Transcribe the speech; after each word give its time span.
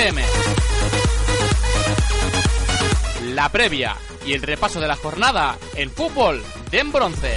FM. 0.00 0.22
La 3.34 3.50
previa 3.50 3.98
y 4.24 4.32
el 4.32 4.40
repaso 4.40 4.80
de 4.80 4.88
la 4.88 4.96
jornada 4.96 5.58
en 5.74 5.90
fútbol 5.90 6.42
de 6.70 6.78
en 6.78 6.90
bronce. 6.90 7.34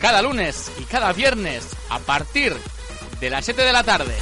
Cada 0.00 0.22
lunes 0.22 0.72
y 0.80 0.84
cada 0.84 1.12
viernes 1.12 1.68
a 1.90 1.98
partir 1.98 2.56
de 3.20 3.28
las 3.28 3.44
7 3.44 3.60
de 3.60 3.72
la 3.74 3.84
tarde. 3.84 4.14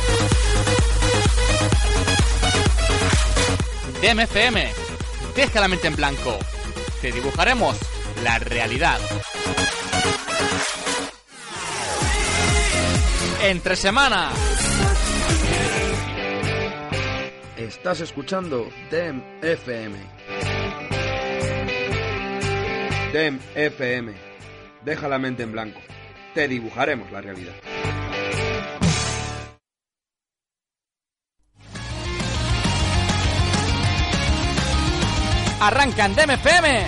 DMFM, 4.02 4.72
deja 5.36 5.60
la 5.60 5.68
mente 5.68 5.86
en 5.86 5.94
blanco. 5.94 6.36
Te 7.00 7.12
dibujaremos 7.12 7.76
la 8.24 8.40
realidad. 8.40 8.98
Entre 13.40 13.76
semana. 13.76 14.32
Estás 17.64 18.00
escuchando 18.02 18.68
DEM 18.90 19.22
FM. 19.40 19.96
DEM 23.10 23.40
FM. 23.54 24.12
Deja 24.84 25.08
la 25.08 25.18
mente 25.18 25.44
en 25.44 25.52
blanco. 25.52 25.80
Te 26.34 26.46
dibujaremos 26.46 27.10
la 27.10 27.22
realidad. 27.22 27.54
Arrancan 35.60 36.14
DMFM. 36.14 36.86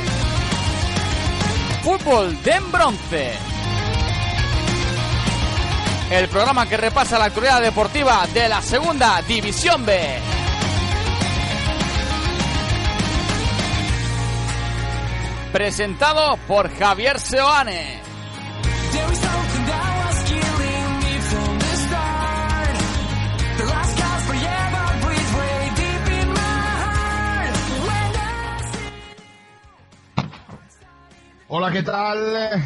Fútbol 1.85 2.43
de 2.43 2.51
en 2.51 2.71
bronce. 2.71 3.33
El 6.11 6.29
programa 6.29 6.69
que 6.69 6.77
repasa 6.77 7.19
la 7.19 7.25
actualidad 7.25 7.63
deportiva 7.63 8.27
de 8.35 8.51
la 8.51 8.61
segunda 8.61 9.23
división 9.23 9.87
B. 9.87 10.36
Presentado 15.57 16.37
por 16.47 16.69
Javier 16.69 17.19
Seoane. 17.19 17.99
Hola, 31.49 31.73
¿qué 31.73 31.83
tal? 31.83 32.63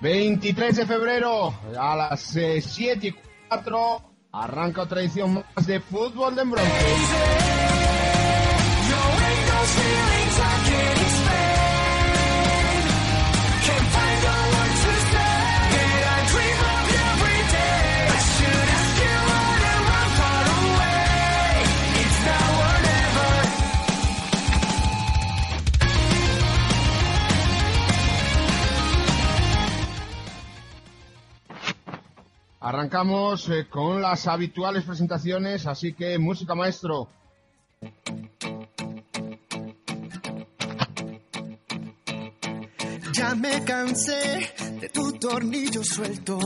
23 0.00 0.76
de 0.76 0.86
febrero 0.86 1.54
a 1.78 1.94
las 1.94 2.20
7 2.20 3.06
y 3.06 3.14
4 3.48 4.12
arranca 4.32 4.82
otra 4.82 5.02
edición 5.02 5.34
más 5.34 5.66
de 5.68 5.78
Fútbol 5.78 6.34
de 6.34 6.42
Bronce. 6.42 7.44
Arrancamos 32.64 33.46
eh, 33.50 33.66
con 33.68 34.00
las 34.00 34.26
habituales 34.26 34.84
presentaciones, 34.84 35.66
así 35.66 35.92
que 35.92 36.18
música 36.18 36.54
maestro. 36.54 37.10
Ya 43.12 43.34
me 43.34 43.62
cansé 43.64 44.50
de 44.80 44.88
tu 44.88 45.12
tornillo 45.12 45.84
suelto. 45.84 46.38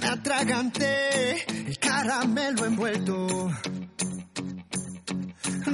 Me 0.00 0.06
atraganté 0.06 1.44
el 1.66 1.76
caramelo 1.80 2.66
envuelto. 2.66 3.50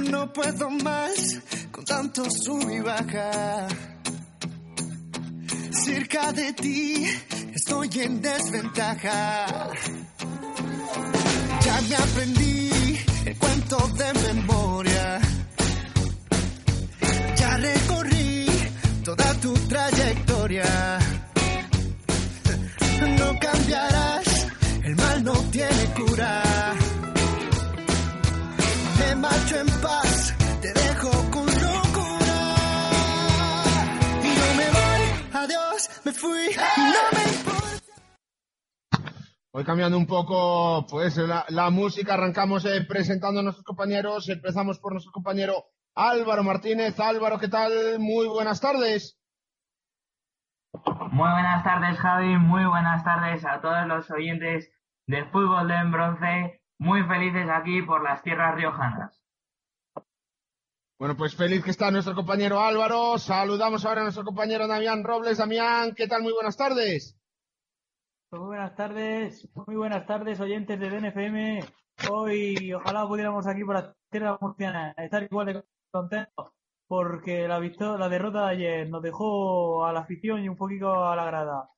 No 0.09 0.33
puedo 0.33 0.71
más 0.71 1.39
con 1.71 1.85
tanto 1.85 2.25
sub 2.31 2.67
y 2.67 2.79
baja. 2.79 3.67
Cerca 5.69 6.31
de 6.31 6.53
ti 6.53 7.05
estoy 7.71 8.01
en 8.01 8.21
desventaja. 8.21 9.45
Ya 11.63 11.81
me 11.87 11.95
aprendí 11.95 12.69
el 13.25 13.37
cuento 13.37 13.77
de 13.95 14.33
memoria. 14.33 15.19
Ya 17.37 17.57
recorrí 17.57 18.45
toda 19.05 19.33
tu 19.35 19.53
trayectoria. 19.53 20.99
No 23.17 23.39
cambiarás, 23.39 24.47
el 24.83 24.95
mal 24.97 25.23
no 25.23 25.33
tiene 25.51 25.85
cura. 25.95 26.43
Me 28.99 29.15
marcho 29.15 29.55
en 29.61 29.67
paz, 29.79 30.33
te 30.61 30.73
dejo 30.73 31.09
con 31.31 31.45
locura. 31.45 32.39
Y 34.23 34.29
yo 34.39 34.47
me 34.59 34.67
voy, 34.77 35.03
adiós, 35.41 35.89
me 36.03 36.11
fui, 36.11 36.47
no 36.77 37.17
me. 37.17 37.50
Voy 39.53 39.65
cambiando 39.65 39.97
un 39.97 40.07
poco 40.07 40.87
pues 40.89 41.17
la, 41.17 41.45
la 41.49 41.69
música, 41.69 42.13
arrancamos 42.13 42.63
eh, 42.63 42.85
presentando 42.87 43.41
a 43.41 43.43
nuestros 43.43 43.65
compañeros, 43.65 44.29
empezamos 44.29 44.79
por 44.79 44.93
nuestro 44.93 45.11
compañero 45.11 45.65
Álvaro 45.93 46.41
Martínez. 46.41 46.97
Álvaro, 47.01 47.37
¿qué 47.37 47.49
tal? 47.49 47.99
Muy 47.99 48.27
buenas 48.27 48.61
tardes. 48.61 49.19
Muy 51.11 51.29
buenas 51.29 51.65
tardes, 51.65 51.99
Javi. 51.99 52.37
Muy 52.37 52.63
buenas 52.65 53.03
tardes 53.03 53.45
a 53.45 53.59
todos 53.59 53.85
los 53.87 54.09
oyentes 54.09 54.71
del 55.05 55.29
fútbol 55.31 55.67
de 55.67 55.75
en 55.75 55.91
bronce. 55.91 56.61
Muy 56.79 57.03
felices 57.03 57.49
aquí 57.49 57.81
por 57.81 58.01
las 58.03 58.23
tierras 58.23 58.55
riojanas. 58.55 59.21
Bueno, 60.97 61.17
pues 61.17 61.35
feliz 61.35 61.61
que 61.61 61.71
está 61.71 61.91
nuestro 61.91 62.15
compañero 62.15 62.61
Álvaro. 62.61 63.17
Saludamos 63.17 63.83
ahora 63.83 63.99
a 63.99 64.03
nuestro 64.03 64.23
compañero 64.23 64.65
Damián 64.65 65.03
Robles. 65.03 65.39
Damián, 65.39 65.93
¿qué 65.93 66.07
tal? 66.07 66.21
Muy 66.21 66.31
buenas 66.31 66.55
tardes. 66.55 67.20
Muy 68.31 68.39
buenas 68.47 68.75
tardes, 68.75 69.49
muy 69.55 69.75
buenas 69.75 70.05
tardes, 70.05 70.39
oyentes 70.39 70.79
de 70.79 70.89
DNFM. 70.89 71.59
Hoy, 72.09 72.73
ojalá 72.73 73.05
pudiéramos 73.07 73.45
aquí 73.45 73.63
por 73.63 73.75
la 73.75 73.93
tierra 74.09 74.37
murciana 74.39 74.91
estar 74.97 75.23
igual 75.23 75.47
de 75.47 75.63
contentos, 75.91 76.53
porque 76.87 77.47
la, 77.47 77.59
la 77.59 78.09
derrota 78.09 78.45
de 78.45 78.51
ayer 78.51 78.89
nos 78.89 79.01
dejó 79.03 79.85
a 79.85 79.91
la 79.93 80.01
afición 80.01 80.43
y 80.43 80.49
un 80.49 80.55
poquito 80.55 81.03
a 81.05 81.15
la 81.15 81.25
grada 81.25 81.69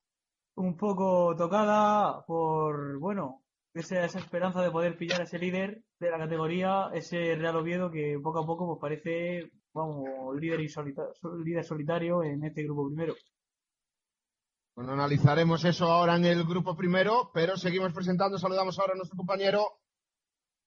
un 0.56 0.76
poco 0.76 1.34
tocada 1.36 2.24
por, 2.26 2.98
bueno, 3.00 3.42
esa, 3.74 4.04
esa 4.04 4.20
esperanza 4.20 4.62
de 4.62 4.70
poder 4.70 4.96
pillar 4.96 5.20
a 5.22 5.24
ese 5.24 5.38
líder 5.40 5.82
de 5.98 6.10
la 6.10 6.18
categoría, 6.18 6.90
ese 6.94 7.34
Real 7.34 7.56
Oviedo 7.56 7.90
que 7.90 8.18
poco 8.22 8.38
a 8.40 8.46
poco 8.46 8.66
pues 8.68 8.80
parece, 8.80 9.50
vamos, 9.72 10.36
líder, 10.36 10.60
y 10.60 10.68
solita- 10.68 11.08
líder 11.44 11.64
solitario 11.64 12.22
en 12.22 12.44
este 12.44 12.62
grupo 12.62 12.86
primero. 12.86 13.14
Bueno, 14.76 14.94
analizaremos 14.94 15.64
eso 15.64 15.86
ahora 15.86 16.16
en 16.16 16.24
el 16.24 16.42
grupo 16.42 16.74
primero, 16.76 17.30
pero 17.32 17.56
seguimos 17.56 17.92
presentando. 17.92 18.38
Saludamos 18.38 18.76
ahora 18.76 18.94
a 18.94 18.96
nuestro 18.96 19.16
compañero 19.16 19.68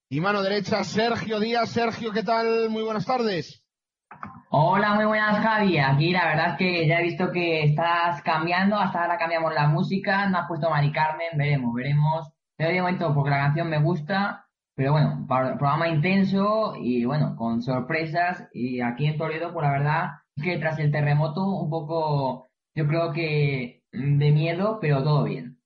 y 0.08 0.18
mano 0.22 0.40
derecha, 0.40 0.82
Sergio 0.82 1.38
Díaz. 1.38 1.68
Sergio, 1.68 2.10
¿qué 2.10 2.22
tal? 2.22 2.70
Muy 2.70 2.82
buenas 2.82 3.04
tardes. 3.04 3.62
Hola, 4.48 4.94
muy 4.94 5.04
buenas, 5.04 5.44
Javi. 5.44 5.76
Aquí 5.76 6.12
la 6.12 6.24
verdad 6.24 6.52
es 6.52 6.56
que 6.56 6.88
ya 6.88 7.00
he 7.00 7.02
visto 7.02 7.30
que 7.30 7.64
estás 7.64 8.22
cambiando. 8.22 8.76
Hasta 8.76 9.02
ahora 9.02 9.18
cambiamos 9.18 9.52
la 9.52 9.68
música. 9.68 10.26
No 10.30 10.38
has 10.38 10.48
puesto 10.48 10.70
Mari 10.70 10.90
Carmen. 10.90 11.36
Veremos, 11.36 11.74
veremos. 11.74 12.32
Pero 12.56 12.70
de 12.70 12.80
momento, 12.80 13.14
porque 13.14 13.28
la 13.28 13.44
canción 13.44 13.68
me 13.68 13.82
gusta. 13.82 14.46
Pero 14.74 14.92
bueno, 14.92 15.26
programa 15.28 15.86
intenso 15.86 16.76
y 16.80 17.04
bueno, 17.04 17.36
con 17.36 17.60
sorpresas. 17.60 18.48
Y 18.54 18.80
aquí 18.80 19.04
en 19.04 19.18
Toledo, 19.18 19.52
pues 19.52 19.64
la 19.64 19.72
verdad 19.72 20.10
es 20.34 20.44
que 20.44 20.56
tras 20.56 20.78
el 20.78 20.90
terremoto, 20.90 21.44
un 21.44 21.68
poco, 21.68 22.48
yo 22.74 22.86
creo 22.86 23.12
que 23.12 23.77
de 23.92 24.30
miedo, 24.30 24.78
pero 24.80 25.02
todo 25.02 25.24
bien. 25.24 25.58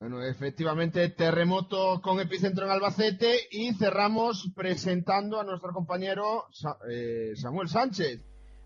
Bueno, 0.00 0.22
efectivamente, 0.24 1.08
terremoto 1.10 2.00
con 2.00 2.20
epicentro 2.20 2.64
en 2.66 2.70
Albacete 2.70 3.48
y 3.50 3.74
cerramos 3.74 4.52
presentando 4.54 5.40
a 5.40 5.44
nuestro 5.44 5.72
compañero 5.72 6.44
Sa- 6.52 6.78
eh, 6.88 7.32
Samuel 7.34 7.68
Sánchez. 7.68 8.20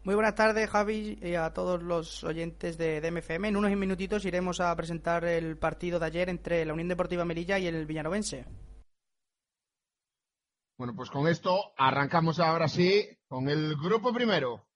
Muy 0.04 0.14
buenas 0.14 0.34
tardes, 0.34 0.68
Javi, 0.68 1.18
y 1.22 1.34
a 1.36 1.52
todos 1.54 1.82
los 1.82 2.22
oyentes 2.24 2.76
de 2.76 3.00
DMFM. 3.00 3.48
En 3.48 3.56
unos 3.56 3.70
minutitos 3.76 4.24
iremos 4.26 4.60
a 4.60 4.74
presentar 4.76 5.24
el 5.24 5.56
partido 5.56 5.98
de 5.98 6.06
ayer 6.06 6.28
entre 6.28 6.64
la 6.66 6.72
Unión 6.74 6.88
Deportiva 6.88 7.24
Melilla 7.24 7.58
y 7.58 7.66
el 7.66 7.86
Villanovense. 7.86 8.44
Bueno, 10.76 10.94
pues 10.96 11.08
con 11.08 11.28
esto 11.28 11.72
arrancamos 11.78 12.40
ahora 12.40 12.66
sí 12.68 13.06
con 13.28 13.48
el 13.48 13.76
grupo 13.76 14.12
primero. 14.12 14.66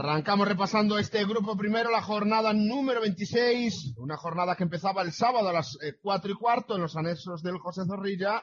Arrancamos 0.00 0.48
repasando 0.48 0.98
este 0.98 1.26
grupo 1.26 1.58
primero, 1.58 1.90
la 1.90 2.00
jornada 2.00 2.54
número 2.54 3.02
26, 3.02 3.98
una 3.98 4.16
jornada 4.16 4.56
que 4.56 4.62
empezaba 4.62 5.02
el 5.02 5.12
sábado 5.12 5.50
a 5.50 5.52
las 5.52 5.76
eh, 5.82 5.98
4 6.00 6.32
y 6.32 6.34
cuarto 6.36 6.74
en 6.74 6.80
los 6.80 6.96
anexos 6.96 7.42
del 7.42 7.58
José 7.58 7.82
Zorrilla. 7.84 8.42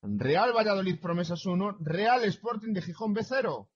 Real 0.00 0.52
Valladolid 0.56 1.00
Promesas 1.00 1.44
1, 1.44 1.78
Real 1.80 2.22
Sporting 2.22 2.72
de 2.72 2.82
Gijón 2.82 3.16
B0. 3.16 3.66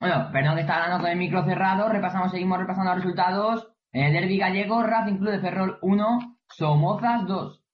Bueno, 0.00 0.30
perdón 0.32 0.54
que 0.54 0.60
estaba 0.62 0.84
hablando 0.84 1.02
con 1.02 1.12
el 1.12 1.18
micro 1.18 1.44
cerrado. 1.44 1.90
Repasamos, 1.90 2.30
seguimos 2.30 2.58
repasando 2.58 2.94
los 2.94 3.04
resultados. 3.04 3.70
El 3.92 4.14
derby 4.14 4.38
gallego, 4.38 4.82
Racing 4.82 5.18
Club 5.18 5.32
de 5.32 5.40
Ferrol 5.40 5.78
1, 5.82 6.38
Somozas 6.48 7.26
2. 7.26 7.65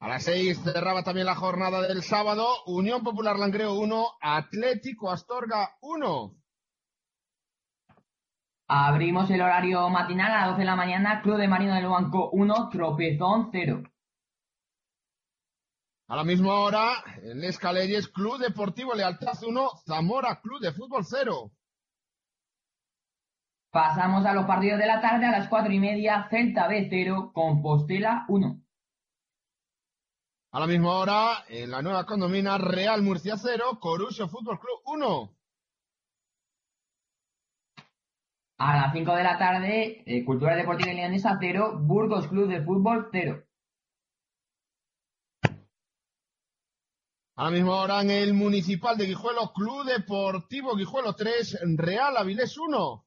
A 0.00 0.08
las 0.08 0.24
6 0.24 0.62
cerraba 0.64 1.02
también 1.02 1.26
la 1.26 1.34
jornada 1.34 1.82
del 1.82 2.02
sábado, 2.02 2.48
Unión 2.64 3.02
Popular 3.02 3.38
Langreo 3.38 3.74
1, 3.74 4.06
Atlético 4.22 5.10
Astorga 5.10 5.76
1. 5.82 6.34
Abrimos 8.68 9.30
el 9.30 9.42
horario 9.42 9.90
matinal 9.90 10.32
a 10.32 10.40
las 10.40 10.46
12 10.48 10.60
de 10.60 10.64
la 10.64 10.76
mañana, 10.76 11.20
Club 11.20 11.36
de 11.36 11.48
Marino 11.48 11.74
del 11.74 11.86
Banco 11.86 12.30
1, 12.30 12.70
Tropezón 12.70 13.50
0. 13.52 13.82
A 16.08 16.16
la 16.16 16.24
misma 16.24 16.54
hora, 16.54 17.04
en 17.22 17.44
Escaleyes, 17.44 18.08
Club 18.08 18.38
Deportivo 18.38 18.94
Lealtad 18.94 19.36
1, 19.46 19.70
Zamora 19.86 20.40
Club 20.40 20.60
de 20.60 20.72
Fútbol 20.72 21.04
0. 21.04 21.52
Pasamos 23.70 24.24
a 24.24 24.32
los 24.32 24.46
partidos 24.46 24.78
de 24.78 24.86
la 24.86 25.02
tarde 25.02 25.26
a 25.26 25.30
las 25.30 25.48
4 25.48 25.70
y 25.70 25.78
media, 25.78 26.26
Celta 26.30 26.68
B 26.68 26.86
0, 26.88 27.32
Compostela 27.34 28.24
1. 28.28 28.62
A 30.52 30.58
la 30.58 30.66
misma 30.66 30.94
hora, 30.98 31.44
en 31.48 31.70
la 31.70 31.80
nueva 31.80 32.04
condomina, 32.04 32.58
Real 32.58 33.02
Murcia 33.02 33.36
0, 33.36 33.78
Coruso 33.78 34.28
Fútbol 34.28 34.58
Club 34.58 34.80
1. 34.84 35.36
A 38.58 38.76
las 38.76 38.92
5 38.92 39.14
de 39.14 39.22
la 39.22 39.38
tarde, 39.38 40.02
eh, 40.04 40.24
Cultura 40.24 40.56
Deportiva 40.56 40.92
Leonesa 40.92 41.38
0, 41.40 41.78
Burgos 41.78 42.26
Club 42.26 42.48
de 42.48 42.62
Fútbol 42.62 43.08
0. 43.12 43.44
A 47.36 47.44
la 47.44 47.50
misma 47.50 47.76
hora, 47.76 48.00
en 48.00 48.10
el 48.10 48.34
Municipal 48.34 48.98
de 48.98 49.06
Guijuelo, 49.06 49.52
Club 49.52 49.84
Deportivo 49.84 50.74
Guijuelo 50.74 51.14
3, 51.14 51.60
Real 51.76 52.16
Avilés 52.16 52.58
1. 52.58 53.06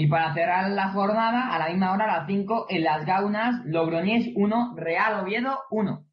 Y 0.00 0.06
para 0.06 0.32
cerrar 0.32 0.70
la 0.70 0.92
jornada, 0.92 1.52
a 1.52 1.58
la 1.58 1.70
misma 1.70 1.92
hora, 1.92 2.04
a 2.04 2.18
las 2.18 2.28
5, 2.28 2.66
en 2.68 2.84
Las 2.84 3.04
Gaunas, 3.04 3.64
Logroñés 3.64 4.28
1, 4.36 4.74
Real 4.76 5.24
Oviedo 5.24 5.58
1. 5.72 6.06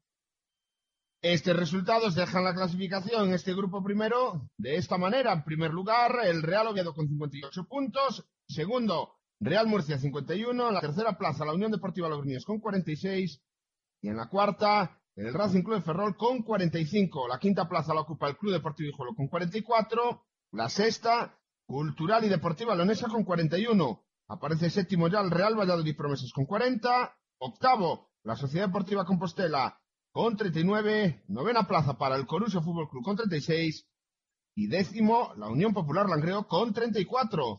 Estos 1.22 1.56
resultados 1.56 2.16
dejan 2.16 2.42
la 2.42 2.52
clasificación 2.52 3.28
en 3.28 3.34
este 3.34 3.54
grupo 3.54 3.84
primero 3.84 4.50
de 4.58 4.74
esta 4.74 4.98
manera. 4.98 5.32
En 5.32 5.44
primer 5.44 5.70
lugar, 5.70 6.16
el 6.24 6.42
Real 6.42 6.66
Oviedo 6.66 6.94
con 6.94 7.06
58 7.06 7.68
puntos. 7.68 8.28
Segundo, 8.48 9.20
Real 9.38 9.68
Murcia 9.68 9.98
51. 9.98 10.66
En 10.66 10.74
la 10.74 10.80
tercera 10.80 11.16
plaza, 11.16 11.44
la 11.44 11.54
Unión 11.54 11.70
Deportiva 11.70 12.08
Logroñés 12.08 12.44
con 12.44 12.58
46. 12.58 13.40
Y 14.02 14.08
en 14.08 14.16
la 14.16 14.28
cuarta, 14.28 15.00
el 15.14 15.32
Racing 15.32 15.62
Club 15.62 15.76
de 15.76 15.82
Ferrol 15.82 16.16
con 16.16 16.42
45. 16.42 17.28
La 17.28 17.38
quinta 17.38 17.68
plaza 17.68 17.94
la 17.94 18.00
ocupa 18.00 18.28
el 18.28 18.36
Club 18.36 18.52
Deportivo 18.52 18.90
Hijuelo 18.90 19.14
con 19.14 19.28
44. 19.28 20.24
La 20.50 20.68
sexta, 20.68 21.38
Cultural 21.66 22.24
y 22.24 22.28
Deportiva 22.28 22.74
Leonesa 22.74 23.08
con 23.08 23.24
41. 23.24 24.02
Aparece 24.28 24.70
séptimo 24.70 25.08
ya 25.08 25.20
el 25.20 25.30
Real 25.30 25.58
Valladolid 25.58 25.96
Promesas 25.96 26.32
con 26.32 26.46
40. 26.46 27.16
Octavo, 27.38 28.10
la 28.22 28.36
Sociedad 28.36 28.68
Deportiva 28.68 29.04
Compostela 29.04 29.78
con 30.10 30.36
39, 30.36 31.24
novena 31.28 31.66
plaza 31.66 31.98
para 31.98 32.16
el 32.16 32.26
Coruso 32.26 32.62
Fútbol 32.62 32.88
Club 32.88 33.04
con 33.04 33.16
36 33.16 33.86
y 34.54 34.66
décimo 34.68 35.34
la 35.36 35.48
Unión 35.48 35.74
Popular 35.74 36.08
Langreo 36.08 36.46
con 36.46 36.72
34. 36.72 37.58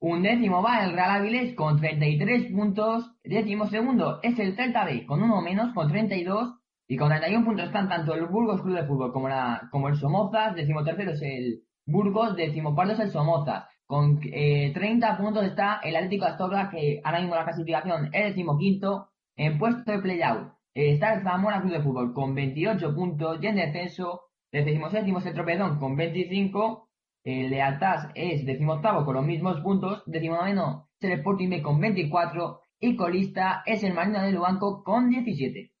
Un 0.00 0.22
décimo 0.22 0.62
va 0.62 0.84
el 0.84 0.92
Real 0.92 1.10
Avilés 1.10 1.56
con 1.56 1.80
33 1.80 2.52
puntos. 2.52 3.10
Décimo 3.24 3.66
segundo 3.68 4.20
es 4.22 4.38
el 4.38 4.54
Celta 4.54 4.84
B 4.84 5.06
con 5.06 5.22
uno 5.22 5.40
menos, 5.40 5.74
con 5.74 5.88
32. 5.88 6.54
Y 6.86 6.96
con 6.96 7.08
31 7.08 7.44
puntos 7.46 7.66
están 7.66 7.88
tanto 7.88 8.14
el 8.14 8.26
Burgos 8.26 8.60
Club 8.60 8.76
de 8.76 8.84
Fútbol 8.84 9.12
como, 9.12 9.88
el 9.88 9.96
Somozas. 9.96 10.54
Décimo 10.54 10.84
tercero 10.84 11.12
es 11.12 11.22
el 11.22 11.62
Burgos, 11.86 12.36
décimo 12.36 12.74
cuarto 12.74 12.92
es 12.92 13.00
el 13.00 13.10
Somozas. 13.10 13.66
Con 13.86 14.20
eh, 14.24 14.70
30 14.74 15.16
puntos 15.16 15.44
está 15.44 15.80
el 15.82 15.96
Atlético 15.96 16.26
de 16.26 16.32
Astorga, 16.32 16.70
que 16.70 17.00
ahora 17.02 17.20
mismo 17.20 17.34
la 17.36 17.44
clasificación 17.44 18.10
es 18.12 18.24
décimo 18.24 18.58
quinto. 18.58 19.08
En 19.36 19.58
puesto 19.58 19.90
de 19.90 19.98
playout 19.98 20.52
eh, 20.74 20.92
está 20.92 21.14
el 21.14 21.22
Zamora 21.22 21.60
Club 21.60 21.72
de 21.72 21.82
Fútbol 21.82 22.12
con 22.12 22.34
28 22.34 22.94
puntos 22.94 23.38
y 23.40 23.46
en 23.46 23.56
descenso. 23.56 24.22
Séptimo 24.52 24.86
es 24.86 25.26
el 25.26 25.34
Tropezón 25.34 25.78
con 25.78 25.96
25. 25.96 26.88
El 27.24 27.50
Lealtad 27.50 28.10
es 28.14 28.44
decimoctavo 28.44 29.04
con 29.04 29.14
los 29.14 29.24
mismos 29.24 29.60
puntos. 29.62 30.02
Decimonoveno 30.06 30.90
es 31.00 31.10
el 31.10 31.18
Sporting 31.18 31.62
con 31.62 31.80
24. 31.80 32.60
Y 32.78 32.96
colista 32.96 33.62
es 33.64 33.82
el 33.82 33.94
Marino 33.94 34.20
del 34.20 34.38
Banco 34.38 34.84
con 34.84 35.08
17. 35.08 35.73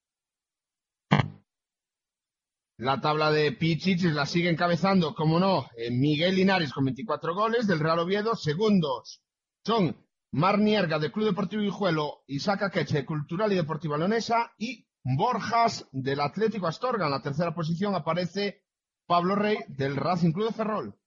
La 2.76 3.00
tabla 3.00 3.30
de 3.30 3.52
Pichichis 3.52 4.14
la 4.14 4.26
sigue 4.26 4.50
encabezando, 4.50 5.14
como 5.14 5.38
no, 5.38 5.66
eh, 5.76 5.92
Miguel 5.92 6.34
Linares 6.34 6.72
con 6.72 6.84
24 6.84 7.32
goles 7.32 7.68
del 7.68 7.78
Real 7.78 8.00
Oviedo. 8.00 8.34
Segundos 8.34 9.22
son 9.64 9.96
Mar 10.32 10.58
Nierga 10.58 10.98
del 10.98 11.12
Club 11.12 11.26
Deportivo 11.26 11.62
Hijuelo, 11.62 12.24
Isaac 12.26 12.64
Akeche 12.64 12.98
de 12.98 13.06
Cultural 13.06 13.52
y 13.52 13.56
Deportiva 13.56 13.96
Leonesa 13.96 14.52
y 14.58 14.88
Borjas 15.04 15.88
del 15.92 16.18
Atlético 16.18 16.66
Astorga. 16.66 17.04
En 17.04 17.12
la 17.12 17.22
tercera 17.22 17.54
posición 17.54 17.94
aparece 17.94 18.64
Pablo 19.06 19.36
Rey 19.36 19.58
del 19.68 19.94
Racing 19.94 20.32
Club 20.32 20.48
de 20.48 20.54
Ferrol. 20.54 20.98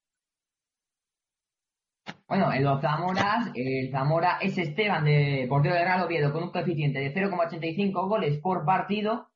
Bueno, 2.29 2.53
en 2.53 2.63
los 2.63 2.79
Zamoras, 2.81 3.51
el 3.55 3.91
Zamora 3.91 4.37
es 4.39 4.57
Esteban 4.57 5.03
de 5.03 5.45
portero 5.49 5.75
de 5.75 5.83
Real 5.83 6.03
Oviedo 6.03 6.31
con 6.31 6.43
un 6.43 6.51
coeficiente 6.51 6.99
de 6.99 7.13
0,85 7.13 8.07
goles 8.07 8.37
por 8.39 8.63
partido. 8.63 9.29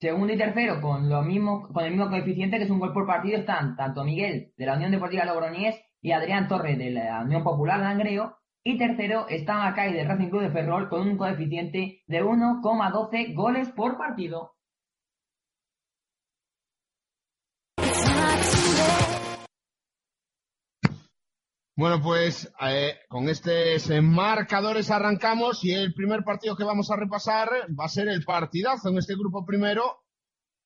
Segundo 0.00 0.32
y 0.32 0.38
tercero 0.38 0.80
con 0.80 1.08
lo 1.10 1.22
mismo, 1.22 1.68
con 1.72 1.84
el 1.84 1.90
mismo 1.90 2.08
coeficiente 2.08 2.56
que 2.56 2.64
es 2.64 2.70
un 2.70 2.78
gol 2.78 2.92
por 2.92 3.04
partido 3.04 3.38
están 3.38 3.74
tanto 3.74 4.04
Miguel 4.04 4.52
de 4.56 4.66
la 4.66 4.76
Unión 4.76 4.92
Deportiva 4.92 5.24
Logroñés 5.24 5.74
y 6.00 6.12
Adrián 6.12 6.46
Torres 6.46 6.78
de 6.78 6.90
la 6.90 7.22
Unión 7.22 7.42
Popular 7.42 7.80
Langreo. 7.80 8.36
Y 8.62 8.78
tercero 8.78 9.26
está 9.28 9.56
Macay 9.56 9.92
del 9.92 10.06
Racing 10.06 10.28
Club 10.28 10.42
de 10.42 10.50
Ferrol 10.50 10.88
con 10.88 11.00
un 11.00 11.16
coeficiente 11.16 12.02
de 12.06 12.22
1,12 12.22 13.34
goles 13.34 13.70
por 13.70 13.98
partido. 13.98 14.52
Bueno, 21.78 22.00
pues 22.02 22.52
eh, 22.60 22.98
con 23.08 23.28
estos 23.28 23.88
marcadores 24.02 24.90
arrancamos 24.90 25.64
y 25.64 25.72
el 25.72 25.94
primer 25.94 26.24
partido 26.24 26.56
que 26.56 26.64
vamos 26.64 26.90
a 26.90 26.96
repasar 26.96 27.48
va 27.78 27.84
a 27.84 27.88
ser 27.88 28.08
el 28.08 28.24
partidazo 28.24 28.88
en 28.88 28.98
este 28.98 29.14
grupo 29.14 29.46
primero, 29.46 30.02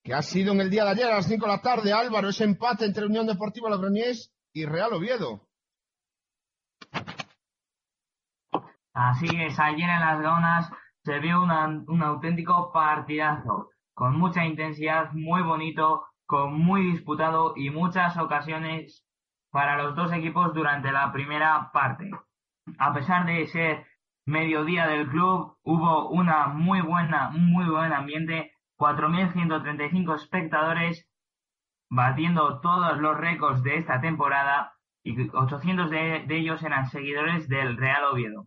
que 0.03 0.15
ha 0.15 0.23
sido 0.23 0.55
en 0.55 0.63
el 0.63 0.71
día 0.71 0.85
de 0.85 0.93
ayer 0.93 1.07
a 1.09 1.17
las 1.17 1.27
5 1.27 1.45
de 1.45 1.53
la 1.53 1.61
tarde. 1.61 1.93
Álvaro, 1.93 2.31
ese 2.31 2.45
empate 2.45 2.87
entre 2.87 3.05
Unión 3.05 3.27
Deportiva 3.27 3.69
Logroñés 3.69 4.33
y 4.55 4.65
Real 4.65 4.95
Oviedo. 4.95 5.47
Así 8.95 9.27
es, 9.39 9.59
ayer 9.59 9.91
en 9.91 10.01
las 10.01 10.19
Gaunas 10.19 10.71
se 11.05 11.19
vio 11.19 11.43
un 11.43 12.03
auténtico 12.03 12.73
partidazo, 12.73 13.69
con 13.93 14.19
mucha 14.19 14.47
intensidad, 14.47 15.13
muy 15.13 15.43
bonito, 15.43 16.07
con 16.25 16.59
muy 16.59 16.91
disputado 16.91 17.53
y 17.55 17.69
muchas 17.69 18.17
ocasiones 18.17 19.05
para 19.53 19.77
los 19.77 19.95
dos 19.95 20.11
equipos 20.13 20.53
durante 20.55 20.91
la 20.91 21.13
primera 21.13 21.71
parte. 21.73 22.11
A 22.79 22.93
pesar 22.93 23.27
de 23.27 23.47
ser 23.47 23.87
mediodía 24.27 24.87
del 24.87 25.09
club, 25.09 25.59
hubo 25.63 26.09
una 26.09 26.49
muy 26.49 26.81
buena, 26.81 27.31
muy 27.31 27.69
buen 27.69 27.93
ambiente, 27.93 28.53
4.135 28.79 30.15
espectadores 30.17 31.07
batiendo 31.91 32.61
todos 32.61 32.99
los 32.99 33.17
récords 33.19 33.63
de 33.63 33.77
esta 33.77 34.01
temporada 34.01 34.73
y 35.05 35.29
800 35.29 35.91
de, 35.91 36.25
de 36.27 36.37
ellos 36.39 36.63
eran 36.63 36.87
seguidores 36.87 37.47
del 37.49 37.77
Real 37.77 38.05
Oviedo. 38.05 38.47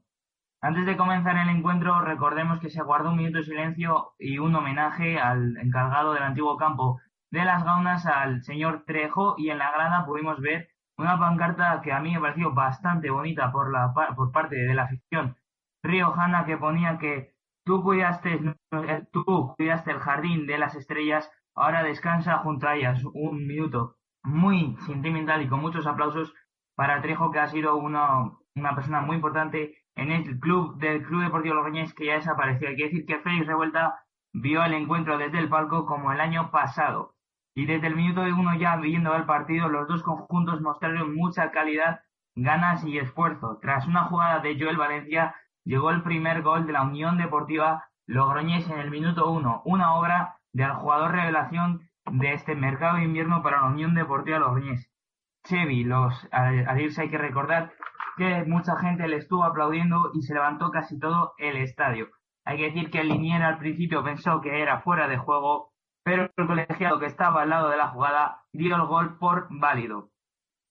Antes 0.61 0.87
de 0.87 0.97
comenzar 0.97 1.37
el 1.37 1.49
encuentro, 1.49 2.01
recordemos 2.01 2.59
que 2.59 2.71
se 2.71 2.81
guardó 2.81 3.11
un 3.11 3.17
minuto 3.17 3.37
de 3.37 3.43
silencio 3.43 4.13
y 4.17 4.39
un 4.39 4.55
homenaje 4.55 5.19
al 5.19 5.57
encargado 5.57 6.13
del 6.13 6.23
antiguo 6.23 6.57
campo 6.57 6.99
de 7.29 7.45
las 7.45 7.63
Gaunas, 7.63 8.07
al 8.07 8.41
señor 8.41 8.83
Trejo, 8.87 9.35
y 9.37 9.51
en 9.51 9.59
la 9.59 9.71
grada 9.71 10.05
pudimos 10.07 10.39
ver 10.41 10.69
una 10.97 11.19
pancarta 11.19 11.81
que 11.81 11.91
a 11.91 11.99
mí 11.99 12.13
me 12.13 12.21
pareció 12.21 12.53
bastante 12.53 13.09
bonita 13.09 13.51
por, 13.51 13.71
la, 13.71 13.93
por 14.15 14.31
parte 14.31 14.55
de 14.55 14.73
la 14.73 14.83
afición 14.83 15.35
riojana 15.83 16.45
que 16.45 16.57
ponía 16.57 16.97
que 16.97 17.35
tú 17.63 17.83
cuidaste, 17.83 18.39
tú 19.11 19.53
cuidaste 19.57 19.91
el 19.91 19.99
jardín 19.99 20.47
de 20.47 20.57
las 20.57 20.75
estrellas, 20.75 21.31
ahora 21.55 21.83
descansa 21.83 22.39
junto 22.39 22.67
a 22.67 22.75
ellas 22.75 23.03
un 23.13 23.47
minuto 23.47 23.97
muy 24.23 24.75
sentimental 24.85 25.41
y 25.41 25.47
con 25.47 25.61
muchos 25.61 25.85
aplausos 25.85 26.33
para 26.75 27.01
Trejo, 27.01 27.31
que 27.31 27.39
ha 27.39 27.47
sido 27.47 27.77
una, 27.77 28.31
una 28.55 28.75
persona 28.75 29.01
muy 29.01 29.15
importante 29.15 29.77
en 29.95 30.11
el 30.11 30.39
club 30.39 30.77
del 30.77 31.03
Club 31.03 31.23
Deportivo 31.23 31.55
Logroñés 31.55 31.93
que 31.93 32.07
ya 32.07 32.15
desapareció. 32.15 32.67
Hay 32.67 32.75
que 32.75 32.85
decir 32.85 33.05
que 33.05 33.19
Félix 33.19 33.47
Revuelta 33.47 33.95
vio 34.33 34.63
el 34.63 34.73
encuentro 34.73 35.17
desde 35.17 35.39
el 35.39 35.49
palco 35.49 35.85
como 35.85 36.11
el 36.11 36.19
año 36.19 36.51
pasado. 36.51 37.14
Y 37.55 37.65
desde 37.65 37.87
el 37.87 37.95
minuto 37.95 38.21
de 38.21 38.33
uno 38.33 38.53
ya 38.55 38.75
viendo 38.75 39.15
el 39.15 39.25
partido, 39.25 39.69
los 39.69 39.87
dos 39.87 40.03
conjuntos 40.03 40.61
mostraron 40.61 41.15
mucha 41.15 41.51
calidad, 41.51 42.01
ganas 42.35 42.83
y 42.83 42.97
esfuerzo. 42.97 43.59
Tras 43.61 43.87
una 43.87 44.03
jugada 44.03 44.39
de 44.39 44.59
Joel 44.59 44.77
Valencia, 44.77 45.33
llegó 45.63 45.89
el 45.89 46.03
primer 46.03 46.41
gol 46.41 46.67
de 46.67 46.73
la 46.73 46.83
Unión 46.83 47.17
Deportiva 47.17 47.85
Logroñés 48.07 48.69
en 48.69 48.79
el 48.79 48.91
minuto 48.91 49.31
uno, 49.31 49.61
una 49.65 49.95
obra 49.95 50.35
del 50.51 50.73
jugador 50.73 51.13
revelación 51.13 51.89
de 52.11 52.33
este 52.33 52.55
mercado 52.55 52.97
de 52.97 53.05
invierno 53.05 53.41
para 53.41 53.61
la 53.61 53.67
Unión 53.67 53.95
Deportiva 53.95 54.39
Logroñés. 54.39 54.91
Chevy, 55.45 55.83
los, 55.83 56.27
al 56.31 56.81
irse 56.81 57.03
hay 57.03 57.09
que 57.09 57.17
recordar 57.17 57.71
que 58.17 58.43
mucha 58.45 58.75
gente 58.77 59.07
le 59.07 59.17
estuvo 59.17 59.43
aplaudiendo 59.43 60.11
y 60.13 60.21
se 60.21 60.33
levantó 60.33 60.71
casi 60.71 60.99
todo 60.99 61.33
el 61.37 61.57
estadio. 61.57 62.09
Hay 62.43 62.57
que 62.57 62.65
decir 62.65 62.89
que 62.89 63.01
el 63.01 63.09
linier 63.09 63.43
al 63.43 63.57
principio 63.57 64.03
pensó 64.03 64.41
que 64.41 64.61
era 64.61 64.81
fuera 64.81 65.07
de 65.07 65.17
juego, 65.17 65.71
pero 66.05 66.29
el 66.37 66.47
colegiado 66.47 66.99
que 66.99 67.07
estaba 67.07 67.41
al 67.41 67.49
lado 67.49 67.69
de 67.69 67.77
la 67.77 67.87
jugada 67.87 68.43
dio 68.53 68.75
el 68.75 68.83
gol 68.83 69.17
por 69.17 69.47
válido. 69.49 70.11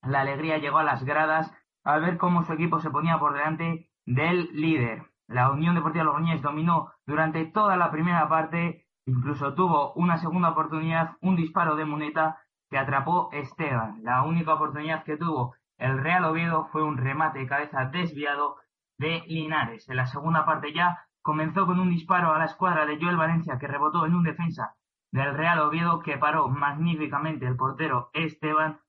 La 0.02 0.20
alegría 0.20 0.58
llegó 0.58 0.78
a 0.78 0.84
las 0.84 1.04
gradas 1.04 1.52
al 1.82 2.02
ver 2.02 2.18
cómo 2.18 2.44
su 2.44 2.52
equipo 2.52 2.78
se 2.78 2.90
ponía 2.90 3.18
por 3.18 3.34
delante 3.34 3.90
del 4.06 4.48
líder. 4.52 5.10
La 5.26 5.50
Unión 5.50 5.74
Deportiva 5.74 6.04
Logroñés 6.04 6.40
dominó 6.40 6.92
durante 7.04 7.46
toda 7.46 7.76
la 7.76 7.90
primera 7.90 8.28
parte, 8.28 8.86
incluso 9.06 9.54
tuvo 9.54 9.92
una 9.94 10.18
segunda 10.18 10.50
oportunidad, 10.50 11.16
un 11.20 11.34
disparo 11.34 11.74
de 11.74 11.84
moneta 11.84 12.38
que 12.70 12.78
atrapó 12.78 13.28
Esteban. 13.32 14.04
La 14.04 14.22
única 14.22 14.54
oportunidad 14.54 15.02
que 15.02 15.16
tuvo 15.16 15.56
el 15.78 15.98
Real 15.98 16.26
Oviedo 16.26 16.66
fue 16.66 16.84
un 16.84 16.96
remate 16.96 17.40
de 17.40 17.48
cabeza 17.48 17.86
desviado 17.86 18.58
de 18.98 19.24
Linares. 19.26 19.88
En 19.88 19.96
la 19.96 20.06
segunda 20.06 20.46
parte 20.46 20.72
ya 20.72 21.08
comenzó 21.22 21.66
con 21.66 21.80
un 21.80 21.90
disparo 21.90 22.32
a 22.32 22.38
la 22.38 22.44
escuadra 22.44 22.86
de 22.86 23.00
Joel 23.00 23.16
Valencia 23.16 23.58
que 23.58 23.66
rebotó 23.66 24.06
en 24.06 24.14
un 24.14 24.22
defensa 24.22 24.76
del 25.14 25.32
Real 25.32 25.60
Oviedo 25.60 26.00
que 26.00 26.18
paró 26.18 26.48
magníficamente 26.48 27.46
el 27.46 27.54
portero 27.54 28.10
Esteban 28.14 28.80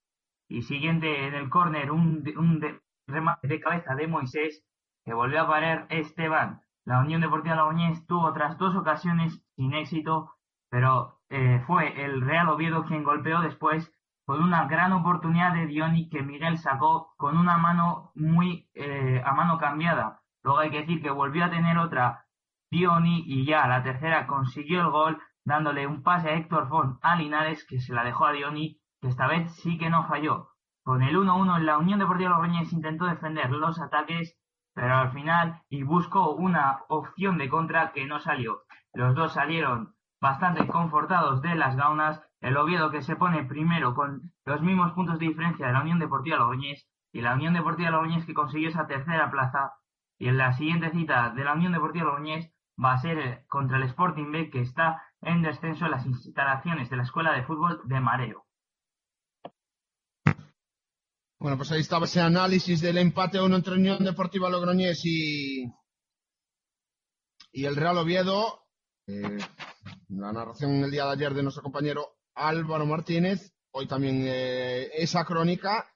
y 0.50 0.64
siguiente 0.64 1.28
en 1.28 1.36
el 1.36 1.50
córner 1.52 1.92
un, 1.92 2.24
un 2.36 2.82
remate 3.08 3.48
de 3.48 3.60
cabeza 3.60 3.94
de 3.94 4.08
Moisés 4.08 4.66
que 5.06 5.14
volvió 5.14 5.44
a 5.44 5.48
parar 5.48 5.86
Esteban. 5.90 6.62
La 6.84 7.00
Unión 7.00 7.22
Deportiva 7.22 7.56
Logroñés 7.56 8.08
tuvo 8.08 8.26
otras 8.26 8.58
dos 8.58 8.76
ocasiones 8.76 9.40
sin 9.56 9.76
éxito, 9.76 10.32
pero 10.72 11.20
eh, 11.30 11.62
fue 11.68 12.04
el 12.04 12.22
Real 12.22 12.50
Oviedo 12.50 12.86
quien 12.86 13.04
golpeó 13.04 13.42
después 13.42 13.94
con 14.26 14.42
una 14.42 14.66
gran 14.66 14.94
oportunidad 14.94 15.54
de 15.54 15.68
Dioni 15.68 16.10
que 16.10 16.24
Miguel 16.24 16.58
sacó 16.58 17.14
con 17.18 17.38
una 17.38 17.60
mano 17.60 18.12
muy 18.16 18.68
eh, 18.74 19.22
a 19.24 19.32
mano 19.36 19.60
cambiada. 19.60 20.22
Luego 20.42 20.58
hay 20.58 20.72
que 20.72 20.80
decir 20.80 21.04
que 21.04 21.12
volvió 21.12 21.46
a 21.46 21.52
tener 21.52 21.78
otra 21.78 22.26
Dioni 22.72 23.24
y 23.28 23.46
ya 23.46 23.68
la 23.68 23.84
tercera 23.84 24.26
consiguió 24.26 24.82
el 24.82 24.90
gol 24.90 25.22
dándole 25.46 25.88
un 25.88 26.04
pase 26.04 26.30
a 26.30 26.34
Héctor 26.34 26.68
Font 26.68 27.00
a 27.02 27.16
Linares, 27.16 27.66
que 27.66 27.80
se 27.80 27.94
la 27.94 28.04
dejó 28.04 28.26
a 28.26 28.32
Dioni, 28.32 28.80
que 29.00 29.08
esta 29.08 29.28
vez 29.28 29.54
sí 29.56 29.78
que 29.78 29.90
no 29.90 30.08
falló. 30.08 30.50
Con 30.84 31.02
el 31.02 31.16
1-1 31.16 31.60
la 31.60 31.78
Unión 31.78 32.00
Deportiva 32.00 32.32
Logroñés 32.32 32.74
intentó 32.74 33.06
defender 33.06 33.50
los 33.52 33.80
ataques, 33.80 34.38
pero 34.74 34.96
al 34.96 35.12
final 35.12 35.62
y 35.70 35.84
buscó 35.84 36.32
una 36.36 36.80
opción 36.90 37.38
de 37.38 37.50
contra 37.50 37.92
que 37.92 38.06
no 38.06 38.20
salió. 38.20 38.64
Los 38.94 39.16
dos 39.16 39.34
salieron 39.34 39.96
bastante 40.22 40.68
confortados 40.68 41.42
de 41.42 41.56
las 41.56 41.76
gaunas. 41.76 42.22
El 42.42 42.58
Oviedo 42.58 42.92
que 42.92 43.02
se 43.02 43.16
pone 43.16 43.44
primero 43.46 43.96
con 43.96 44.32
los 44.46 44.62
mismos 44.62 44.92
puntos 44.94 45.18
de 45.20 45.28
diferencia 45.28 45.68
de 45.68 45.74
la 45.74 45.82
Unión 45.82 46.00
Deportiva 46.00 46.38
Logroñés 46.38 46.88
y 47.12 47.22
la 47.22 47.34
Unión 47.34 47.54
Deportiva 47.54 47.90
Logroñés 47.90 48.26
que 48.26 48.34
consiguió 48.34 48.70
esa 48.70 48.88
tercera 48.88 49.32
plaza. 49.32 49.74
Y 50.18 50.28
en 50.28 50.38
la 50.38 50.54
siguiente 50.54 50.92
cita 50.92 51.30
de 51.32 51.44
la 51.44 51.54
Unión 51.54 51.74
Deportiva 51.74 52.06
Logroñés 52.06 52.52
va 52.84 52.94
a 52.94 52.98
ser 52.98 53.46
contra 53.48 53.78
el 53.78 53.84
Sporting 53.84 54.32
B 54.32 54.50
que 54.50 54.62
está 54.62 55.02
en 55.26 55.42
descenso 55.42 55.86
en 55.86 55.92
las 55.92 56.06
instalaciones 56.06 56.90
de 56.90 56.98
la 56.98 57.04
Escuela 57.04 57.34
de 57.34 57.44
Fútbol 57.44 57.82
de 57.86 58.00
Mareo. 58.00 58.46
Bueno, 61.40 61.58
pues 61.58 61.72
ahí 61.72 61.82
estaba 61.82 62.06
ese 62.06 62.22
análisis 62.22 62.82
del 62.82 62.98
empate 62.98 63.40
1 63.40 63.56
entre 63.56 63.76
Unión 63.76 64.04
Deportiva 64.04 64.50
Logroñés 64.50 65.02
y, 65.06 65.72
y 67.52 67.66
el 67.66 67.76
Real 67.76 67.98
Oviedo. 67.98 68.64
Eh, 69.08 69.38
la 70.10 70.32
narración 70.32 70.84
el 70.84 70.92
día 70.92 71.06
de 71.06 71.12
ayer 71.12 71.34
de 71.34 71.44
nuestro 71.44 71.62
compañero 71.62 72.18
Álvaro 72.34 72.86
Martínez. 72.86 73.54
Hoy 73.72 73.88
también 73.88 74.24
eh, 74.26 74.90
esa 74.96 75.26
crónica. 75.26 75.88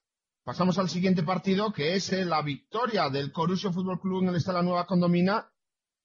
Pasamos 0.43 0.77
al 0.77 0.89
siguiente 0.89 1.23
partido, 1.23 1.71
que 1.71 1.95
es 1.95 2.11
eh, 2.11 2.25
la 2.25 2.41
victoria 2.41 3.09
del 3.09 3.31
Corusio 3.31 3.71
Fútbol 3.71 3.99
Club 3.99 4.23
en 4.23 4.29
el 4.29 4.35
Estela 4.35 4.61
Nueva 4.61 4.85
Condomina 4.85 5.51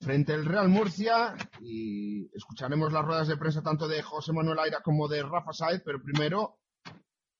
frente 0.00 0.34
al 0.34 0.44
Real 0.44 0.68
Murcia 0.68 1.34
y 1.60 2.26
escucharemos 2.34 2.92
las 2.92 3.04
ruedas 3.04 3.28
de 3.28 3.36
prensa 3.36 3.62
tanto 3.62 3.88
de 3.88 4.02
José 4.02 4.32
Manuel 4.32 4.58
Aira 4.58 4.82
como 4.82 5.08
de 5.08 5.22
Rafa 5.22 5.52
Saez, 5.52 5.82
pero 5.84 6.02
primero 6.02 6.58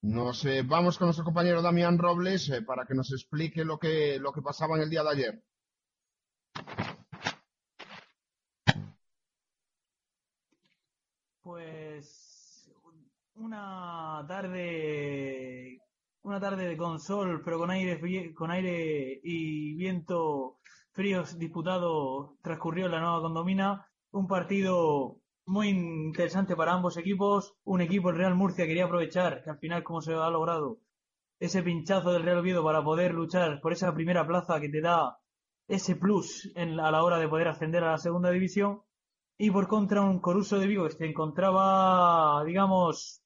nos 0.03 0.45
eh, 0.45 0.63
vamos 0.63 0.99
con 0.99 1.07
nuestro 1.07 1.25
compañero 1.25 1.63
Damián 1.63 1.99
Robles 1.99 2.49
eh, 2.51 2.63
para 2.63 2.85
que 2.87 2.95
nos 2.95 3.13
explique 3.13 3.65
lo 3.65 3.79
que, 3.79 4.19
lo 4.19 4.33
que 4.33 4.43
pasaba 4.43 4.77
en 4.77 4.83
el 4.83 4.91
día 4.91 5.03
de 5.03 5.11
ayer. 5.11 5.43
Pues 11.43 12.71
una 13.35 14.25
tarde 14.29 15.81
una 16.23 16.41
tarde 16.41 16.69
de 16.69 16.77
con 16.77 16.99
sol, 17.01 17.43
pero 17.45 17.59
con 17.59 17.71
aire 17.71 18.35
con 18.35 18.51
aire 18.51 19.21
y 19.23 19.75
viento 19.75 20.59
fríos 20.95 21.39
disputado 21.39 22.37
transcurrió 22.41 22.87
en 22.87 22.93
la 22.93 23.01
nueva 23.01 23.21
condomina. 23.21 23.87
Un 24.13 24.27
partido 24.27 25.19
muy 25.45 25.69
interesante 25.69 26.57
para 26.57 26.73
ambos 26.73 26.97
equipos. 26.97 27.55
Un 27.65 27.81
equipo, 27.81 28.11
el 28.11 28.17
Real 28.17 28.35
Murcia, 28.35 28.67
quería 28.67 28.85
aprovechar 28.87 29.43
que 29.43 29.51
al 29.51 29.59
final, 29.59 29.83
como 29.83 30.01
se 30.01 30.15
ha 30.15 30.31
logrado, 30.31 30.79
ese 31.41 31.63
pinchazo 31.63 32.13
del 32.13 32.23
Real 32.23 32.39
Oviedo 32.39 32.65
para 32.65 32.83
poder 32.83 33.13
luchar 33.13 33.61
por 33.61 33.73
esa 33.73 33.93
primera 33.93 34.27
plaza 34.27 34.61
que 34.61 34.69
te 34.69 34.81
da 34.81 35.19
ese 35.67 35.97
plus 35.97 36.51
en, 36.55 36.79
a 36.79 36.91
la 36.91 37.03
hora 37.03 37.19
de 37.19 37.29
poder 37.29 37.49
ascender 37.49 37.83
a 37.85 37.93
la 37.93 37.99
segunda 37.99 38.31
división. 38.31 38.83
Y 39.37 39.51
por 39.51 39.67
contra, 39.67 40.01
un 40.01 40.21
Coruso 40.21 40.59
de 40.61 40.69
Vigo 40.69 40.85
que 40.85 40.93
se 40.93 41.07
encontraba, 41.07 42.45
digamos, 42.45 43.21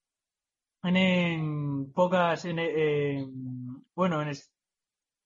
en, 0.82 1.92
pocas, 1.92 2.46
en, 2.46 3.84
bueno, 3.94 4.22
en, 4.22 4.28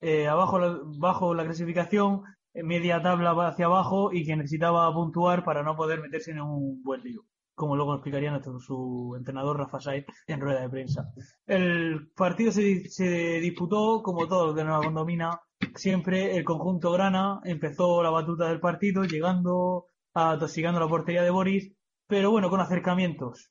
eh, 0.02 0.28
abajo 0.28 0.58
la, 0.58 0.78
bajo 0.98 1.32
la 1.32 1.44
clasificación, 1.44 2.22
media 2.54 3.00
tabla 3.00 3.30
hacia 3.48 3.66
abajo 3.66 4.12
y 4.12 4.26
que 4.26 4.36
necesitaba 4.36 4.92
puntuar 4.92 5.44
para 5.44 5.62
no 5.62 5.76
poder 5.76 6.00
meterse 6.00 6.32
en 6.32 6.40
un 6.40 6.82
buen 6.82 7.02
lío, 7.02 7.22
como 7.54 7.76
luego 7.76 7.94
explicaría 7.94 8.30
nuestro, 8.30 8.58
su 8.58 9.14
entrenador 9.16 9.58
Rafa 9.58 9.80
Saez 9.80 10.04
en 10.26 10.40
rueda 10.40 10.60
de 10.60 10.68
prensa. 10.68 11.10
El 11.46 12.10
partido 12.14 12.52
se, 12.52 12.88
se 12.90 13.40
disputó 13.40 14.02
como 14.02 14.26
todos 14.26 14.54
de 14.54 14.64
Nueva 14.64 14.82
Condomina, 14.82 15.40
siempre 15.76 16.36
el 16.36 16.44
conjunto 16.44 16.90
grana 16.92 17.40
empezó 17.44 18.02
la 18.02 18.10
batuta 18.10 18.48
del 18.48 18.60
partido, 18.60 19.04
llegando 19.04 19.86
a 20.14 20.36
tosigando 20.38 20.80
la 20.80 20.88
portería 20.88 21.22
de 21.22 21.30
Boris, 21.30 21.72
pero 22.06 22.30
bueno, 22.30 22.50
con 22.50 22.60
acercamientos. 22.60 23.50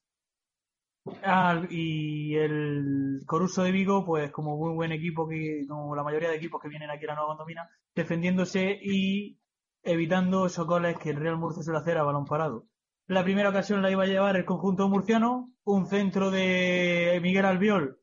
Ah, 1.24 1.64
y 1.70 2.36
el 2.36 3.22
Coruso 3.26 3.64
de 3.64 3.72
Vigo, 3.72 4.06
pues 4.06 4.32
como 4.32 4.58
muy 4.58 4.74
buen 4.74 4.92
equipo, 4.92 5.28
que 5.28 5.66
como 5.68 5.96
la 5.96 6.04
mayoría 6.04 6.30
de 6.30 6.36
equipos 6.36 6.62
que 6.62 6.70
vienen 6.70 6.92
aquí 6.92 7.06
a 7.06 7.10
la 7.10 7.16
Nueva 7.16 7.30
Condomina, 7.30 7.70
defendiéndose 7.96 8.80
y 8.82 9.40
evitando 9.84 10.46
esos 10.46 10.68
goles 10.68 10.98
que 11.00 11.10
el 11.10 11.18
Real 11.18 11.38
Murcia 11.38 11.64
suele 11.64 11.80
hacer 11.80 11.98
a 11.98 12.04
balón 12.04 12.26
parado. 12.26 12.68
La 13.08 13.24
primera 13.24 13.50
ocasión 13.50 13.82
la 13.82 13.92
iba 13.92 14.04
a 14.04 14.08
llevar 14.08 14.36
el 14.38 14.46
conjunto 14.46 14.88
murciano, 14.88 15.52
un 15.64 15.88
centro 15.88 16.32
de 16.32 17.20
Miguel 17.22 17.46
Albiol 17.46 18.00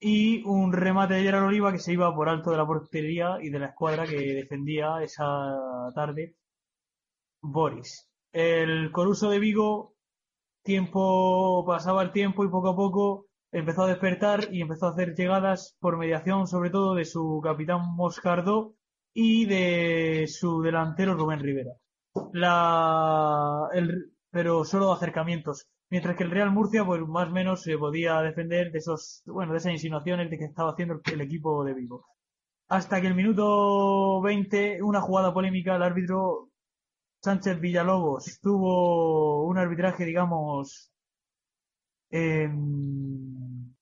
y 0.00 0.42
un 0.44 0.72
remate 0.72 1.14
de 1.14 1.22
Gerard 1.22 1.44
Oliva 1.44 1.72
que 1.72 1.78
se 1.78 1.92
iba 1.92 2.14
por 2.14 2.28
alto 2.28 2.50
de 2.50 2.56
la 2.56 2.66
portería 2.66 3.36
y 3.40 3.50
de 3.50 3.58
la 3.58 3.66
escuadra 3.66 4.06
que 4.06 4.16
defendía 4.16 5.02
esa 5.02 5.54
tarde 5.94 6.36
Boris. 7.42 8.10
El 8.32 8.90
Coruso 8.92 9.30
de 9.30 9.38
Vigo, 9.38 9.94
tiempo 10.62 11.64
pasaba 11.66 12.02
el 12.02 12.12
tiempo 12.12 12.44
y 12.44 12.48
poco 12.48 12.68
a 12.70 12.76
poco 12.76 13.26
empezó 13.52 13.82
a 13.82 13.88
despertar 13.88 14.48
y 14.52 14.62
empezó 14.62 14.86
a 14.86 14.90
hacer 14.90 15.14
llegadas 15.14 15.76
por 15.80 15.96
mediación 15.96 16.46
sobre 16.46 16.70
todo 16.70 16.94
de 16.94 17.04
su 17.04 17.40
capitán 17.42 17.94
Moscardo 17.96 18.74
y 19.12 19.46
de 19.46 20.26
su 20.28 20.62
delantero 20.62 21.14
Rubén 21.14 21.40
Rivera. 21.40 21.72
La, 22.32 23.68
el, 23.72 24.12
pero 24.30 24.64
solo 24.64 24.92
acercamientos. 24.92 25.66
Mientras 25.90 26.16
que 26.16 26.22
el 26.22 26.30
Real 26.30 26.52
Murcia, 26.52 26.84
pues 26.84 27.00
más 27.02 27.28
o 27.28 27.32
menos 27.32 27.62
se 27.62 27.76
podía 27.76 28.20
defender 28.22 28.70
de 28.70 28.78
esos, 28.78 29.22
bueno, 29.26 29.52
de 29.52 29.58
esas 29.58 29.72
insinuaciones 29.72 30.30
de 30.30 30.38
que 30.38 30.44
estaba 30.44 30.70
haciendo 30.70 31.00
el 31.12 31.20
equipo 31.20 31.64
de 31.64 31.74
Vigo. 31.74 32.06
Hasta 32.68 33.00
que 33.00 33.08
el 33.08 33.16
minuto 33.16 34.20
20, 34.22 34.82
una 34.82 35.00
jugada 35.00 35.34
polémica, 35.34 35.74
el 35.74 35.82
árbitro 35.82 36.49
Sánchez 37.22 37.60
Villalobos 37.60 38.40
tuvo 38.40 39.44
un 39.44 39.58
arbitraje, 39.58 40.04
digamos, 40.04 40.90
em, 42.10 43.74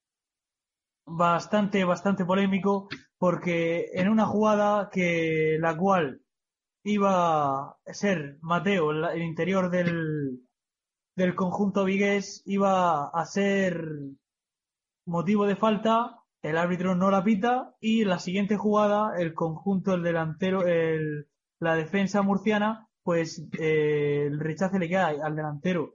bastante, 1.07 1.85
bastante 1.85 2.25
polémico, 2.25 2.89
porque 3.19 3.91
en 3.95 4.09
una 4.09 4.27
jugada 4.27 4.91
que 4.91 5.57
la 5.61 5.77
cual 5.77 6.21
iba 6.85 7.71
a 7.71 7.77
ser 7.87 8.39
Mateo, 8.41 8.91
el 8.91 9.23
interior 9.23 9.71
del, 9.71 10.41
del 11.17 11.35
conjunto 11.35 11.85
vigués, 11.85 12.43
iba 12.47 13.09
a 13.09 13.25
ser 13.27 13.85
motivo 15.07 15.47
de 15.47 15.57
falta, 15.57 16.19
el 16.43 16.57
árbitro 16.57 16.95
no 16.95 17.11
la 17.11 17.25
pita 17.25 17.75
y 17.81 18.05
la 18.05 18.19
siguiente 18.19 18.57
jugada, 18.57 19.19
el 19.19 19.35
conjunto, 19.35 19.95
el 19.95 20.03
delantero, 20.03 20.67
el, 20.67 21.29
la 21.61 21.75
defensa 21.75 22.23
murciana, 22.23 22.88
pues 23.09 23.43
eh, 23.59 24.25
el 24.27 24.39
rechace 24.39 24.79
le 24.79 24.87
queda 24.87 25.07
al 25.07 25.35
delantero 25.35 25.95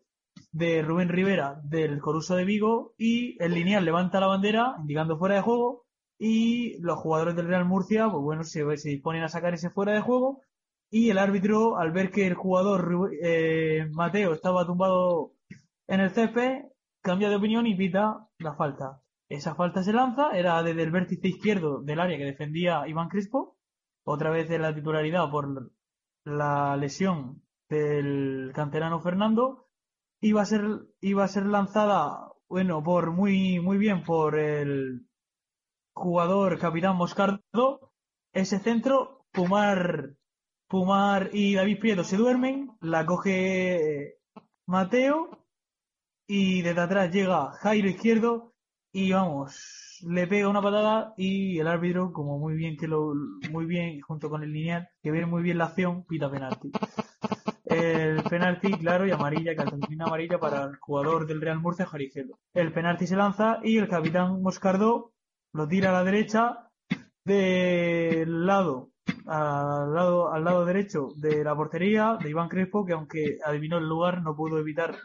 de 0.52 0.82
Rubén 0.82 1.10
Rivera 1.10 1.62
del 1.64 2.02
Coruso 2.02 2.36
de 2.36 2.44
Vigo 2.44 2.96
y 2.98 3.38
el 3.40 3.54
lineal 3.54 3.86
levanta 3.86 4.20
la 4.20 4.26
bandera 4.26 4.78
indicando 4.80 5.20
fuera 5.20 5.36
de 5.36 5.42
juego 5.42 5.86
y 6.18 6.82
los 6.82 6.98
jugadores 6.98 7.36
del 7.36 7.46
Real 7.46 7.66
Murcia, 7.66 8.10
pues 8.10 8.24
bueno, 8.24 8.44
se, 8.44 8.66
disponen 8.90 9.22
a 9.22 9.30
sacar 9.30 9.54
ese 9.54 9.70
fuera 9.70 9.94
de 9.94 10.02
juego 10.02 10.42
y 10.90 11.12
el 11.12 11.20
árbitro, 11.20 11.78
al 11.78 11.92
ver 11.92 12.10
que 12.10 12.26
el 12.26 12.34
jugador 12.34 13.12
eh, 13.22 13.88
Mateo 13.92 14.34
estaba 14.34 14.66
tumbado 14.66 15.34
en 15.88 16.00
el 16.00 16.10
césped, 16.10 16.64
cambia 17.04 17.30
de 17.30 17.36
opinión 17.36 17.68
y 17.68 17.76
pita 17.76 18.28
la 18.40 18.56
falta. 18.56 19.04
Esa 19.30 19.54
falta 19.54 19.84
se 19.84 19.94
lanza, 19.94 20.32
era 20.32 20.64
desde 20.64 20.82
el 20.82 20.90
vértice 20.90 21.28
izquierdo 21.28 21.84
del 21.84 22.00
área 22.00 22.18
que 22.18 22.26
defendía 22.26 22.88
Iván 22.88 23.10
Crispo, 23.10 23.56
otra 24.04 24.32
vez 24.32 24.50
de 24.50 24.58
la 24.58 24.74
titularidad 24.74 25.30
por 25.30 25.72
la 26.26 26.76
lesión 26.78 27.42
del 27.70 28.52
canterano 28.54 29.00
Fernando, 29.00 29.68
iba 30.22 30.42
a 30.42 30.46
ser, 30.46 30.64
iba 31.02 31.24
a 31.24 31.28
ser 31.28 31.46
lanzada, 31.46 32.32
bueno, 32.48 32.84
por 32.84 33.12
muy, 33.12 33.60
muy 33.60 33.78
bien 33.78 34.04
por 34.04 34.38
el 34.38 35.08
jugador 35.94 36.60
capitán 36.60 36.96
Moscardo, 36.96 37.92
ese 38.34 38.60
centro, 38.60 39.26
Pumar 39.32 40.16
Pumar 40.74 41.30
y 41.34 41.54
David 41.54 41.80
Prieto 41.80 42.04
se 42.04 42.18
duermen, 42.18 42.76
la 42.82 43.06
coge 43.06 44.16
Mateo 44.66 45.46
y 46.28 46.64
desde 46.64 46.82
atrás 46.82 47.12
llega 47.12 47.52
Jairo 47.62 47.90
Izquierdo 47.90 48.56
y 48.92 49.12
vamos, 49.12 49.83
le 50.08 50.28
pega 50.28 50.50
una 50.50 50.62
patada 50.62 51.14
y 51.18 51.60
el 51.60 51.68
árbitro, 51.68 52.12
como 52.12 52.38
muy 52.38 52.56
bien 52.56 52.78
que 52.78 52.88
lo, 52.88 53.14
muy 53.52 53.66
bien 53.66 54.02
junto 54.02 54.30
con 54.30 54.44
el 54.44 54.52
lineal, 54.52 54.90
que 55.02 55.12
ve 55.12 55.26
muy 55.26 55.44
bien 55.44 55.58
la 55.58 55.66
acción, 55.66 56.06
pita 56.06 56.30
penalti. 56.30 56.72
El 57.66 58.22
penalti, 58.24 58.72
claro, 58.74 59.08
y 59.08 59.12
amarilla, 59.12 59.56
cartulina 59.56 60.06
amarilla 60.06 60.40
para 60.40 60.66
el 60.66 60.76
jugador 60.78 61.26
del 61.26 61.42
Real 61.42 61.60
Murcia, 61.60 61.88
Izquierdo. 61.98 62.38
El 62.54 62.72
penalti 62.72 63.08
se 63.08 63.16
lanza 63.16 63.60
y 63.64 63.78
el 63.78 63.88
capitán 63.88 64.42
Moscardo 64.42 65.14
lo 65.54 65.68
tira 65.68 65.90
a 65.90 65.94
la 65.94 66.04
derecha 66.04 66.70
del 67.26 68.46
lado 68.46 68.94
al 69.26 69.94
lado, 69.94 70.32
al 70.32 70.44
lado 70.44 70.66
derecho 70.66 71.10
de 71.16 71.44
la 71.44 71.56
portería 71.56 72.18
de 72.22 72.30
Iván 72.30 72.50
Crespo, 72.50 72.86
que 72.86 72.94
aunque 72.94 73.38
adivinó 73.44 73.78
el 73.78 73.88
lugar, 73.88 74.22
no 74.22 74.36
pudo 74.36 74.60
evitar 74.60 74.96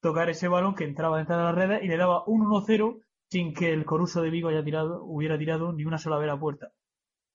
tocar 0.00 0.30
ese 0.30 0.48
balón 0.48 0.74
que 0.74 0.84
entraba 0.84 1.18
dentro 1.18 1.36
de 1.36 1.42
la 1.42 1.52
red 1.52 1.82
y 1.82 1.88
le 1.88 1.96
daba 1.96 2.24
un 2.26 2.46
1-0 2.46 3.00
sin 3.30 3.54
que 3.54 3.72
el 3.72 3.84
Coruso 3.84 4.22
de 4.22 4.30
Vigo 4.30 4.48
haya 4.48 4.64
tirado, 4.64 5.04
hubiera 5.04 5.38
tirado 5.38 5.72
ni 5.72 5.84
una 5.84 5.98
sola 5.98 6.18
vez 6.18 6.30
a 6.30 6.38
puerta. 6.38 6.72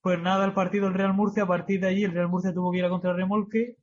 Pues 0.01 0.19
nada, 0.19 0.45
el 0.45 0.53
partido 0.53 0.85
del 0.85 0.95
Real 0.95 1.13
Murcia, 1.13 1.43
a 1.43 1.47
partir 1.47 1.79
de 1.79 1.87
allí 1.87 2.03
el 2.03 2.11
Real 2.13 2.29
Murcia 2.29 2.53
tuvo 2.53 2.71
que 2.71 2.79
ir 2.79 2.85
a 2.85 2.89
contra 2.89 3.11
el 3.11 3.17
remolque 3.17 3.77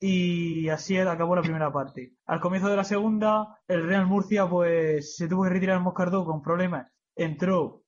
y 0.00 0.68
así 0.68 0.96
acabó 0.98 1.34
la 1.34 1.42
primera 1.42 1.72
parte. 1.72 2.12
Al 2.26 2.40
comienzo 2.40 2.68
de 2.68 2.76
la 2.76 2.84
segunda, 2.84 3.58
el 3.66 3.86
Real 3.86 4.06
Murcia 4.06 4.48
pues 4.48 5.16
se 5.16 5.28
tuvo 5.28 5.44
que 5.44 5.50
retirar 5.50 5.80
Moscardó 5.80 6.24
con 6.24 6.42
problemas. 6.42 6.92
Entró 7.16 7.82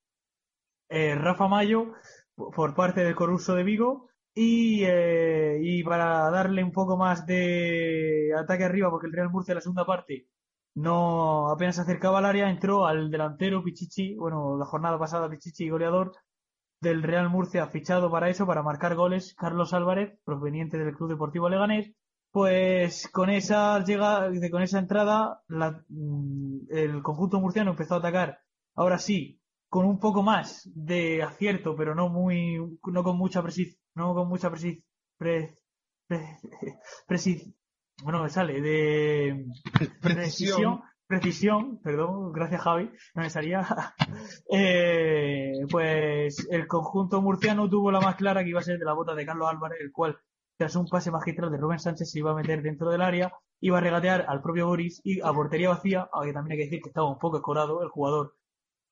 eh, 0.89 1.15
Rafa 1.15 1.47
Mayo 1.47 1.93
por 2.35 2.75
parte 2.75 3.03
del 3.03 3.15
Coruso 3.15 3.55
de 3.55 3.63
Vigo 3.63 4.09
y, 4.33 4.83
eh, 4.85 5.59
y 5.61 5.83
para 5.83 6.29
darle 6.29 6.63
un 6.63 6.71
poco 6.71 6.97
más 6.97 7.25
de 7.25 8.33
ataque 8.37 8.63
arriba, 8.63 8.89
porque 8.89 9.07
el 9.07 9.13
Real 9.13 9.29
Murcia 9.29 9.53
en 9.53 9.55
la 9.57 9.61
segunda 9.61 9.85
parte 9.85 10.27
no 10.77 11.49
apenas 11.49 11.75
se 11.75 11.81
acercaba 11.81 12.19
al 12.19 12.25
área, 12.25 12.51
entró 12.51 12.85
al 12.85 13.09
delantero 13.09 13.63
Pichichi, 13.63 14.15
bueno, 14.15 14.57
la 14.57 14.65
jornada 14.65 14.99
pasada 14.99 15.27
Pichichi 15.27 15.69
goleador 15.69 16.11
del 16.79 17.01
Real 17.01 17.31
Murcia 17.31 17.65
fichado 17.67 18.11
para 18.11 18.29
eso, 18.29 18.45
para 18.45 18.61
marcar 18.61 18.95
goles, 18.95 19.33
Carlos 19.33 19.73
Álvarez, 19.73 20.19
proveniente 20.23 20.77
del 20.77 20.95
Club 20.95 21.09
Deportivo 21.09 21.49
Leganés, 21.49 21.93
pues 22.31 23.09
con 23.11 23.31
esa 23.31 23.83
llega, 23.83 24.29
con 24.51 24.61
esa 24.61 24.77
entrada, 24.77 25.41
mm, 25.47 26.67
el 26.69 27.01
conjunto 27.01 27.39
murciano 27.39 27.71
empezó 27.71 27.95
a 27.95 27.97
atacar, 27.97 28.41
ahora 28.75 28.99
sí, 28.99 29.41
con 29.69 29.83
un 29.85 29.99
poco 29.99 30.21
más 30.21 30.69
de 30.75 31.23
acierto, 31.23 31.75
pero 31.75 31.95
no 31.95 32.09
muy, 32.09 32.59
no 32.85 33.03
con 33.03 33.17
mucha 33.17 33.41
precisión, 33.41 33.81
no 33.95 34.13
con 34.13 34.29
mucha 34.29 34.51
bueno, 38.03 38.23
me 38.23 38.29
sale 38.29 38.61
de 38.61 39.45
precisión, 40.01 40.81
precisión, 41.07 41.79
perdón, 41.79 42.31
gracias 42.31 42.61
Javi, 42.61 42.91
no 43.15 43.21
me 43.21 43.29
salía. 43.29 43.67
eh, 44.51 45.53
pues 45.69 46.47
el 46.49 46.67
conjunto 46.67 47.21
murciano 47.21 47.69
tuvo 47.69 47.91
la 47.91 48.01
más 48.01 48.15
clara 48.15 48.43
que 48.43 48.49
iba 48.49 48.59
a 48.59 48.63
ser 48.63 48.79
de 48.79 48.85
la 48.85 48.93
bota 48.93 49.15
de 49.15 49.25
Carlos 49.25 49.49
Álvarez, 49.49 49.79
el 49.81 49.91
cual, 49.91 50.17
tras 50.57 50.75
un 50.75 50.87
pase 50.87 51.11
magistral 51.11 51.51
de 51.51 51.57
Rubén 51.57 51.79
Sánchez, 51.79 52.09
se 52.11 52.19
iba 52.19 52.31
a 52.31 52.35
meter 52.35 52.61
dentro 52.61 52.89
del 52.89 53.01
área, 53.01 53.33
iba 53.61 53.77
a 53.77 53.81
regatear 53.81 54.25
al 54.27 54.41
propio 54.41 54.67
Boris 54.67 55.01
y 55.03 55.21
a 55.21 55.33
portería 55.33 55.69
vacía, 55.69 56.09
aunque 56.11 56.33
también 56.33 56.53
hay 56.53 56.57
que 56.57 56.65
decir 56.65 56.81
que 56.81 56.89
estaba 56.89 57.09
un 57.09 57.19
poco 57.19 57.37
escorado 57.37 57.81
el 57.83 57.89
jugador 57.89 58.35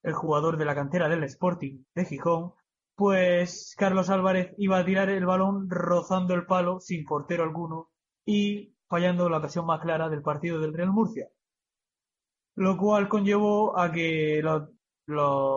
el 0.05 0.13
jugador 0.13 0.57
de 0.57 0.65
la 0.65 0.75
cantera 0.75 1.09
del 1.09 1.23
Sporting 1.23 1.83
de 1.95 2.05
Gijón, 2.05 2.53
pues 2.95 3.73
Carlos 3.75 4.09
Álvarez 4.09 4.53
iba 4.57 4.77
a 4.77 4.85
tirar 4.85 5.09
el 5.09 5.25
balón 5.25 5.67
rozando 5.67 6.35
el 6.35 6.45
palo 6.45 6.79
sin 6.79 7.03
portero 7.05 7.43
alguno 7.43 7.89
y 8.23 8.74
fallando 8.87 9.29
la 9.29 9.37
ocasión 9.37 9.65
más 9.65 9.81
clara 9.81 10.09
del 10.09 10.21
partido 10.21 10.59
del 10.59 10.73
Real 10.73 10.91
Murcia. 10.91 11.29
Lo 12.55 12.77
cual 12.77 13.09
conllevó 13.09 13.77
a 13.77 13.91
que 13.91 14.41
los, 14.41 14.69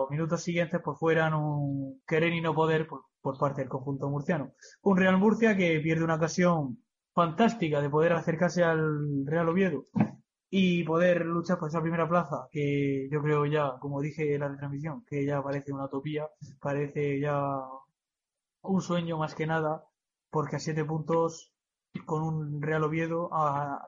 minutos 0.09 0.43
siguientes 0.43 0.81
pues 0.83 0.99
fueran 0.99 1.33
un 1.33 2.01
querer 2.07 2.33
y 2.33 2.41
no 2.41 2.53
poder 2.53 2.87
por, 2.87 3.03
por 3.21 3.37
parte 3.37 3.61
del 3.61 3.69
conjunto 3.69 4.09
murciano. 4.09 4.53
Un 4.81 4.97
Real 4.97 5.17
Murcia 5.17 5.55
que 5.55 5.79
pierde 5.79 6.03
una 6.03 6.15
ocasión 6.15 6.83
fantástica 7.13 7.81
de 7.81 7.89
poder 7.89 8.13
acercarse 8.13 8.63
al 8.63 9.25
Real 9.25 9.49
Oviedo 9.49 9.85
y 10.49 10.83
poder 10.83 11.25
luchar 11.25 11.59
por 11.59 11.69
esa 11.69 11.81
primera 11.81 12.07
plaza, 12.07 12.47
que 12.51 13.07
yo 13.11 13.21
creo 13.21 13.45
ya, 13.45 13.77
como 13.79 14.01
dije 14.01 14.33
en 14.33 14.41
la 14.41 14.55
transmisión, 14.57 15.05
que 15.05 15.25
ya 15.25 15.43
parece 15.43 15.71
una 15.71 15.85
utopía, 15.85 16.27
parece 16.59 17.19
ya 17.19 17.59
un 18.61 18.81
sueño 18.81 19.17
más 19.17 19.35
que 19.35 19.45
nada, 19.45 19.83
porque 20.31 20.55
a 20.55 20.59
siete 20.59 20.83
puntos 20.85 21.48
con 22.05 22.21
un 22.23 22.61
Real 22.61 22.83
Oviedo, 22.83 23.29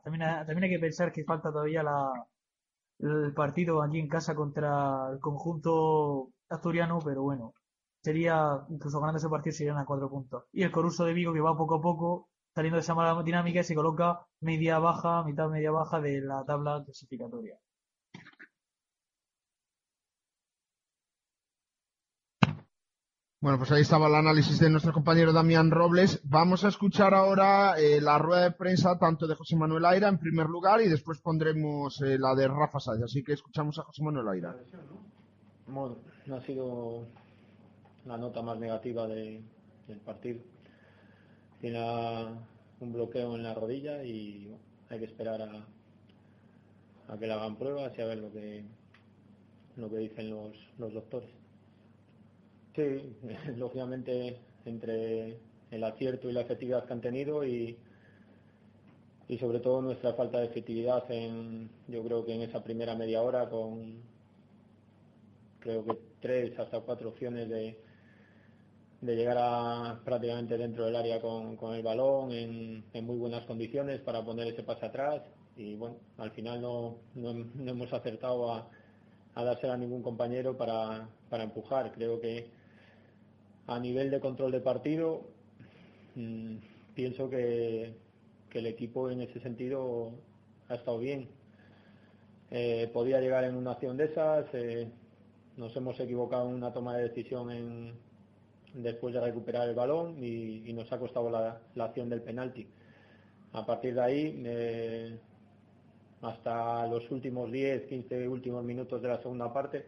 también, 0.04 0.26
también 0.46 0.64
hay 0.64 0.70
que 0.70 0.80
pensar 0.80 1.12
que 1.12 1.24
falta 1.24 1.52
todavía 1.52 1.84
la, 1.84 2.12
el 3.00 3.34
partido 3.34 3.82
allí 3.82 4.00
en 4.00 4.08
casa 4.08 4.36
contra 4.36 5.10
el 5.12 5.20
conjunto 5.20 6.30
asturiano, 6.50 7.00
pero 7.04 7.24
bueno, 7.24 7.54
sería, 8.02 8.66
incluso 8.70 9.00
ganando 9.00 9.18
ese 9.20 9.30
partido 9.30 9.56
serían 9.56 9.78
a 9.78 9.86
cuatro 9.86 10.10
puntos. 10.10 10.46
Y 10.52 10.64
el 10.64 10.72
Coruso 10.72 11.06
de 11.06 11.14
Vigo 11.14 11.34
que 11.34 11.42
va 11.42 11.58
poco 11.58 11.76
a 11.76 11.82
poco 11.82 12.30
saliendo 12.54 12.76
de 12.78 12.82
esa 12.82 12.96
mala 12.96 13.22
dinámica 13.24 13.62
y 13.62 13.64
se 13.64 13.76
coloca 13.76 14.26
media 14.42 14.80
baja, 14.80 15.24
mitad 15.24 15.50
media 15.50 15.72
baja 15.72 16.00
de 16.02 16.22
la 16.22 16.44
tabla 16.46 16.84
clasificatoria. 16.84 17.58
Bueno, 23.42 23.58
pues 23.58 23.72
ahí 23.72 23.82
estaba 23.82 24.08
el 24.08 24.14
análisis 24.14 24.60
de 24.60 24.70
nuestro 24.70 24.94
compañero 24.94 25.34
Damián 25.34 25.72
Robles. 25.72 26.22
Vamos 26.26 26.64
a 26.64 26.68
escuchar 26.68 27.16
ahora 27.16 27.74
eh, 27.80 28.00
la 28.00 28.20
rueda 28.20 28.44
de 28.44 28.52
prensa 28.52 29.00
tanto 29.00 29.26
de 29.26 29.34
José 29.34 29.56
Manuel 29.56 29.84
Aira 29.86 30.10
en 30.10 30.20
primer 30.20 30.46
lugar 30.46 30.80
y 30.82 30.88
después 30.88 31.20
pondremos 31.22 32.00
eh, 32.02 32.20
la 32.20 32.36
de 32.36 32.48
Rafa 32.48 32.80
Sáez. 32.80 33.02
Así 33.02 33.24
que 33.24 33.34
escuchamos 33.34 33.80
a 33.80 33.84
José 33.84 34.04
Manuel 34.04 34.28
Aira. 34.30 34.56
no 36.28 36.36
ha 36.36 36.42
sido 36.42 37.08
la 38.06 38.18
nota 38.18 38.44
más 38.44 38.60
negativa 38.60 39.08
de- 39.08 39.42
del 39.88 40.00
partido. 40.02 40.40
Tiene 41.60 41.80
un 42.80 42.94
bloqueo 42.94 43.36
en 43.36 43.42
la 43.44 43.56
rodilla 43.56 44.04
y 44.04 44.46
bueno, 44.50 44.64
hay 44.90 45.00
que 45.00 45.06
esperar 45.06 45.42
a, 45.42 45.66
a 47.12 47.18
que 47.18 47.26
le 47.26 47.34
hagan 47.34 47.56
pruebas 47.56 47.92
y 47.98 48.02
a 48.02 48.06
ver 48.06 48.20
lo 48.20 48.32
que 48.32 48.64
lo 49.78 49.90
que 49.90 49.98
dicen 49.98 50.30
los, 50.30 50.56
los 50.78 50.94
doctores. 50.94 51.30
Sí, 52.76 53.16
lógicamente 53.58 54.38
entre 54.66 55.38
el 55.72 55.84
acierto 55.84 56.30
y 56.30 56.34
la 56.34 56.42
efectividad 56.42 56.86
que 56.86 56.94
han 56.94 57.02
tenido 57.02 57.46
y, 57.46 57.78
y 59.28 59.38
sobre 59.38 59.60
todo 59.60 59.82
nuestra 59.82 60.14
falta 60.14 60.40
de 60.40 60.46
efectividad 60.48 61.10
en 61.12 61.70
yo 61.88 62.04
creo 62.04 62.26
que 62.26 62.34
en 62.34 62.42
esa 62.42 62.64
primera 62.64 62.96
media 62.96 63.22
hora 63.22 63.50
con 63.50 64.02
creo 65.60 65.84
que 65.86 65.98
tres 66.22 66.58
hasta 66.60 66.80
cuatro 66.82 67.10
opciones 67.10 67.50
de, 67.50 67.78
de 69.02 69.16
llegar 69.16 69.38
a 69.40 70.00
prácticamente 70.06 70.58
dentro 70.58 70.86
del 70.86 70.96
área 70.96 71.20
con, 71.22 71.56
con 71.58 71.74
el 71.76 71.84
balón 71.84 72.32
en, 72.32 72.84
en 72.94 73.06
muy 73.06 73.18
buenas 73.18 73.46
condiciones 73.46 74.02
para 74.02 74.24
poner 74.24 74.48
ese 74.48 74.64
pase 74.64 74.86
atrás. 74.86 75.22
Y 75.58 75.76
bueno 75.76 75.98
al 76.18 76.32
final 76.32 76.62
no, 76.62 76.98
no, 77.16 77.34
no 77.34 77.72
hemos 77.72 77.92
acertado 77.94 78.54
a, 78.54 78.70
a 79.36 79.44
dársela 79.44 79.74
a 79.74 79.78
ningún 79.78 80.02
compañero 80.04 80.58
para, 80.58 81.10
para 81.30 81.44
empujar. 81.44 81.92
Creo 81.94 82.20
que 82.22 82.48
a 83.68 83.80
nivel 83.80 84.10
de 84.10 84.20
control 84.20 84.52
de 84.52 84.60
partido 84.60 85.22
mm, 86.16 86.56
pienso 86.94 87.30
que, 87.30 87.94
que 88.50 88.60
el 88.60 88.68
equipo 88.68 89.10
en 89.10 89.22
ese 89.22 89.40
sentido 89.40 90.12
ha 90.70 90.76
estado 90.76 91.00
bien 91.00 91.30
Eh, 92.54 92.90
podía 92.92 93.22
llegar 93.22 93.46
en 93.46 93.56
una 93.56 93.72
acción 93.72 93.96
de 93.96 94.06
esas 94.06 94.46
eh, 94.54 94.86
nos 95.56 95.74
hemos 95.78 95.98
equivocado 96.02 96.50
en 96.50 96.56
una 96.56 96.74
toma 96.74 96.98
de 96.98 97.08
decisión 97.08 97.94
después 98.74 99.14
de 99.14 99.22
recuperar 99.22 99.70
el 99.70 99.76
balón 99.76 100.22
y, 100.22 100.74
nos 100.74 100.92
ha 100.92 101.00
costado 101.00 101.30
la, 101.30 101.62
la 101.76 101.86
acción 101.86 102.10
del 102.10 102.22
penalti. 102.22 102.68
A 103.54 103.66
partir 103.66 103.96
de 103.96 104.02
ahí, 104.02 104.44
eh, 104.46 105.18
hasta 106.22 106.88
los 106.88 107.10
últimos 107.10 107.50
10, 107.52 107.84
15 107.84 108.28
últimos 108.28 108.64
minutos 108.66 109.02
de 109.02 109.08
la 109.08 109.22
segunda 109.22 109.52
parte, 109.54 109.86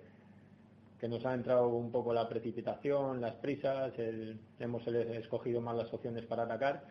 que 1.04 1.10
nos 1.10 1.26
ha 1.26 1.34
entrado 1.34 1.68
un 1.68 1.92
poco 1.92 2.14
la 2.14 2.30
precipitación, 2.30 3.20
las 3.20 3.36
prisas, 3.36 3.92
hemos 4.58 4.88
escogido 4.88 5.60
más 5.60 5.76
las 5.76 5.94
opciones 5.94 6.26
para 6.26 6.44
atacar. 6.44 6.86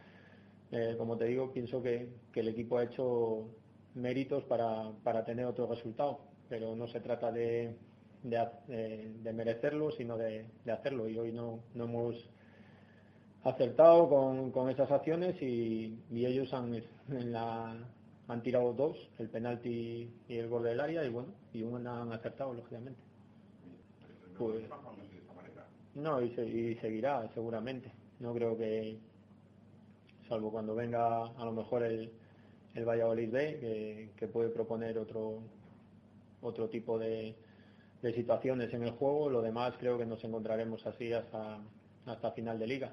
Eh, 0.70 0.96
como 0.98 1.16
te 1.16 1.24
digo, 1.24 1.50
pienso 1.50 1.82
que, 1.82 2.10
el 2.34 2.48
equipo 2.48 2.76
ha 2.76 2.84
hecho 2.84 3.48
méritos 3.94 4.44
para, 4.44 5.24
tener 5.24 5.46
otro 5.46 5.66
resultado, 5.66 6.18
pero 6.50 6.76
no 6.76 6.88
se 6.88 7.00
trata 7.00 7.32
de, 7.32 7.74
de, 8.22 9.32
merecerlo, 9.32 9.90
sino 9.92 10.18
de, 10.18 10.44
hacerlo. 10.70 11.08
Y 11.08 11.18
hoy 11.18 11.32
no, 11.32 11.60
hemos 11.74 12.28
acertado 13.44 14.10
con, 14.10 14.50
con 14.50 14.68
esas 14.68 14.90
acciones 14.90 15.40
y, 15.40 15.98
ellos 16.10 16.52
han, 16.52 16.82
han 18.28 18.42
tirado 18.42 18.74
dos, 18.74 19.08
el 19.18 19.30
penalti 19.30 20.12
y 20.28 20.36
el 20.36 20.50
gol 20.50 20.64
del 20.64 20.80
área, 20.80 21.02
y 21.02 21.08
bueno, 21.08 21.32
y 21.54 21.62
una 21.62 22.02
han 22.02 22.12
acertado, 22.12 22.52
lógicamente. 22.52 23.11
Pues, 24.38 24.64
no, 25.94 26.20
y, 26.22 26.30
se- 26.34 26.46
y 26.46 26.74
seguirá 26.76 27.28
seguramente. 27.34 27.90
No 28.20 28.32
creo 28.34 28.56
que, 28.56 28.98
salvo 30.28 30.50
cuando 30.50 30.74
venga 30.74 31.26
a 31.26 31.44
lo 31.44 31.52
mejor 31.52 31.82
el, 31.82 32.10
el 32.74 32.84
Valladolid 32.84 33.30
B, 33.30 33.58
que, 33.60 34.10
que 34.16 34.28
puede 34.28 34.48
proponer 34.50 34.98
otro, 34.98 35.40
otro 36.40 36.68
tipo 36.68 36.98
de, 36.98 37.34
de 38.02 38.14
situaciones 38.14 38.72
en 38.74 38.84
el 38.84 38.92
juego, 38.92 39.28
lo 39.30 39.42
demás 39.42 39.74
creo 39.78 39.98
que 39.98 40.06
nos 40.06 40.22
encontraremos 40.24 40.86
así 40.86 41.12
hasta, 41.12 41.58
hasta 42.06 42.32
final 42.32 42.58
de 42.58 42.66
liga. 42.66 42.92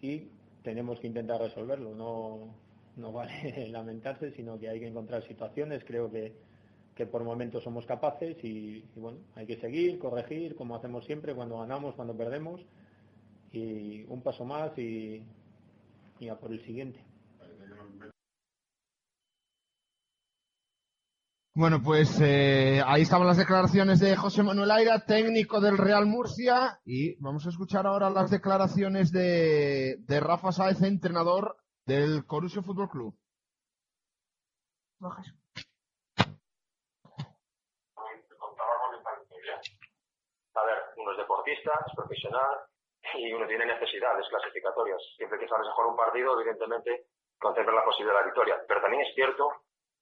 Y 0.00 0.28
tenemos 0.62 1.00
que 1.00 1.06
intentar 1.08 1.40
resolverlo, 1.40 1.94
no, 1.94 2.54
no 2.96 3.12
vale 3.12 3.68
lamentarse, 3.70 4.30
sino 4.32 4.58
que 4.58 4.68
hay 4.68 4.80
que 4.80 4.88
encontrar 4.88 5.22
situaciones, 5.26 5.84
creo 5.84 6.10
que, 6.10 6.32
que 6.98 7.06
por 7.06 7.22
momentos 7.22 7.62
somos 7.62 7.86
capaces 7.86 8.36
y, 8.42 8.84
y 8.92 8.98
bueno, 8.98 9.20
hay 9.36 9.46
que 9.46 9.60
seguir, 9.60 10.00
corregir, 10.00 10.56
como 10.56 10.74
hacemos 10.74 11.04
siempre, 11.04 11.32
cuando 11.32 11.60
ganamos, 11.60 11.94
cuando 11.94 12.16
perdemos, 12.16 12.60
y 13.52 14.02
un 14.08 14.20
paso 14.20 14.44
más 14.44 14.76
y, 14.76 15.24
y 16.18 16.28
a 16.28 16.34
por 16.36 16.50
el 16.50 16.60
siguiente. 16.64 17.04
Bueno, 21.54 21.80
pues 21.80 22.20
eh, 22.20 22.82
ahí 22.84 23.02
estaban 23.02 23.28
las 23.28 23.36
declaraciones 23.36 24.00
de 24.00 24.16
José 24.16 24.42
Manuel 24.42 24.72
Aira, 24.72 25.04
técnico 25.06 25.60
del 25.60 25.78
Real 25.78 26.04
Murcia, 26.04 26.80
y 26.84 27.14
vamos 27.22 27.46
a 27.46 27.50
escuchar 27.50 27.86
ahora 27.86 28.10
las 28.10 28.28
declaraciones 28.32 29.12
de, 29.12 29.98
de 30.00 30.18
Rafa 30.20 30.50
Sáez, 30.50 30.82
entrenador 30.82 31.58
del 31.86 32.26
Corusio 32.26 32.64
Fútbol 32.64 32.88
Club 32.90 33.16
de 38.90 39.02
familia. 39.02 39.60
A 40.54 40.64
ver, 40.64 40.78
uno 41.08 41.12
es 41.16 41.18
deportista, 41.24 41.72
es 41.86 41.94
profesional 41.96 42.60
y 43.14 43.32
uno 43.32 43.46
tiene 43.46 43.64
necesidades 43.64 44.28
clasificatorias. 44.28 45.00
Siempre 45.16 45.38
que 45.38 45.46
a 45.46 45.72
jugar 45.72 45.88
un 45.88 45.96
partido, 45.96 46.38
evidentemente 46.38 47.06
contempla 47.38 47.74
la 47.74 47.84
posibilidad 47.84 48.14
de 48.16 48.20
la 48.20 48.26
victoria. 48.26 48.60
Pero 48.68 48.80
también 48.82 49.02
es 49.06 49.14
cierto 49.14 49.48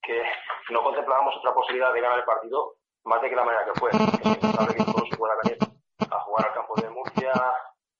que 0.03 0.23
no 0.71 0.83
contemplábamos 0.83 1.37
otra 1.37 1.55
posibilidad 1.55 1.93
de 1.93 2.01
ganar 2.01 2.19
el 2.19 2.25
partido 2.25 2.75
más 3.05 3.23
de 3.23 3.31
que 3.31 3.37
la 3.37 3.45
manera 3.45 3.65
que 3.67 3.79
fue. 3.79 3.91
Que 3.91 3.97
que 4.77 4.85
todos 4.85 5.09
se 5.09 5.17
pueda 5.17 5.37
venir 5.45 5.59
a 6.11 6.21
jugar 6.21 6.49
al 6.49 6.55
campo 6.55 6.75
de 6.81 6.91
Murcia 6.91 7.33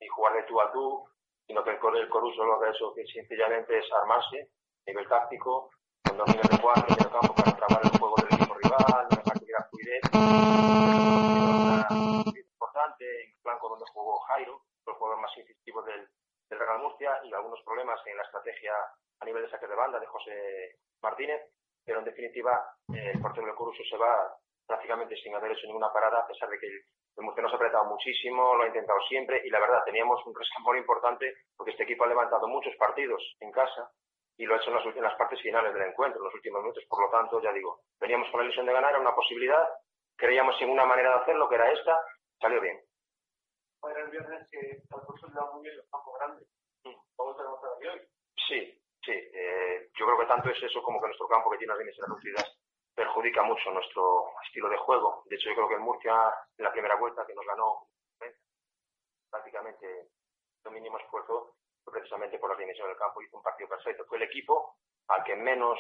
y 0.01 0.09
jugar 0.09 0.33
de 0.35 0.43
tú 0.45 0.61
a 0.61 0.73
tú, 0.73 1.05
sino 1.47 1.63
que 1.63 1.71
el, 1.71 1.79
Cor- 1.79 1.97
el 1.97 2.09
Coruso 2.09 2.45
lo 2.45 2.59
que 2.59 2.67
ha 2.67 2.71
hecho 2.71 2.93
que 2.95 3.07
sencillamente 3.07 3.79
es 3.79 3.85
armarse 4.03 4.39
a 4.41 4.91
nivel 4.91 5.09
táctico, 5.09 5.71
con 6.09 6.19
líneas 6.27 6.49
de 6.51 6.59
cuatro 6.61 6.87
en 6.89 7.05
el 7.07 7.11
campo 7.13 7.35
para 7.35 7.57
trabar 7.57 7.81
el 7.85 7.99
juego 7.99 8.15
del 8.17 8.35
equipo 8.35 8.55
rival, 8.55 9.07
que 9.09 9.45
hubiera 9.45 9.69
fluidez. 9.71 10.03
Una 10.13 11.87
importante 12.37 13.05
en 13.25 13.43
Blanco 13.43 13.69
donde 13.69 13.85
jugó 13.93 14.19
Jairo, 14.21 14.61
el 14.87 14.95
jugador 14.95 15.21
incisivo 15.41 15.83
del, 15.83 16.09
Real 16.49 16.79
Murcia 16.79 17.21
y 17.25 17.33
algunos 17.33 17.61
problemas 17.65 18.01
en 18.07 18.17
la 18.17 18.23
estrategia 18.23 18.73
a 19.19 19.25
nivel 19.25 19.43
de 19.43 19.51
saque 19.51 19.67
de 19.67 19.75
banda 19.75 19.99
de 19.99 20.07
José 20.07 20.77
Martínez, 21.03 21.43
pero 21.85 21.99
en 21.99 22.05
definitiva 22.05 22.65
eh, 22.95 23.11
el 23.15 23.21
portero 23.21 23.47
del 23.47 23.57
Coruso 23.57 23.83
se 23.83 23.97
va 23.97 24.33
prácticamente 24.65 25.17
sin 25.17 25.35
haber 25.35 25.53
hecho 25.53 25.67
ninguna 25.67 25.93
parada, 25.93 26.21
a 26.21 26.27
pesar 26.27 26.49
de 26.49 26.59
que 26.59 26.67
el, 26.67 26.85
Murcia 27.19 27.43
nos 27.43 27.53
ha 27.53 27.57
apretado 27.57 27.87
muchísimo, 27.87 28.55
lo 28.55 28.63
ha 28.63 28.69
intentado 28.69 29.01
siempre 29.09 29.43
y 29.45 29.51
la 29.51 29.59
verdad 29.59 29.83
teníamos 29.85 30.25
un 30.27 30.35
rescambor 30.35 30.77
importante 30.77 31.35
porque 31.57 31.73
este 31.73 31.83
equipo 31.83 32.05
ha 32.05 32.09
levantado 32.09 32.47
muchos 32.47 32.77
partidos 32.77 33.23
en 33.41 33.51
casa 33.51 33.91
y 34.37 34.45
lo 34.45 34.55
ha 34.55 34.59
hecho 34.59 34.71
en 34.71 34.77
las, 34.77 34.97
en 34.97 35.03
las 35.03 35.17
partes 35.17 35.41
finales 35.41 35.73
del 35.73 35.83
encuentro, 35.83 36.21
en 36.21 36.25
los 36.27 36.35
últimos 36.35 36.63
minutos, 36.63 36.85
por 36.89 37.01
lo 37.03 37.11
tanto, 37.11 37.41
ya 37.41 37.53
digo, 37.53 37.81
veníamos 37.99 38.31
con 38.31 38.41
la 38.41 38.45
ilusión 38.45 38.67
de 38.67 38.73
ganar, 38.73 38.91
era 38.91 39.01
una 39.01 39.15
posibilidad, 39.15 39.67
creíamos 40.17 40.61
en 40.61 40.71
una 40.71 40.85
manera 40.85 41.11
de 41.11 41.23
hacerlo, 41.23 41.49
que 41.49 41.55
era 41.55 41.73
esta, 41.73 41.99
salió 42.41 42.61
bien. 42.61 42.79
Era 43.85 44.01
el 44.03 44.11
viernes 44.11 44.49
que 44.51 44.83
al 44.91 45.03
curso 45.07 45.27
le 45.29 45.35
da 45.35 45.51
muy 45.53 45.63
bien 45.63 45.77
los 45.77 45.89
campos 45.91 46.15
grandes. 46.19 46.49
Vamos 47.17 47.39
a 47.39 47.43
demostrar 47.43 47.73
aquí 47.77 47.87
hoy. 47.87 48.01
Sí, 48.49 48.83
sí. 49.05 49.13
eh, 49.13 49.89
yo 49.95 50.07
creo 50.07 50.19
que 50.19 50.27
tanto 50.27 50.51
es 50.51 50.63
eso 50.63 50.83
como 50.83 51.01
que 51.01 51.07
nuestro 51.07 51.29
campo 51.29 51.51
que 51.51 51.59
tiene 51.59 51.73
las 51.73 51.79
líneas 51.79 51.97
reducidas 51.99 52.59
perjudica 52.95 53.43
mucho 53.43 53.71
nuestro 53.71 54.33
estilo 54.47 54.69
de 54.69 54.77
juego. 54.79 55.23
De 55.27 55.37
hecho, 55.37 55.49
yo 55.51 55.55
creo 55.57 55.69
que 55.69 55.75
el 55.75 55.81
Murcia, 55.81 56.15
en 56.59 56.65
la 56.65 56.73
primera 56.73 56.97
vuelta 56.97 57.27
que 57.27 57.35
nos 57.35 57.47
ganó 57.47 57.87
prácticamente 59.31 60.09
lo 60.65 60.71
mínimo 60.71 60.99
esfuerzo, 60.99 61.57
fue 61.85 61.93
precisamente 61.93 62.39
por 62.39 62.51
las 62.51 62.59
dimensiones 62.59 62.91
del 62.93 62.99
campo, 62.99 63.23
hizo 63.23 63.37
un 63.37 63.43
partido 63.43 63.69
perfecto. 63.69 64.05
Fue 64.07 64.17
el 64.19 64.25
equipo 64.25 64.77
al 65.09 65.23
que 65.25 65.37
menos 65.37 65.79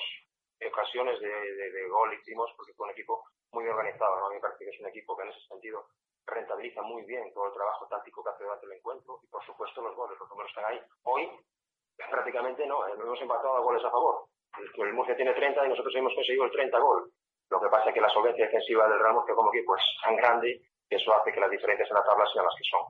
ocasiones 0.70 1.18
de, 1.20 1.28
de- 1.28 1.70
de 1.70 1.88
gol 1.88 2.14
hicimos, 2.14 2.50
porque 2.56 2.72
fue 2.74 2.86
un 2.86 2.92
equipo 2.92 3.24
muy 3.52 3.66
organizado. 3.66 4.16
¿no? 4.20 4.26
A 4.26 4.28
mí 4.30 4.36
me 4.36 4.40
parece 4.40 4.64
que 4.64 4.70
es 4.70 4.80
un 4.80 4.88
equipo 4.88 5.16
que 5.16 5.22
en 5.24 5.28
ese 5.30 5.40
sentido 5.48 5.88
rentabiliza 6.26 6.82
muy 6.82 7.04
bien 7.04 7.32
todo 7.32 7.46
el 7.46 7.54
trabajo 7.54 7.86
táctico 7.88 8.22
que 8.22 8.30
hace 8.30 8.44
durante 8.44 8.66
el 8.66 8.72
encuentro 8.72 9.20
y, 9.22 9.26
por 9.28 9.44
supuesto, 9.44 9.82
los 9.82 9.94
goles, 9.94 10.18
los 10.18 10.28
números 10.28 10.50
están 10.50 10.64
ahí. 10.66 10.80
Hoy, 11.04 11.28
prácticamente 11.96 12.66
no, 12.66 12.86
eh, 12.86 12.92
hemos 12.92 13.20
empatado 13.20 13.56
a 13.56 13.60
goles 13.60 13.84
a 13.84 13.90
favor. 13.90 14.26
El, 14.58 14.86
el 14.86 14.94
Murcia 14.94 15.16
tiene 15.16 15.34
30 15.34 15.66
y 15.66 15.68
nosotros 15.68 15.94
hemos 15.94 16.14
conseguido 16.14 16.44
el 16.44 16.50
30 16.50 16.78
gol. 16.78 17.10
Lo 17.48 17.60
que 17.60 17.68
pasa 17.68 17.88
es 17.88 17.94
que 17.94 18.00
la 18.00 18.10
solvencia 18.10 18.44
defensiva 18.46 18.88
del 18.88 18.98
Real 18.98 19.14
Murcia 19.14 19.34
como 19.34 19.54
equipo 19.54 19.76
es 19.76 19.82
tan 20.02 20.16
grande 20.16 20.60
que 20.88 20.96
eso 20.96 21.14
hace 21.14 21.32
que 21.32 21.40
las 21.40 21.50
diferencias 21.50 21.88
en 21.88 21.96
la 21.96 22.04
tabla 22.04 22.24
sean 22.32 22.44
las 22.44 22.54
que 22.56 22.64
son. 22.64 22.84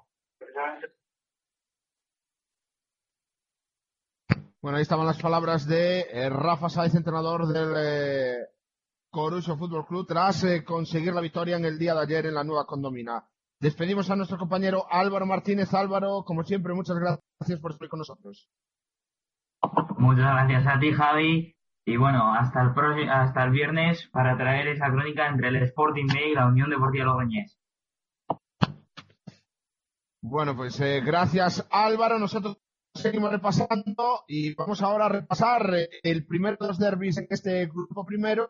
Bueno, 4.61 4.79
ahí 4.79 4.83
estaban 4.83 5.07
las 5.07 5.21
palabras 5.21 5.67
de 5.69 6.01
eh, 6.01 6.31
Rafa 6.31 6.69
Sáez, 6.69 6.95
entrenador 6.95 7.47
del 7.47 7.75
eh, 7.77 8.49
Coruso 9.17 9.57
Fútbol 9.57 9.87
Club, 9.87 10.07
tras 10.07 10.45
eh, 10.45 10.63
conseguir 10.63 11.15
la 11.15 11.23
victoria 11.23 11.57
en 11.57 11.65
el 11.65 11.79
día 11.79 11.95
de 11.95 12.03
ayer 12.03 12.27
en 12.27 12.35
la 12.35 12.45
nueva 12.45 12.67
condomina. 12.67 13.25
Despedimos 13.59 14.11
a 14.11 14.17
nuestro 14.17 14.37
compañero 14.37 14.85
Álvaro 14.91 15.25
Martínez. 15.25 15.73
Álvaro, 15.73 16.23
como 16.23 16.43
siempre, 16.43 16.75
muchas 16.75 16.99
gracias 16.99 17.59
por 17.63 17.73
estar 17.73 17.89
con 17.89 18.01
nosotros. 18.01 18.47
Muchas 19.97 20.27
gracias 20.27 20.67
a 20.67 20.79
ti, 20.79 20.93
Javi. 20.93 21.57
Y 21.87 21.97
bueno, 21.97 22.35
hasta 22.35 22.61
el, 22.61 23.09
hasta 23.09 23.45
el 23.45 23.53
viernes 23.53 24.07
para 24.13 24.37
traer 24.37 24.69
esa 24.69 24.91
crónica 24.91 25.29
entre 25.29 25.49
el 25.49 25.63
Sporting 25.63 26.09
B 26.13 26.33
y 26.33 26.35
la 26.35 26.49
Unión 26.49 26.69
Deportiva 26.69 27.07
Logroñés. 27.07 27.59
Bueno, 30.21 30.55
pues 30.55 30.79
eh, 30.81 31.01
gracias 31.01 31.67
Álvaro. 31.71 32.19
Nosotros 32.19 32.59
seguimos 32.93 33.31
repasando 33.31 34.25
y 34.29 34.55
vamos 34.55 34.83
ahora 34.83 35.07
a 35.07 35.09
repasar 35.09 35.75
eh, 35.75 35.89
el 36.03 36.27
primer 36.27 36.59
de 36.59 36.67
los 36.67 36.79
derbis 36.79 37.17
en 37.17 37.29
este 37.31 37.65
grupo 37.65 38.05
primero 38.05 38.47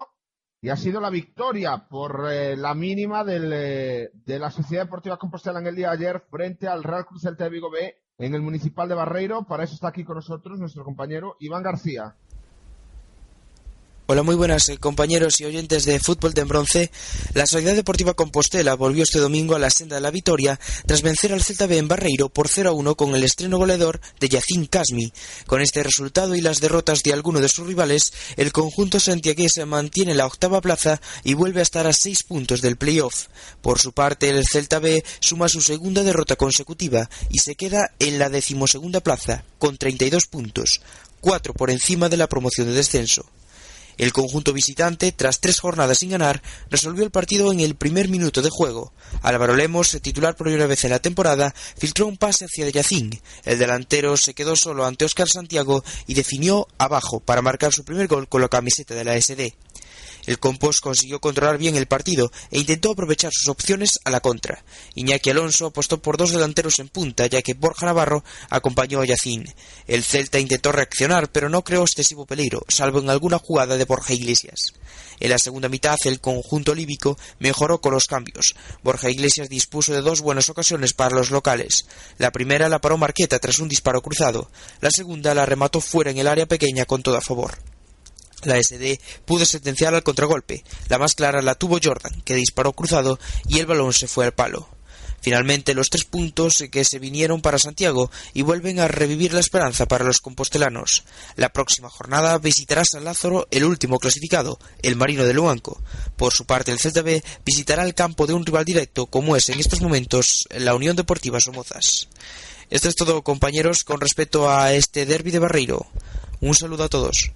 y 0.61 0.71
ha 0.71 0.77
sido 0.77 1.01
la 1.01 1.11
victoria 1.11 1.87
por 1.89 2.29
eh, 2.31 2.57
la 2.57 2.75
mínima 2.75 3.25
del, 3.25 3.53
eh, 3.53 4.11
de 4.25 4.39
la 4.39 4.51
Sociedad 4.51 4.85
Deportiva 4.85 5.19
Compostela 5.19 5.61
en 5.61 5.67
el 5.67 5.77
día 5.77 5.89
de 5.89 5.95
ayer 5.95 6.25
frente 6.31 6.67
al 6.67 6.83
Real 6.83 7.07
Cruz 7.07 7.23
Celta 7.23 7.45
de 7.45 7.51
Vigo 7.51 7.71
B 7.71 7.95
en 8.19 8.35
el 8.35 8.43
Municipal 8.43 8.89
de 8.89 8.95
Barreiro. 8.95 9.47
Para 9.47 9.65
eso 9.65 9.75
está 9.75 9.89
aquí 9.89 10.05
con 10.05 10.17
nosotros 10.17 10.59
nuestro 10.59 10.85
compañero 10.85 11.37
Iván 11.41 11.63
García. 11.63 12.17
Hola, 14.09 14.23
muy 14.23 14.37
buenas 14.37 14.69
eh, 14.69 14.79
compañeros 14.79 15.41
y 15.41 15.47
oyentes 15.47 15.85
de 15.85 15.99
Fútbol 15.99 16.33
de 16.33 16.45
Bronce. 16.45 16.93
La 17.35 17.45
Sociedad 17.45 17.75
Deportiva 17.75 18.15
Compostela 18.15 18.75
volvió 18.75 19.03
este 19.03 19.19
domingo 19.19 19.57
a 19.57 19.59
la 19.59 19.69
senda 19.69 19.97
de 19.97 20.01
la 20.01 20.13
victoria 20.13 20.61
tras 20.87 21.03
vencer 21.03 21.33
al 21.33 21.43
Celta 21.43 21.67
B 21.67 21.77
en 21.77 21.89
Barreiro 21.89 22.29
por 22.29 22.47
0 22.47 22.71
a 22.71 22.73
1 22.73 22.95
con 22.95 23.17
el 23.17 23.25
estreno 23.25 23.59
goleador 23.59 24.01
de 24.21 24.29
Yacín 24.29 24.67
Casmi. 24.67 25.13
Con 25.49 25.61
este 25.61 25.83
resultado 25.83 26.37
y 26.37 26.41
las 26.41 26.61
derrotas 26.61 27.03
de 27.03 27.15
alguno 27.15 27.41
de 27.41 27.49
sus 27.49 27.67
rivales, 27.67 28.13
el 28.37 28.53
conjunto 28.53 29.01
santiagués 29.01 29.59
mantiene 29.67 30.15
la 30.15 30.27
octava 30.27 30.61
plaza 30.61 31.01
y 31.25 31.35
vuelve 31.35 31.59
a 31.59 31.65
estar 31.65 31.89
a 31.89 31.93
seis 31.93 32.23
puntos 32.23 32.63
del 32.63 32.77
playoff. 32.77 33.27
Por 33.61 33.81
su 33.81 33.91
parte, 33.91 34.31
el 34.31 34.47
Celta 34.47 34.79
B 34.79 35.03
suma 35.19 35.49
su 35.49 35.61
segunda 35.61 36.05
derrota 36.05 36.37
consecutiva 36.37 37.11
y 37.29 37.41
se 37.41 37.57
queda 37.57 37.91
en 37.99 38.21
la 38.21 38.29
decimosegunda 38.29 39.01
plaza 39.01 39.43
con 39.59 39.77
32 39.77 40.29
puntos, 40.29 40.81
cuatro 41.21 41.55
por 41.55 41.73
encima 41.73 42.09
de 42.09 42.19
la 42.19 42.29
promoción 42.29 42.69
de 42.69 42.75
descenso. 42.75 43.27
El 43.99 44.13
conjunto 44.13 44.53
visitante, 44.53 45.13
tras 45.13 45.41
tres 45.41 45.59
jornadas 45.59 45.99
sin 45.99 46.11
ganar, 46.11 46.43
resolvió 46.71 47.05
el 47.05 47.11
partido 47.11 47.53
en 47.53 47.61
el 47.61 47.77
primer 47.77 48.09
minuto 48.09 48.43
de 48.43 48.51
juego. 48.51 48.93
Álvaro 49.23 49.57
Lemos, 49.57 49.99
titular 50.03 50.37
por 50.37 50.47
primera 50.47 50.67
vez 50.67 50.85
en 50.85 50.91
la 50.91 50.99
temporada, 50.99 51.55
filtró 51.79 52.07
un 52.07 52.17
pase 52.17 52.45
hacia 52.45 52.69
Yacín. 52.69 53.21
El 53.45 53.59
delantero 53.59 54.17
se 54.17 54.35
quedó 54.35 54.55
solo 54.57 54.85
ante 54.85 55.05
Óscar 55.05 55.29
Santiago 55.29 55.83
y 56.07 56.15
definió 56.15 56.69
abajo 56.79 57.21
para 57.21 57.43
marcar 57.43 57.73
su 57.73 57.85
primer 57.85 58.07
gol 58.07 58.29
con 58.29 58.43
la 58.43 58.49
camiseta 58.49 58.95
de 58.95 59.05
la 59.05 59.21
SD. 59.21 59.55
El 60.27 60.39
Compos 60.39 60.81
consiguió 60.81 61.21
controlar 61.21 61.59
bien 61.59 61.77
el 61.77 61.87
partido 61.87 62.31
e 62.51 62.59
intentó 62.59 62.91
aprovechar 62.91 63.33
sus 63.33 63.49
opciones 63.49 64.01
a 64.05 64.11
la 64.11 64.21
contra. 64.21 64.65
Iñaki 64.95 65.31
Alonso 65.31 65.67
apostó 65.67 66.03
por 66.03 66.17
dos 66.17 66.33
delanteros 66.33 66.79
en 66.79 66.89
punta, 66.89 67.27
ya 67.27 67.43
que 67.43 67.55
Borja 67.55 67.87
Navarro 67.87 68.25
acompañó 68.51 69.01
a 69.01 69.07
Yacín. 69.07 69.53
El 69.87 70.03
Celta 70.05 70.39
intentó 70.39 70.73
reaccionar, 70.73 71.31
pero 71.31 71.49
no 71.49 71.63
creó 71.63 71.83
excesivo 71.83 72.27
peligro, 72.27 72.65
salvo 72.69 72.99
en 72.99 73.11
alguna 73.11 73.39
jugada 73.39 73.77
de 73.77 73.85
Borja 73.85 74.13
Iglesias. 74.13 74.73
En 75.21 75.31
la 75.31 75.39
segunda 75.39 75.69
mitad, 75.69 75.97
el 76.05 76.21
conjunto 76.21 76.75
líbico 76.75 77.19
mejoró 77.39 77.81
con 77.81 77.93
los 77.93 78.05
cambios. 78.05 78.55
Borja 78.83 79.11
Iglesias 79.11 79.49
dispuso 79.49 79.93
de 79.93 80.03
dos 80.03 80.21
buenas 80.21 80.51
ocasiones 80.51 80.93
para 80.93 81.15
los 81.15 81.31
locales. 81.31 81.87
La 82.19 82.33
primera 82.33 82.69
la 82.69 82.81
paró 82.81 82.99
Marqueta 82.99 83.39
tras 83.39 83.59
un 83.59 83.69
disparo 83.69 84.03
cruzado. 84.03 84.51
La 84.81 84.91
segunda 84.91 85.35
la 85.35 85.47
remató 85.47 85.81
fuera 85.81 86.11
en 86.11 86.19
el 86.19 86.29
área 86.29 86.47
pequeña 86.47 86.85
con 86.85 87.03
todo 87.03 87.17
a 87.17 87.21
favor. 87.21 87.59
La 88.47 88.63
SD 88.63 89.01
pudo 89.25 89.45
sentenciar 89.45 89.95
al 89.95 90.05
contragolpe. 90.05 90.65
La 90.89 90.99
más 90.99 91.15
clara 91.15 91.43
la 91.43 91.57
tuvo 91.57 91.81
Jordan, 91.83 92.23
que 92.25 92.37
disparó 92.37 92.73
cruzado 92.73 93.19
y 93.49 93.59
el 93.59 93.67
balón 93.67 93.93
se 93.93 94.07
fue 94.07 94.25
al 94.25 94.33
palo. 94.33 94.69
Finalmente, 95.21 95.75
los 95.75 95.91
tres 95.91 96.05
puntos 96.05 96.63
que 96.71 96.85
se 96.85 97.01
vinieron 97.01 97.41
para 97.41 97.59
Santiago 97.59 98.13
y 98.33 98.43
vuelven 98.43 98.79
a 98.79 98.87
revivir 98.87 99.33
la 99.33 99.41
esperanza 99.41 99.87
para 99.87 100.05
los 100.05 100.21
compostelanos. 100.21 101.03
La 101.35 101.49
próxima 101.49 101.91
jornada 101.91 102.39
visitará 102.39 102.85
San 102.85 103.03
Lázaro 103.03 103.49
el 103.51 103.65
último 103.65 103.99
clasificado, 103.99 104.61
el 104.83 104.95
Marino 104.95 105.25
de 105.25 105.35
Luanco. 105.35 105.83
Por 106.17 106.33
su 106.33 106.45
parte, 106.45 106.71
el 106.71 106.79
Celta 106.79 107.03
visitará 107.45 107.83
el 107.83 107.95
campo 107.95 108.29
de 108.29 108.35
un 108.35 108.47
rival 108.47 108.65
directo, 108.65 109.07
como 109.07 109.35
es 109.35 109.49
en 109.49 109.59
estos 109.59 109.81
momentos 109.81 110.47
la 110.57 110.77
Unión 110.77 110.95
Deportiva 110.95 111.41
Somozas. 111.41 112.07
Esto 112.71 112.89
es 112.89 112.95
todo, 112.95 113.23
compañeros, 113.23 113.83
con 113.83 114.01
respecto 114.01 114.49
a 114.49 114.73
este 114.75 115.07
derby 115.07 115.33
de 115.33 115.41
Barreiro. 115.41 115.87
Un 116.41 116.55
saludo 116.55 116.85
a 116.85 116.89
todos. 116.89 117.33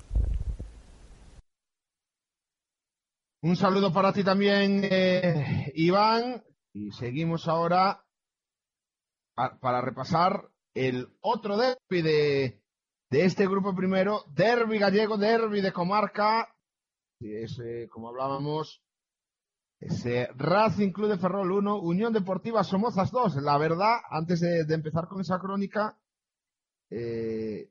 Un 3.43 3.57
saludo 3.57 3.91
para 3.91 4.13
ti 4.13 4.23
también, 4.23 4.83
eh, 4.85 5.73
Iván. 5.75 6.45
Y 6.75 6.91
seguimos 6.93 7.49
ahora 7.49 8.05
para 9.35 9.81
repasar 9.81 10.51
el 10.75 11.09
otro 11.21 11.57
derby 11.57 12.03
de, 12.03 12.63
este 13.11 13.47
grupo 13.47 13.75
primero, 13.75 14.25
derby 14.35 14.79
gallego, 14.79 15.17
derby 15.17 15.63
de 15.63 15.73
comarca. 15.73 16.55
Es, 17.19 17.59
como 17.91 18.11
hablábamos, 18.11 18.83
ese 19.81 20.29
Racing 20.37 20.93
Club 20.93 21.09
de 21.09 21.19
Ferrol 21.19 21.51
1, 21.51 21.81
Unión 21.81 22.13
Deportiva 22.13 22.63
Somozas 22.63 23.11
2. 23.11 23.37
La 23.37 23.57
verdad, 23.57 24.01
antes 24.11 24.41
de, 24.41 24.65
de 24.65 24.75
empezar 24.75 25.09
con 25.09 25.23
esa 25.23 25.39
crónica, 25.39 25.99
eh, 26.91 27.71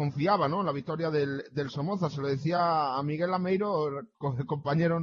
confiaba 0.00 0.48
¿no? 0.48 0.60
en 0.60 0.66
la 0.66 0.72
victoria 0.72 1.10
del, 1.10 1.44
del 1.52 1.68
Somoza. 1.68 2.08
Se 2.08 2.22
lo 2.22 2.28
decía 2.28 2.96
a 2.96 3.02
Miguel 3.02 3.34
Ameiro, 3.34 4.06
co- 4.16 4.34
compañero 4.46 4.98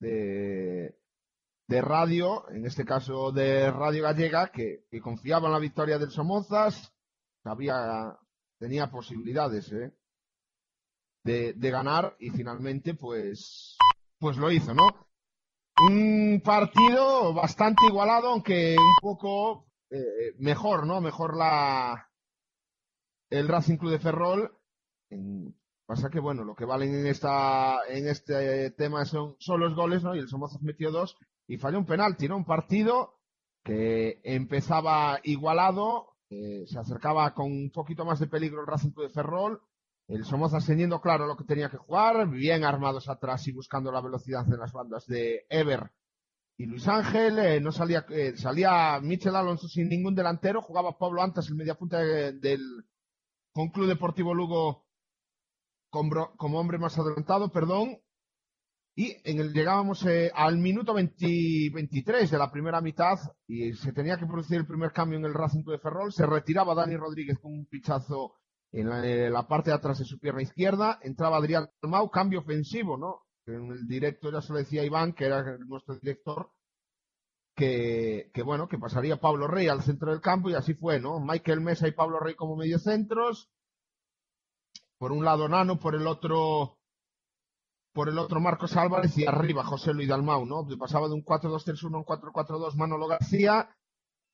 de, 0.00 0.98
de 1.68 1.80
radio, 1.80 2.50
en 2.50 2.66
este 2.66 2.84
caso 2.84 3.30
de 3.30 3.70
Radio 3.70 4.02
Gallega, 4.02 4.50
que, 4.50 4.86
que 4.90 5.00
confiaba 5.00 5.46
en 5.46 5.52
la 5.52 5.60
victoria 5.60 5.98
del 6.00 6.10
Somozas. 6.10 6.92
Sabía, 7.44 8.18
tenía 8.58 8.90
posibilidades 8.90 9.70
¿eh? 9.70 9.92
de, 11.22 11.52
de 11.52 11.70
ganar 11.70 12.16
y 12.18 12.30
finalmente 12.30 12.94
pues, 12.94 13.76
pues 14.18 14.36
lo 14.36 14.50
hizo, 14.50 14.74
¿no? 14.74 14.88
Un 15.88 16.42
partido 16.44 17.32
bastante 17.32 17.86
igualado, 17.86 18.30
aunque 18.30 18.74
un 18.76 18.96
poco 19.00 19.68
eh, 19.90 20.34
mejor, 20.38 20.86
¿no? 20.88 21.00
Mejor 21.00 21.36
la, 21.36 22.09
el 23.30 23.48
Racing 23.48 23.76
Club 23.76 23.92
de 23.92 23.98
Ferrol. 23.98 24.52
En- 25.10 25.54
pasa 25.86 26.08
que, 26.10 26.20
bueno, 26.20 26.44
lo 26.44 26.54
que 26.54 26.64
valen 26.64 26.94
en 26.94 27.06
esta, 27.06 27.78
en 27.88 28.06
este 28.06 28.70
tema 28.72 29.04
son, 29.04 29.34
son 29.40 29.60
los 29.60 29.74
goles, 29.74 30.04
¿no? 30.04 30.14
Y 30.14 30.20
el 30.20 30.28
Somozas 30.28 30.62
metió 30.62 30.92
dos 30.92 31.16
y 31.48 31.56
falló 31.56 31.78
un 31.78 31.86
penalti, 31.86 32.28
¿no? 32.28 32.36
Un 32.36 32.44
partido 32.44 33.18
que 33.64 34.20
empezaba 34.22 35.18
igualado, 35.24 36.16
eh, 36.30 36.64
se 36.68 36.78
acercaba 36.78 37.34
con 37.34 37.50
un 37.50 37.70
poquito 37.72 38.04
más 38.04 38.20
de 38.20 38.28
peligro 38.28 38.60
el 38.60 38.68
Racing 38.68 38.90
Club 38.90 39.08
de 39.08 39.12
Ferrol. 39.14 39.60
El 40.06 40.24
Somozas 40.24 40.64
teniendo 40.66 41.00
claro 41.00 41.26
lo 41.26 41.36
que 41.36 41.44
tenía 41.44 41.70
que 41.70 41.76
jugar, 41.76 42.28
bien 42.28 42.62
armados 42.64 43.08
atrás 43.08 43.46
y 43.48 43.52
buscando 43.52 43.90
la 43.92 44.00
velocidad 44.00 44.44
en 44.46 44.60
las 44.60 44.72
bandas 44.72 45.06
de 45.06 45.44
Ever 45.48 45.90
y 46.56 46.66
Luis 46.66 46.86
Ángel, 46.88 47.38
eh, 47.38 47.60
no 47.60 47.72
salía, 47.72 48.04
eh, 48.10 48.34
salía 48.36 49.00
Michel 49.00 49.34
Alonso 49.34 49.66
sin 49.66 49.88
ningún 49.88 50.14
delantero, 50.14 50.60
jugaba 50.62 50.98
Pablo 50.98 51.22
Antas, 51.22 51.48
el 51.48 51.54
mediapunta 51.54 51.98
de- 52.00 52.32
del 52.34 52.60
con 53.52 53.70
Club 53.70 53.88
Deportivo 53.88 54.34
Lugo 54.34 54.86
como, 55.90 56.58
hombre 56.58 56.78
más 56.78 56.98
adelantado, 56.98 57.50
perdón. 57.50 57.98
Y 58.96 59.16
en 59.24 59.40
el 59.40 59.52
llegábamos 59.52 60.04
eh, 60.06 60.30
al 60.34 60.58
minuto 60.58 60.92
20 60.94 61.70
23 61.72 62.30
de 62.30 62.38
la 62.38 62.50
primera 62.50 62.80
mitad 62.80 63.18
y 63.46 63.72
se 63.74 63.92
tenía 63.92 64.18
que 64.18 64.26
producir 64.26 64.58
el 64.58 64.66
primer 64.66 64.92
cambio 64.92 65.18
en 65.18 65.24
el 65.24 65.34
Racing 65.34 65.64
de 65.64 65.78
Ferrol. 65.78 66.12
Se 66.12 66.26
retiraba 66.26 66.74
Dani 66.74 66.96
Rodríguez 66.96 67.38
con 67.38 67.52
un 67.52 67.66
pichazo 67.66 68.34
en 68.72 68.88
la, 68.88 69.00
la 69.00 69.48
parte 69.48 69.70
de 69.70 69.76
atrás 69.76 69.98
de 69.98 70.04
su 70.04 70.18
pierna 70.18 70.42
izquierda. 70.42 70.98
Entraba 71.02 71.38
Adrián 71.38 71.68
Almau, 71.82 72.10
cambio 72.10 72.40
ofensivo, 72.40 72.96
¿no? 72.96 73.22
En 73.46 73.70
el 73.70 73.86
directo 73.86 74.30
ya 74.30 74.42
se 74.42 74.52
lo 74.52 74.58
decía 74.58 74.84
Iván, 74.84 75.12
que 75.12 75.26
era 75.26 75.56
nuestro 75.58 75.96
director, 75.96 76.50
que, 77.60 78.42
bueno, 78.42 78.68
que 78.68 78.78
pasaría 78.78 79.20
Pablo 79.20 79.46
Rey 79.46 79.68
al 79.68 79.82
centro 79.82 80.10
del 80.10 80.20
campo 80.20 80.48
y 80.48 80.54
así 80.54 80.74
fue, 80.74 80.98
¿no? 80.98 81.20
Michael 81.20 81.60
Mesa 81.60 81.86
y 81.86 81.92
Pablo 81.92 82.18
Rey 82.18 82.34
como 82.34 82.56
mediocentros. 82.56 83.50
Por 84.98 85.12
un 85.12 85.24
lado 85.24 85.48
Nano, 85.48 85.78
por 85.78 85.94
el 85.94 86.06
otro 86.06 86.78
por 87.92 88.08
el 88.08 88.18
otro 88.18 88.40
Marcos 88.40 88.76
Álvarez 88.76 89.18
y 89.18 89.26
arriba 89.26 89.64
José 89.64 89.92
Luis 89.92 90.08
Dalmau, 90.08 90.46
¿no? 90.46 90.66
Pasaba 90.78 91.08
de 91.08 91.14
un 91.14 91.24
4-2-3-1 91.24 91.94
a 91.94 91.98
un 91.98 92.04
4-4-2 92.04 92.74
Manolo 92.76 93.08
García. 93.08 93.68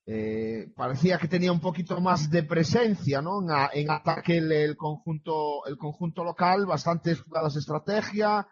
Eh, 0.05 0.71
parecía 0.77 1.19
que 1.19 1.27
tenía 1.27 1.51
un 1.51 1.61
poquito 1.61 2.01
más 2.01 2.31
de 2.31 2.45
presencia, 2.45 3.23
¿no? 3.23 3.41
En, 3.73 3.91
ataque 3.91 4.39
el, 4.39 4.53
el 4.53 4.77
conjunto 4.77 5.67
el 5.67 5.79
conjunto 5.79 6.23
local, 6.23 6.67
bastantes 6.67 7.23
jugadas 7.23 7.55
de 7.55 7.61
estrategia, 7.61 8.47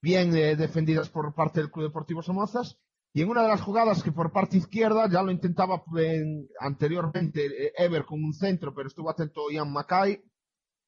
bien 0.00 0.34
eh, 0.34 0.56
defendidas 0.56 1.08
por 1.10 1.34
parte 1.34 1.60
del 1.60 1.70
Club 1.70 1.86
Deportivo 1.86 2.22
Somozas. 2.22 2.78
Y 3.18 3.22
en 3.22 3.30
una 3.30 3.42
de 3.42 3.48
las 3.48 3.62
jugadas 3.62 4.04
que 4.04 4.12
por 4.12 4.30
parte 4.30 4.58
izquierda 4.58 5.08
ya 5.10 5.24
lo 5.24 5.32
intentaba 5.32 5.82
en- 5.96 6.48
anteriormente 6.60 7.46
eh, 7.46 7.72
Ever 7.76 8.04
con 8.04 8.22
un 8.22 8.32
centro, 8.32 8.72
pero 8.72 8.86
estuvo 8.86 9.10
atento 9.10 9.50
Ian 9.50 9.72
Mackay, 9.72 10.22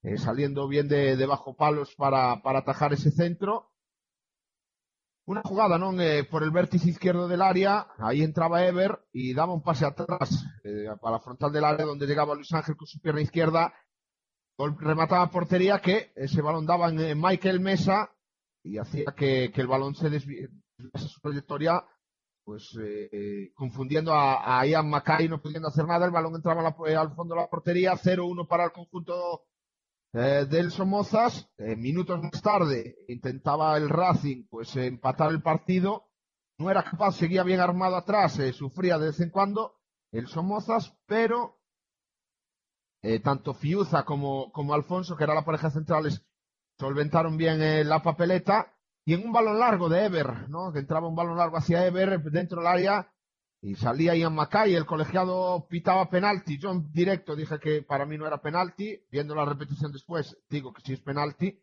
eh, 0.05 0.17
saliendo 0.17 0.69
bien 0.69 0.87
de, 0.87 1.17
de 1.17 1.27
bajo 1.27 1.57
palos 1.57 1.93
para, 1.97 2.41
para 2.41 2.61
atajar 2.61 2.93
ese 2.93 3.11
centro. 3.11 3.73
Una 5.27 5.43
jugada 5.43 5.77
¿no? 5.77 6.01
Eh, 6.01 6.23
por 6.23 6.45
el 6.45 6.53
vértice 6.53 6.91
izquierdo 6.91 7.27
del 7.27 7.43
área, 7.43 7.89
ahí 7.99 8.23
entraba 8.23 8.65
Ever 8.65 9.01
y 9.13 9.35
daba 9.35 9.53
un 9.53 9.63
pase 9.65 9.85
atrás 9.85 10.45
para 11.01 11.17
la 11.17 11.21
frontal 11.21 11.51
del 11.51 11.65
área 11.65 11.85
donde 11.85 12.07
llegaba 12.07 12.37
Luis 12.37 12.53
Ángel 12.53 12.77
con 12.77 12.87
su 12.87 13.01
pierna 13.01 13.23
izquierda, 13.23 13.75
remataba 14.79 15.29
portería 15.33 15.81
que 15.81 16.13
ese 16.15 16.43
balón 16.43 16.65
daba 16.65 16.91
en 16.91 17.21
Michael 17.21 17.59
Mesa 17.59 18.09
y 18.63 18.79
hacía 18.79 19.07
que, 19.17 19.51
que 19.53 19.61
el 19.61 19.67
balón 19.67 19.97
se 19.97 20.11
desviase 20.11 20.53
su 21.09 21.19
trayectoria 21.21 21.85
pues 22.51 22.77
eh, 22.83 23.53
confundiendo 23.55 24.13
a, 24.13 24.67
Ian 24.67 24.91
Mackay, 24.91 25.29
no 25.29 25.41
pudiendo 25.41 25.69
hacer 25.69 25.87
nada, 25.87 26.05
el 26.05 26.11
balón 26.11 26.35
entraba 26.35 26.61
la, 26.61 26.75
eh, 26.85 26.97
al 26.97 27.15
fondo 27.15 27.37
de 27.37 27.43
la 27.43 27.47
portería, 27.47 27.93
0-1 27.93 28.49
para 28.49 28.65
el 28.65 28.73
conjunto 28.73 29.45
eh, 30.13 30.47
del 30.51 30.73
Somozas. 30.73 31.49
minutos 31.77 32.21
más 32.21 32.43
tarde 32.43 32.97
intentaba 33.07 33.77
el 33.77 33.89
Racing 33.89 34.49
pues 34.51 34.75
empatar 34.75 35.31
el 35.31 35.43
partido, 35.43 36.09
no 36.59 36.69
era 36.73 36.83
capaz, 36.83 37.13
seguía 37.13 37.45
bien 37.45 37.61
armado 37.61 37.95
atrás, 37.95 38.41
sufría 38.53 38.99
de 38.99 39.07
vez 39.07 39.21
en 39.21 39.31
cuando 39.31 39.77
el 40.11 40.27
Somozas, 40.27 40.99
pero 41.07 41.61
tanto 43.23 43.55
Fiuza 43.55 44.05
como, 44.05 44.51
como 44.51 44.75
Alfonso, 44.75 45.17
que 45.17 45.23
era 45.23 45.37
la 45.37 45.45
pareja 45.45 45.71
centrales, 45.71 46.27
solventaron 46.81 47.37
bien 47.37 47.89
la 47.89 48.03
papeleta 48.03 48.75
y 49.11 49.15
en 49.15 49.27
un 49.27 49.33
balón 49.33 49.59
largo 49.59 49.89
de 49.89 50.05
Ever, 50.05 50.49
¿no? 50.49 50.73
Que 50.73 50.79
entraba 50.79 51.09
un 51.09 51.17
balón 51.17 51.37
largo 51.37 51.57
hacia 51.57 51.85
Ever 51.85 52.23
dentro 52.23 52.59
del 52.59 52.69
área 52.69 53.13
y 53.61 53.75
salía 53.75 54.15
Ian 54.15 54.37
Mackay, 54.37 54.73
el 54.77 54.87
colegiado 54.87 55.67
pitaba 55.69 56.09
penalti. 56.09 56.59
Yo 56.59 56.71
en 56.71 56.93
directo 56.93 57.35
dije 57.35 57.59
que 57.59 57.83
para 57.83 58.07
mí 58.07 58.17
no 58.17 58.25
era 58.25 58.41
penalti, 58.41 59.05
viendo 59.11 59.35
la 59.35 59.45
repetición 59.45 59.91
después 59.91 60.39
digo 60.49 60.73
que 60.73 60.83
sí 60.83 60.93
es 60.93 61.01
penalti. 61.01 61.61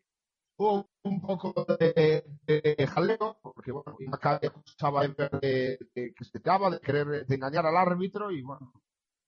Hubo 0.58 0.90
un 1.04 1.22
poco 1.22 1.54
de, 1.78 2.86
jaleo, 2.86 3.38
porque 3.42 3.72
bueno, 3.72 3.96
Ian 3.98 4.10
Mackay 4.10 4.40
acusaba 4.46 5.00
a 5.00 5.04
Ever 5.06 5.30
de, 5.40 5.78
que 5.94 6.24
se 6.24 6.40
trataba 6.40 6.68
de 6.68 6.80
querer 6.80 7.26
de 7.26 7.34
engañar 7.34 7.64
al 7.64 7.78
árbitro 7.78 8.30
y 8.30 8.42
bueno, 8.42 8.74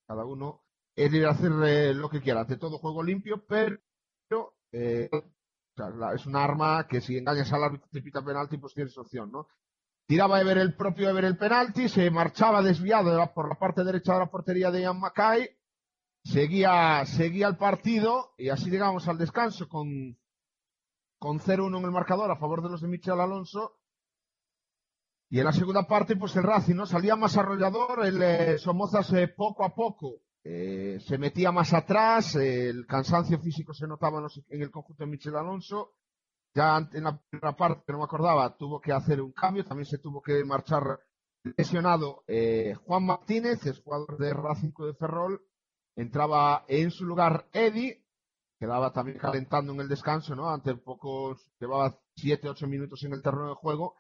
cada 0.07 0.27
uno 0.27 0.63
es 0.95 1.11
ir 1.11 1.25
a 1.25 1.31
hacer 1.31 1.53
eh, 1.65 1.95
lo 1.95 2.11
que 2.11 2.21
quiera, 2.21 2.41
ante 2.43 2.59
todo 2.59 2.77
juego 2.77 3.03
limpio, 3.03 3.47
pero 3.47 3.79
eh, 4.73 5.09
es 6.15 6.27
un 6.27 6.37
arma 6.37 6.87
que 6.87 7.01
si 7.01 7.17
engañas 7.17 7.53
al 7.53 7.65
árbitro 7.65 7.89
te 7.91 8.03
pita 8.03 8.25
penalti, 8.25 8.59
pues 8.59 8.75
tienes 8.75 8.97
opción, 8.99 9.31
¿no? 9.31 9.49
Tiraba 10.07 10.43
ver 10.43 10.59
el 10.59 10.75
propio 10.75 11.13
ver 11.15 11.25
el 11.25 11.39
penalti, 11.39 11.89
se 11.89 12.11
marchaba 12.11 12.63
desviado 12.63 13.33
por 13.33 13.49
la 13.49 13.55
parte 13.55 13.85
derecha 13.85 14.15
de 14.15 14.19
la 14.19 14.31
portería 14.31 14.71
de 14.71 14.83
Ian 14.83 14.99
Mackay, 14.99 15.49
seguía, 16.25 17.05
seguía 17.07 17.47
el 17.47 17.57
partido 17.57 18.35
y 18.37 18.49
así 18.49 18.71
llegamos 18.71 19.07
al 19.09 19.19
descanso 19.19 19.69
con, 19.69 20.19
con 21.19 21.39
0-1 21.39 21.79
en 21.79 21.85
el 21.85 21.91
marcador 21.93 22.31
a 22.31 22.37
favor 22.37 22.63
de 22.63 22.71
los 22.71 22.81
de 22.81 22.89
Michel 22.89 23.21
Alonso. 23.21 23.77
Y 25.29 25.39
en 25.39 25.45
la 25.45 25.53
segunda 25.53 25.87
parte, 25.87 26.17
pues 26.17 26.35
el 26.35 26.43
Racing, 26.43 26.75
¿no? 26.75 26.87
Salía 26.87 27.15
más 27.15 27.37
arrollador, 27.37 28.05
el 28.05 28.21
eh, 28.21 28.59
Somozas 28.59 29.13
poco 29.37 29.65
a 29.65 29.73
poco 29.73 30.23
eh, 30.43 30.99
se 31.07 31.19
metía 31.19 31.53
más 31.53 31.75
atrás, 31.75 32.35
el 32.37 32.87
cansancio 32.87 33.39
físico 33.39 33.75
se 33.75 33.87
notaba 33.87 34.27
en, 34.49 34.63
el 34.63 34.71
conjunto 34.71 35.05
de 35.05 35.11
Michel 35.11 35.37
Alonso. 35.37 35.95
Ya 36.55 36.79
en 36.93 37.05
la 37.05 37.17
primera 37.17 37.55
parte, 37.57 37.93
no 37.93 37.99
me 37.99 38.05
acordaba, 38.05 38.57
tuvo 38.57 38.81
que 38.81 38.93
hacer 38.93 39.21
un 39.21 39.33
cambio, 39.33 39.65
también 39.65 39.87
se 39.87 39.99
tuvo 39.99 40.21
que 40.21 40.43
marchar 40.45 41.01
lesionado 41.57 42.25
eh, 42.27 42.75
Juan 42.87 43.07
Martínez, 43.07 43.65
es 43.67 43.81
jugador 43.81 44.19
de 44.19 44.35
Racing 44.35 44.73
de 44.77 44.95
Ferrol, 44.95 45.41
entraba 45.95 46.65
en 46.67 46.91
su 46.91 47.05
lugar 47.05 47.49
Eddie, 47.53 48.05
quedaba 48.59 48.93
también 48.93 49.19
calentando 49.19 49.73
en 49.73 49.81
el 49.81 49.89
descanso, 49.89 50.35
¿no? 50.35 50.51
Ante 50.51 50.75
pocos, 50.75 51.51
llevaba 51.61 51.99
7, 52.17 52.49
8 52.49 52.67
minutos 52.67 53.03
en 53.05 53.13
el 53.13 53.23
terreno 53.23 53.51
de 53.51 53.55
juego. 53.55 53.95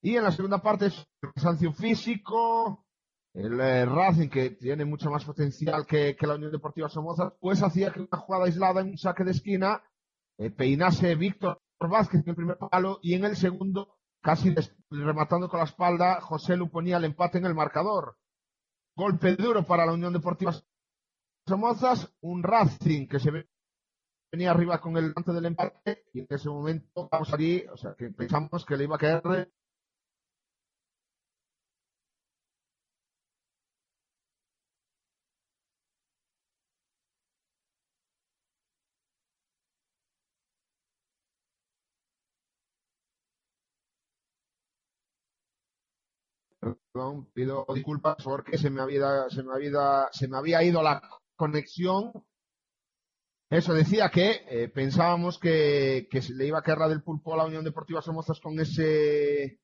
Y 0.00 0.16
en 0.16 0.22
la 0.22 0.30
segunda 0.30 0.62
parte, 0.62 0.92
cansancio 1.20 1.72
físico, 1.72 2.86
el 3.38 3.60
eh, 3.60 3.86
Racing, 3.86 4.28
que 4.28 4.50
tiene 4.50 4.84
mucho 4.84 5.10
más 5.10 5.24
potencial 5.24 5.86
que, 5.86 6.16
la 6.20 6.34
Unión 6.34 6.50
Deportiva 6.50 6.88
Somoza, 6.88 7.34
pues 7.38 7.62
hacía 7.62 7.92
que 7.92 8.00
una 8.00 8.18
jugada 8.18 8.46
aislada 8.46 8.80
en 8.80 8.88
un 8.88 8.98
saque 8.98 9.22
de 9.22 9.30
esquina 9.30 9.80
eh, 10.38 10.50
peinase 10.50 11.14
Víctor 11.14 11.60
Vázquez 11.78 12.22
en 12.24 12.30
el 12.30 12.34
primer 12.34 12.58
palo 12.58 12.98
y 13.00 13.14
en 13.14 13.24
el 13.24 13.36
segundo, 13.36 13.96
casi 14.20 14.52
rematando 14.90 15.48
con 15.48 15.60
la 15.60 15.66
espalda, 15.66 16.20
José 16.20 16.56
Lu 16.56 16.68
ponía 16.68 16.96
el 16.96 17.04
empate 17.04 17.38
en 17.38 17.46
el 17.46 17.54
marcador. 17.54 18.16
Golpe 18.96 19.36
duro 19.36 19.64
para 19.64 19.86
la 19.86 19.92
Unión 19.92 20.12
Deportiva 20.12 20.52
Somozas, 21.46 22.12
un 22.20 22.42
Racing 22.42 23.06
que 23.06 23.20
se 23.20 23.30
venía 24.32 24.50
arriba 24.50 24.80
con 24.80 24.96
el 24.96 25.12
antes 25.14 25.34
del 25.34 25.46
empate 25.46 26.06
y 26.12 26.20
en 26.20 26.26
ese 26.28 26.48
momento 26.48 27.08
vamos 27.10 27.32
allí, 27.32 27.64
o 27.72 27.76
sea 27.76 27.94
que 27.96 28.10
pensamos 28.10 28.66
que 28.66 28.76
le 28.76 28.84
iba 28.84 28.96
a 28.96 28.98
caer 28.98 29.52
pido 47.32 47.66
disculpas 47.74 48.16
porque 48.22 48.58
se 48.58 48.70
me 48.70 48.80
había, 48.80 49.28
se 49.30 49.42
me 49.42 49.52
había, 49.54 50.08
se 50.12 50.28
me 50.28 50.36
había 50.36 50.62
ido 50.62 50.82
la 50.82 51.02
conexión. 51.36 52.12
Eso 53.50 53.72
decía 53.72 54.10
que 54.10 54.44
eh, 54.48 54.68
pensábamos 54.68 55.38
que, 55.38 56.06
que 56.10 56.20
se 56.20 56.34
le 56.34 56.46
iba 56.46 56.58
a 56.58 56.62
caer 56.62 56.78
la 56.78 56.88
del 56.88 57.02
pulpo 57.02 57.32
a 57.32 57.38
la 57.38 57.46
Unión 57.46 57.64
Deportiva 57.64 58.02
Somozas 58.02 58.40
con 58.40 58.58
ese 58.60 59.58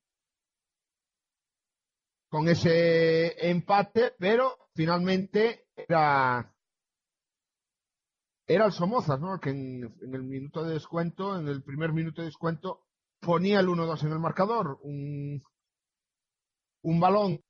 con 2.29 2.49
ese 2.49 3.49
empate, 3.49 4.13
pero 4.17 4.57
finalmente 4.73 5.67
era 5.75 6.51
era 8.47 8.65
el 8.65 8.71
Somozas, 8.71 9.19
¿no? 9.19 9.39
Que 9.39 9.51
en, 9.51 9.83
en, 10.01 10.13
el 10.13 10.23
minuto 10.23 10.63
de 10.63 10.73
descuento, 10.73 11.37
en 11.37 11.47
el 11.47 11.63
primer 11.63 11.93
minuto 11.93 12.21
de 12.21 12.27
descuento, 12.27 12.85
ponía 13.19 13.59
el 13.59 13.67
1-2 13.67 14.03
en 14.03 14.11
el 14.11 14.19
marcador. 14.19 14.79
Un, 14.83 15.41
un 16.85 16.99
balón, 16.99 17.41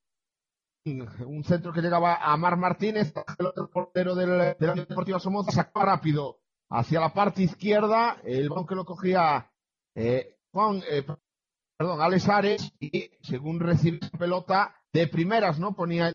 un 0.86 1.44
centro 1.44 1.74
que 1.74 1.82
llegaba 1.82 2.16
a 2.16 2.36
Mar 2.38 2.58
Martínez, 2.58 3.14
el 3.38 3.46
otro 3.46 3.70
portero 3.70 4.16
del, 4.16 4.56
la 4.60 4.74
Deportiva 4.74 5.20
Somoza, 5.20 5.52
sacaba 5.52 5.86
rápido 5.86 6.40
hacia 6.70 7.00
la 7.00 7.14
parte 7.14 7.44
izquierda, 7.44 8.18
el 8.24 8.50
balón 8.50 8.68
que 8.68 8.76
lo 8.76 8.86
cogía 8.86 9.52
eh, 9.96 10.38
Juan, 10.52 10.82
eh, 10.90 11.06
perdón, 11.78 12.02
Alex 12.02 12.30
Ares, 12.30 12.74
y 12.80 13.12
según 13.22 13.60
recibe 13.60 14.00
pelota, 14.18 14.76
de 14.94 15.08
primeras, 15.08 15.60
¿no? 15.60 15.76
Ponía 15.76 16.14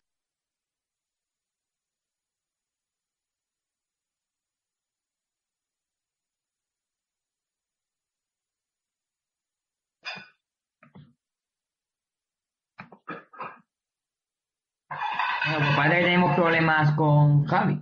Bueno, 15.51 15.75
parece 15.75 15.97
que 15.97 16.05
tenemos 16.05 16.35
problemas 16.35 16.95
con 16.95 17.43
Javi. 17.45 17.81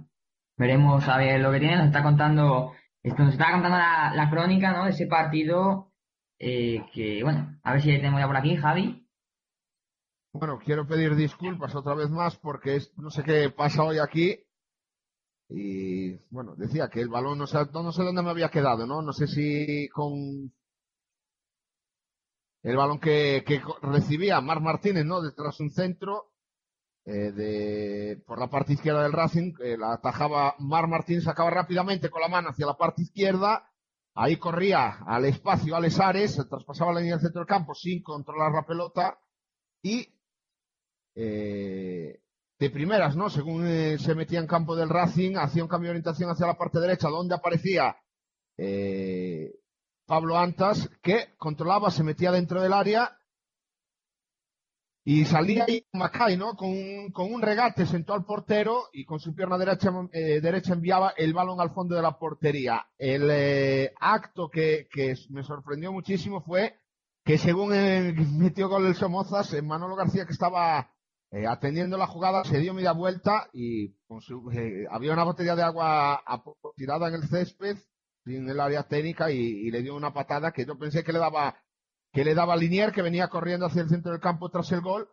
Veremos 0.57 1.07
a 1.07 1.17
ver 1.17 1.39
lo 1.39 1.51
que 1.51 1.59
tiene. 1.59 1.77
Nos 1.77 1.87
está 1.87 2.01
contando, 2.01 2.73
nos 3.03 3.31
está 3.31 3.51
contando 3.51 3.77
la, 3.77 4.27
crónica, 4.31 4.71
¿no? 4.71 4.85
De 4.85 4.91
ese 4.91 5.05
partido 5.05 5.93
eh, 6.39 6.83
que, 6.91 7.23
bueno, 7.23 7.59
a 7.63 7.73
ver 7.73 7.81
si 7.81 7.89
tenemos 7.89 8.19
ya 8.19 8.27
por 8.27 8.37
aquí, 8.37 8.55
Javi. 8.55 9.07
Bueno, 10.33 10.59
quiero 10.63 10.87
pedir 10.87 11.15
disculpas 11.15 11.75
otra 11.75 11.93
vez 11.93 12.09
más 12.09 12.37
porque 12.37 12.79
no 12.97 13.11
sé 13.11 13.23
qué 13.23 13.51
pasa 13.51 13.83
hoy 13.83 13.99
aquí. 13.99 14.39
Y 15.47 16.15
bueno, 16.31 16.55
decía 16.55 16.89
que 16.89 17.01
el 17.01 17.09
balón 17.09 17.37
no 17.37 17.45
sé, 17.45 17.59
no 17.71 17.91
sé 17.91 18.03
dónde 18.03 18.23
me 18.23 18.31
había 18.31 18.49
quedado, 18.49 18.87
¿no? 18.87 19.01
No 19.03 19.13
sé 19.13 19.27
si 19.27 19.89
con 19.89 20.51
el 22.63 22.75
balón 22.75 22.99
que, 22.99 23.43
que 23.45 23.61
recibía 23.83 24.41
Mar 24.41 24.59
Martínez, 24.59 25.05
¿no? 25.05 25.21
Detrás 25.21 25.57
de 25.57 25.65
un 25.65 25.71
centro 25.71 26.31
eh, 27.05 27.31
de, 27.31 28.21
por 28.25 28.39
la 28.39 28.49
parte 28.49 28.73
izquierda 28.73 29.03
del 29.03 29.13
Racing, 29.13 29.53
eh, 29.63 29.77
la 29.77 29.93
atajaba 29.93 30.55
Mar 30.59 30.87
Martín, 30.87 31.21
sacaba 31.21 31.49
rápidamente 31.49 32.09
con 32.09 32.21
la 32.21 32.27
mano 32.27 32.49
hacia 32.49 32.65
la 32.65 32.77
parte 32.77 33.01
izquierda, 33.01 33.71
ahí 34.13 34.37
corría 34.37 34.99
al 35.05 35.25
espacio 35.25 35.75
Alex 35.75 35.99
Ares, 35.99 36.47
traspasaba 36.49 36.93
la 36.93 36.99
línea 36.99 37.15
del 37.15 37.23
centro 37.23 37.41
del 37.41 37.47
campo 37.47 37.73
sin 37.73 38.03
controlar 38.03 38.51
la 38.51 38.65
pelota 38.65 39.19
y 39.81 40.13
eh, 41.15 42.21
de 42.59 42.69
primeras, 42.69 43.15
¿no? 43.15 43.29
Según 43.29 43.65
se 43.97 44.15
metía 44.15 44.39
en 44.39 44.47
campo 44.47 44.75
del 44.75 44.89
Racing, 44.89 45.37
hacía 45.37 45.63
un 45.63 45.69
cambio 45.69 45.87
de 45.87 45.91
orientación 45.91 46.29
hacia 46.29 46.47
la 46.47 46.57
parte 46.57 46.79
derecha, 46.79 47.07
donde 47.07 47.33
aparecía 47.33 47.95
Pablo 50.05 50.37
Antas, 50.37 50.89
que 51.01 51.35
controlaba, 51.37 51.89
se 51.89 52.03
metía 52.03 52.33
dentro 52.33 52.61
del 52.61 52.73
área 52.73 53.18
y 55.11 55.25
salía 55.25 55.65
ahí 55.67 55.83
Macay, 55.91 56.37
¿no? 56.37 56.53
Con 56.55 56.69
un, 56.69 57.41
regate 57.41 57.87
sentó 57.87 58.13
al 58.13 58.25
portero 58.25 58.89
y 58.93 59.05
con 59.05 59.19
su 59.19 59.33
pierna 59.33 59.57
derecha, 59.57 59.91
eh, 60.13 60.39
enviaba 60.67 61.15
el 61.17 61.33
balón 61.33 61.59
al 61.59 61.71
fondo 61.71 61.95
de 61.95 62.03
la 62.03 62.19
portería. 62.19 62.85
El 62.95 63.27
eh, 63.31 63.91
acto 63.99 64.51
que, 64.51 64.87
me 65.31 65.41
sorprendió 65.41 65.91
muchísimo 65.91 66.41
fue 66.41 66.75
que 67.25 67.39
según 67.39 67.69
metió 68.37 68.69
gol 68.69 68.85
el 68.85 68.93
Somozas, 68.93 69.51
eh, 69.55 69.63
Manolo 69.63 69.95
García 69.95 70.27
que 70.27 70.33
estaba 70.33 70.93
atendiendo 71.47 71.97
la 71.97 72.05
jugada 72.05 72.43
se 72.43 72.59
dio 72.59 72.75
media 72.75 72.91
vuelta 72.91 73.49
y 73.51 73.93
con 74.07 74.19
había 74.91 75.13
una 75.13 75.23
botella 75.23 75.55
de 75.55 75.63
agua 75.63 76.23
tirada 76.75 77.07
en 77.07 77.15
el 77.15 77.27
césped 77.27 77.77
en 78.25 78.49
el 78.49 78.59
área 78.59 78.83
técnica 78.83 79.31
y 79.31 79.71
le 79.71 79.81
dio 79.81 79.95
una 79.95 80.13
patada 80.13 80.51
que 80.51 80.65
yo 80.65 80.77
pensé 80.77 81.03
que 81.03 81.13
le 81.13 81.19
daba 81.19 81.55
que 82.11 82.23
le 82.23 82.33
daba 82.33 82.55
Linier, 82.55 82.91
que 82.91 83.01
venía 83.01 83.27
corriendo 83.27 83.65
hacia 83.65 83.81
el 83.81 83.89
centro 83.89 84.11
del 84.11 84.21
campo 84.21 84.49
tras 84.49 84.71
el 84.71 84.81
gol, 84.81 85.09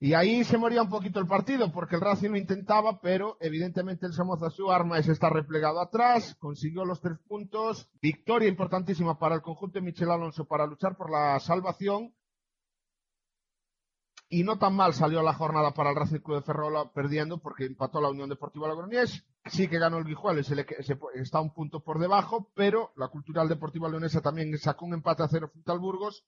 Y 0.00 0.12
ahí 0.12 0.44
se 0.44 0.58
moría 0.58 0.82
un 0.82 0.90
poquito 0.90 1.18
el 1.18 1.26
partido, 1.26 1.72
porque 1.72 1.94
el 1.94 2.02
Racing 2.02 2.30
lo 2.30 2.36
intentaba, 2.36 3.00
pero 3.00 3.38
evidentemente 3.40 4.04
el 4.04 4.12
Somoza 4.12 4.50
su 4.50 4.70
arma 4.70 4.98
es 4.98 5.08
estar 5.08 5.32
replegado 5.32 5.80
atrás, 5.80 6.34
consiguió 6.38 6.84
los 6.84 7.00
tres 7.00 7.18
puntos, 7.26 7.88
victoria 8.02 8.48
importantísima 8.48 9.18
para 9.18 9.36
el 9.36 9.40
conjunto 9.40 9.78
de 9.78 9.84
Michel 9.86 10.10
Alonso 10.10 10.44
para 10.44 10.66
luchar 10.66 10.96
por 10.96 11.10
la 11.10 11.38
salvación. 11.40 12.12
Y 14.28 14.42
no 14.42 14.58
tan 14.58 14.74
mal 14.74 14.94
salió 14.94 15.22
la 15.22 15.34
jornada 15.34 15.72
para 15.74 15.90
el 15.90 15.96
Racing 15.96 16.20
Club 16.20 16.38
de 16.38 16.42
Ferrol 16.42 16.90
perdiendo, 16.92 17.38
porque 17.38 17.66
empató 17.66 18.00
la 18.00 18.08
Unión 18.08 18.28
Deportiva 18.28 18.66
Logroñés, 18.66 19.24
sí 19.44 19.68
que 19.68 19.78
ganó 19.78 19.98
el 19.98 20.04
Guijuelo, 20.04 20.42
se 20.42 20.56
le, 20.56 20.66
está 21.14 21.40
un 21.40 21.52
punto 21.52 21.80
por 21.80 21.98
debajo, 21.98 22.50
pero 22.54 22.92
la 22.96 23.08
Cultural 23.08 23.48
Deportiva 23.48 23.88
Leonesa 23.88 24.22
también 24.22 24.56
sacó 24.58 24.86
un 24.86 24.94
empate 24.94 25.22
a 25.22 25.28
cero 25.28 25.50
frente 25.52 25.70
al 25.70 25.78
Burgos. 25.78 26.24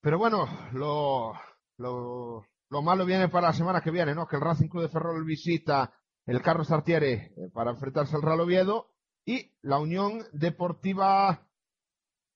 Pero 0.00 0.18
bueno, 0.18 0.46
lo, 0.72 1.32
lo, 1.78 2.46
lo, 2.68 2.82
malo 2.82 3.06
viene 3.06 3.28
para 3.28 3.48
la 3.48 3.54
semana 3.54 3.80
que 3.80 3.90
viene, 3.90 4.14
¿no? 4.14 4.26
Que 4.26 4.36
el 4.36 4.42
Racing 4.42 4.68
Club 4.68 4.82
de 4.82 4.90
Ferrol 4.90 5.24
visita 5.24 5.94
el 6.26 6.42
Carlos 6.42 6.68
Sartiere 6.68 7.32
eh, 7.36 7.50
para 7.52 7.70
enfrentarse 7.70 8.14
al 8.14 8.22
Real 8.22 8.40
Oviedo 8.40 8.90
y 9.24 9.50
la 9.62 9.78
Unión 9.78 10.22
Deportiva 10.32 11.46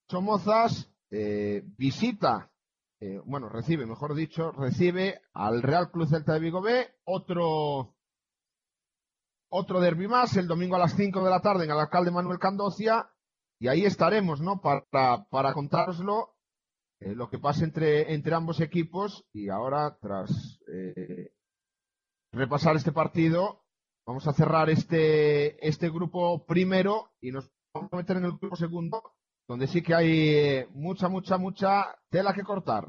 Somozas 0.09 0.91
eh, 1.11 1.63
visita, 1.77 2.51
eh, 3.01 3.21
bueno, 3.25 3.49
recibe, 3.49 3.87
mejor 3.87 4.15
dicho, 4.15 4.51
recibe 4.53 5.21
al 5.33 5.63
Real 5.63 5.91
Club 5.91 6.09
Celta 6.09 6.35
de 6.35 6.41
Vigo 6.41 6.61
B, 6.61 6.89
otro, 7.05 7.95
otro 9.51 9.81
derby 9.81 10.09
más, 10.09 10.37
el 10.37 10.49
domingo 10.49 10.77
a 10.77 10.81
las 10.81 10.95
5 10.95 11.23
de 11.23 11.31
la 11.31 11.41
tarde 11.41 11.65
en 11.65 11.71
el 11.71 11.79
alcalde 11.79 12.11
Manuel 12.11 12.39
Candocia, 12.39 13.11
y 13.61 13.69
ahí 13.69 13.85
estaremos, 13.85 14.41
¿no? 14.41 14.61
Para, 14.61 15.25
para 15.31 15.53
contároslo 15.53 16.39
eh, 17.01 17.15
lo 17.15 17.31
que 17.31 17.39
pasa 17.39 17.65
entre, 17.65 18.13
entre 18.13 18.35
ambos 18.35 18.61
equipos 18.61 19.25
y 19.33 19.51
ahora 19.51 19.97
tras 20.01 20.59
eh, 20.67 21.33
repasar 22.33 22.75
este 22.75 22.91
partido 22.91 23.65
vamos 24.05 24.27
a 24.27 24.33
cerrar 24.33 24.69
este, 24.69 25.65
este 25.67 25.91
grupo 25.91 26.45
primero 26.45 27.13
y 27.21 27.31
nos 27.31 27.49
vamos 27.73 27.93
a 27.93 27.97
meter 27.97 28.17
en 28.17 28.25
el 28.25 28.37
grupo 28.37 28.57
segundo 28.57 29.15
donde 29.49 29.67
sí 29.67 29.83
que 29.83 29.95
hay 29.95 30.29
eh, 30.29 30.69
mucha, 30.75 31.09
mucha, 31.09 31.39
mucha 31.39 31.87
tela 32.11 32.35
que 32.35 32.43
cortar. 32.43 32.85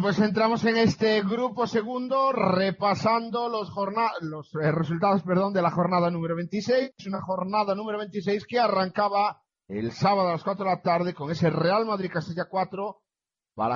Pues 0.00 0.20
entramos 0.20 0.64
en 0.64 0.76
este 0.76 1.22
grupo 1.22 1.66
segundo 1.66 2.30
repasando 2.30 3.48
los, 3.48 4.54
eh, 4.54 4.70
resultados 4.70 5.24
perdón, 5.24 5.52
de 5.52 5.60
la 5.60 5.72
jornada 5.72 6.08
número 6.08 6.36
26. 6.36 6.92
Una 7.08 7.20
jornada 7.20 7.74
número 7.74 7.98
26 7.98 8.46
que 8.46 8.60
arrancaba 8.60 9.42
el 9.66 9.90
sábado 9.90 10.28
a 10.28 10.32
las 10.32 10.44
4 10.44 10.64
de 10.64 10.70
la 10.70 10.82
tarde 10.82 11.14
con 11.14 11.32
ese 11.32 11.50
Real 11.50 11.84
Madrid 11.84 12.12
Castilla 12.12 12.44
4, 12.48 13.02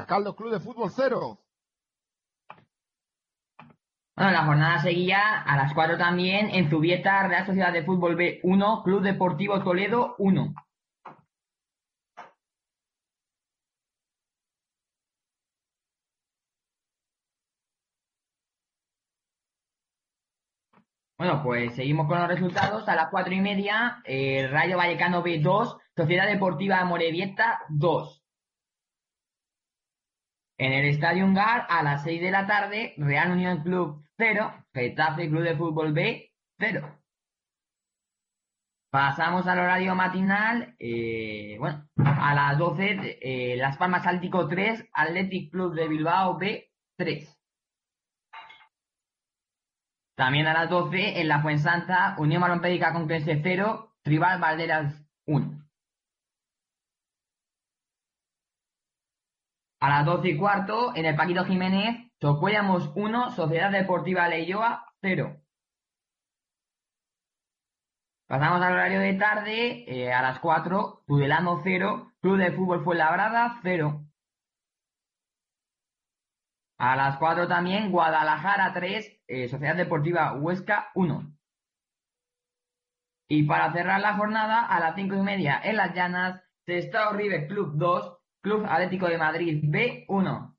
Caldo 0.06 0.36
Club 0.36 0.52
de 0.52 0.60
Fútbol 0.60 0.90
0. 0.94 1.40
Bueno, 4.14 4.30
la 4.30 4.46
jornada 4.46 4.78
seguía 4.78 5.42
a 5.42 5.56
las 5.56 5.74
4 5.74 5.98
también 5.98 6.50
en 6.50 6.70
Zubieta, 6.70 7.26
Real 7.26 7.46
Sociedad 7.46 7.72
de 7.72 7.84
Fútbol 7.84 8.14
B 8.14 8.38
1, 8.44 8.82
Club 8.84 9.02
Deportivo 9.02 9.60
Toledo 9.64 10.14
1. 10.18 10.54
Bueno, 21.18 21.42
pues 21.42 21.74
seguimos 21.74 22.08
con 22.08 22.18
los 22.18 22.28
resultados. 22.28 22.88
A 22.88 22.94
las 22.94 23.08
cuatro 23.10 23.32
y 23.32 23.40
media, 23.40 24.02
eh, 24.04 24.48
Rayo 24.50 24.76
Vallecano 24.76 25.22
B 25.22 25.38
2, 25.40 25.78
Sociedad 25.96 26.26
Deportiva 26.26 26.84
Morevieta 26.84 27.60
2. 27.70 28.22
En 30.58 30.72
el 30.72 30.86
Estadio 30.86 31.24
Ungar, 31.24 31.66
a 31.68 31.82
las 31.82 32.02
6 32.02 32.20
de 32.20 32.30
la 32.30 32.46
tarde, 32.46 32.94
Real 32.98 33.30
Unión 33.30 33.62
Club 33.62 34.04
0, 34.18 34.64
Getafe 34.74 35.28
Club 35.28 35.42
de 35.42 35.56
Fútbol 35.56 35.92
B 35.92 36.32
0. 36.58 36.98
Pasamos 38.90 39.46
al 39.46 39.58
horario 39.58 39.94
matinal. 39.94 40.74
Eh, 40.78 41.56
bueno, 41.58 41.88
a 41.96 42.34
las 42.34 42.58
12, 42.58 43.18
eh, 43.22 43.56
Las 43.56 43.76
Palmas 43.78 44.06
Áltico 44.06 44.48
3, 44.48 44.86
Athletic 44.92 45.50
Club 45.50 45.74
de 45.74 45.88
Bilbao 45.88 46.38
B 46.38 46.70
3. 46.96 47.35
También 50.16 50.46
a 50.46 50.54
las 50.54 50.70
12 50.70 51.20
en 51.20 51.28
la 51.28 51.42
Fuensanta, 51.42 52.16
Unión 52.18 52.40
Malompédica 52.40 52.94
Conquense 52.94 53.38
0, 53.42 53.96
Tribal 54.02 54.40
Valderas 54.40 55.06
1. 55.26 55.62
A 59.80 59.88
las 59.90 60.06
12 60.06 60.28
y 60.30 60.38
cuarto, 60.38 60.96
en 60.96 61.04
el 61.04 61.16
Paquito 61.16 61.44
Jiménez, 61.44 62.10
Socuellamos 62.18 62.90
1, 62.94 63.32
Sociedad 63.32 63.70
Deportiva 63.70 64.26
Leyoa 64.26 64.86
0. 65.02 65.36
Pasamos 68.26 68.62
al 68.62 68.72
horario 68.72 69.00
de 69.00 69.12
tarde, 69.14 69.84
eh, 69.86 70.14
a 70.14 70.22
las 70.22 70.40
4, 70.40 71.04
Tudelano 71.06 71.60
0, 71.62 72.12
Club 72.22 72.38
de 72.38 72.52
Fútbol 72.52 72.82
Fuenlabrada 72.82 73.60
0. 73.62 74.05
A 76.78 76.94
las 76.94 77.16
4 77.18 77.48
también, 77.48 77.90
Guadalajara 77.90 78.72
3, 78.74 79.22
eh, 79.28 79.48
Sociedad 79.48 79.76
Deportiva 79.76 80.34
Huesca 80.34 80.90
1. 80.94 81.32
Y 83.28 83.44
para 83.44 83.72
cerrar 83.72 84.00
la 84.00 84.14
jornada, 84.16 84.66
a 84.66 84.78
las 84.78 84.94
5 84.94 85.14
y 85.16 85.22
media 85.22 85.60
en 85.64 85.76
Las 85.76 85.94
Llanas, 85.94 86.42
Sestao 86.66 87.12
River 87.14 87.48
Club 87.48 87.72
2, 87.76 88.18
Club 88.42 88.66
Atlético 88.68 89.08
de 89.08 89.18
Madrid 89.18 89.60
B 89.64 90.04
1. 90.08 90.56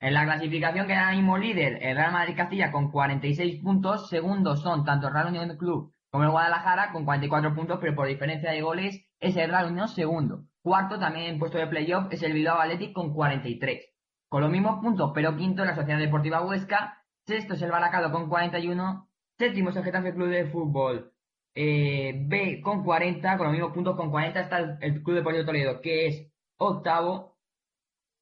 En 0.00 0.14
la 0.14 0.24
clasificación 0.24 0.86
queda 0.86 1.10
mismo 1.12 1.36
líder 1.36 1.78
el 1.82 1.96
Real 1.96 2.12
Madrid 2.12 2.34
Castilla 2.36 2.72
con 2.72 2.90
46 2.90 3.62
puntos. 3.62 4.08
Segundos 4.08 4.62
son 4.62 4.84
tanto 4.84 5.08
el 5.08 5.12
Real 5.12 5.28
Unión 5.28 5.56
Club 5.58 5.94
como 6.10 6.24
el 6.24 6.30
Guadalajara 6.30 6.90
con 6.90 7.04
44 7.04 7.54
puntos, 7.54 7.78
pero 7.80 7.94
por 7.94 8.08
diferencia 8.08 8.50
de 8.50 8.62
goles 8.62 9.06
es 9.20 9.36
el 9.36 9.50
Real 9.50 9.70
Unión 9.70 9.88
segundo. 9.88 10.46
Cuarto, 10.62 10.98
también 10.98 11.26
en 11.26 11.38
puesto 11.38 11.58
de 11.58 11.66
playoff, 11.66 12.06
es 12.10 12.22
el 12.22 12.32
Bilbao 12.34 12.60
Athletic 12.60 12.92
con 12.92 13.14
43. 13.14 13.86
Con 14.28 14.42
los 14.42 14.50
mismos 14.50 14.80
puntos, 14.80 15.12
pero 15.14 15.36
quinto, 15.36 15.64
la 15.64 15.74
Sociedad 15.74 15.98
Deportiva 15.98 16.42
Huesca. 16.42 17.02
Sexto 17.26 17.54
es 17.54 17.62
el 17.62 17.70
Baracado 17.70 18.12
con 18.12 18.28
41. 18.28 19.08
Séptimo 19.38 19.70
es 19.70 19.76
el 19.76 19.84
Getafe 19.84 20.14
Club 20.14 20.28
de 20.28 20.46
Fútbol 20.46 21.12
eh, 21.54 22.12
B 22.26 22.60
con 22.62 22.84
40. 22.84 23.36
Con 23.36 23.46
los 23.46 23.52
mismos 23.52 23.72
puntos, 23.72 23.96
con 23.96 24.10
40 24.10 24.40
está 24.40 24.78
el, 24.80 25.02
Club 25.02 25.16
Deportivo 25.16 25.44
Toledo, 25.46 25.80
que 25.80 26.06
es 26.06 26.32
octavo. 26.58 27.38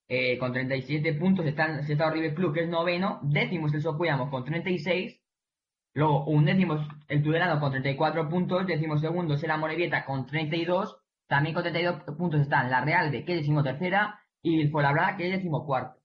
eh, 0.09 0.39
con 0.39 0.53
37 0.53 1.15
puntos. 1.15 1.47
Está, 1.47 1.81
está 1.81 2.11
River 2.11 2.35
Club, 2.35 2.55
que 2.55 2.63
es 2.63 2.69
noveno. 2.69 3.21
Décimo 3.23 3.67
es 3.67 3.75
el 3.75 3.83
Socuellamos 3.83 4.31
con 4.31 4.45
36. 4.45 5.21
Luego, 5.95 6.25
un 6.27 6.45
décimo 6.45 6.87
el 7.09 7.23
Tudelano 7.23 7.61
con 7.61 7.71
34 7.73 8.29
puntos. 8.29 8.67
Décimo 8.67 8.99
segundo 8.99 9.35
es 9.35 9.43
el 9.45 9.51
Amorebieta 9.51 10.05
con 10.05 10.27
32. 10.27 10.97
También 11.29 11.55
con 11.55 11.63
32 11.63 12.03
puntos 12.17 12.41
están 12.41 12.71
la 12.71 12.81
Real 12.81 13.11
de 13.11 13.25
que 13.25 13.35
es 13.35 13.41
decimotercera 13.41 14.21
y 14.43 14.61
el 14.63 14.71
Fuenlabrada 14.71 15.17
que 15.17 15.27
es 15.27 15.33
decimocuarto. 15.33 16.01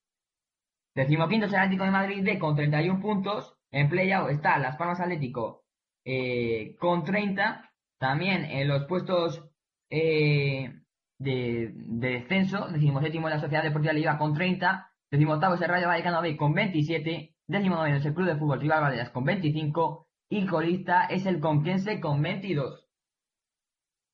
Decimoquinto 0.96 1.48
es 1.48 1.54
el 1.54 1.60
Atlético 1.60 1.86
de 1.86 1.92
Madrid 1.92 2.24
D 2.24 2.38
con 2.38 2.56
31 2.56 3.00
puntos. 3.00 3.56
En 3.72 3.90
playout 3.90 4.30
está 4.30 4.60
Las 4.60 4.76
Palmas 4.76 5.00
Atlético 5.00 5.64
eh, 6.06 6.76
con 6.78 7.04
30. 7.04 7.72
También 7.98 8.46
en 8.46 8.68
los 8.68 8.86
puestos 8.86 9.50
eh, 9.90 10.72
de, 11.18 11.72
de 11.74 12.10
descenso, 12.10 12.68
decimoséptimo 12.68 13.30
es 13.30 13.36
la 13.36 13.42
Sociedad 13.42 13.64
Deportiva 13.64 13.94
Liga 13.94 14.18
con 14.18 14.34
30. 14.34 14.92
Decimoctavo 15.10 15.56
es 15.56 15.62
el 15.62 15.70
Rayo 15.70 15.88
Vallecano 15.88 16.22
B 16.22 16.36
con 16.36 16.54
27. 16.54 17.36
Décimo 17.48 17.76
noveno 17.76 17.98
es 17.98 18.06
el 18.06 18.14
Club 18.14 18.28
de 18.28 18.36
Fútbol 18.36 18.60
Rival 18.60 18.82
Vallecas 18.82 19.10
con 19.10 19.24
25. 19.24 20.08
Y 20.30 20.46
colista 20.46 21.06
es 21.06 21.26
el 21.26 21.40
Conquense 21.40 22.00
con 22.00 22.22
22. 22.22 22.88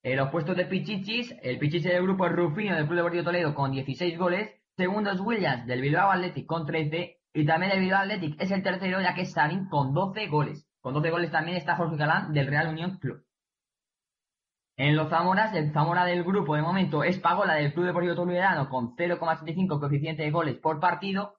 En 0.02 0.16
los 0.16 0.30
puestos 0.30 0.56
de 0.56 0.66
Pichichis, 0.66 1.36
el 1.42 1.60
Pichichi 1.60 1.90
del 1.90 2.04
grupo 2.04 2.26
es 2.26 2.32
Rufino 2.32 2.74
del 2.74 2.86
Club 2.86 2.98
Deportivo 2.98 3.24
Toledo 3.26 3.54
con 3.54 3.72
16 3.72 4.18
goles. 4.18 4.50
Segundo 4.78 5.12
es 5.12 5.20
Williams 5.20 5.68
del 5.68 5.82
Bilbao 5.82 6.10
Athletic 6.10 6.46
con 6.46 6.66
13. 6.66 7.18
Y 7.34 7.46
también 7.46 7.74
el 7.74 7.82
Bilbao 7.82 8.04
Athletic 8.04 8.42
es 8.42 8.50
el 8.52 8.64
tercero, 8.64 9.02
ya 9.02 9.14
que 9.14 9.24
es 9.24 9.34
Sarin 9.34 9.68
con 9.68 9.94
12 9.94 10.28
goles. 10.28 10.70
Con 10.80 10.94
12 10.94 11.10
goles 11.10 11.32
también 11.32 11.58
está 11.58 11.76
Jorge 11.76 11.98
Galán 11.98 12.32
del 12.32 12.48
Real 12.48 12.70
Unión 12.70 12.98
Club. 12.98 13.26
En 14.78 14.96
los 14.96 15.10
Zamoras, 15.10 15.54
el 15.54 15.74
Zamora 15.74 16.06
del 16.06 16.24
grupo 16.24 16.56
de 16.56 16.62
momento 16.62 17.04
es 17.04 17.20
Pagola 17.20 17.56
del 17.56 17.74
Club 17.74 17.88
Deportivo 17.88 18.16
Toledano 18.16 18.70
con 18.70 18.96
0,75 18.96 19.82
coeficiente 19.82 20.24
de 20.24 20.32
goles 20.32 20.56
por 20.56 20.80
partido. 20.80 21.36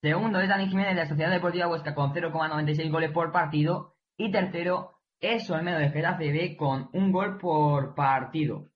Segundo 0.00 0.40
es 0.40 0.48
Dani 0.48 0.66
Jiménez 0.66 0.96
de 0.96 1.02
la 1.02 1.08
Sociedad 1.08 1.30
Deportiva 1.30 1.68
Huesca 1.68 1.94
con 1.94 2.12
0,96 2.12 2.90
goles 2.90 3.12
por 3.12 3.30
partido. 3.30 3.94
Y 4.16 4.32
tercero 4.32 4.91
es 5.22 5.48
Olmedo 5.50 5.78
de 5.78 5.90
Getafe 5.90 6.32
B 6.32 6.56
con 6.56 6.90
un 6.92 7.12
gol 7.12 7.38
por 7.38 7.94
partido. 7.94 8.68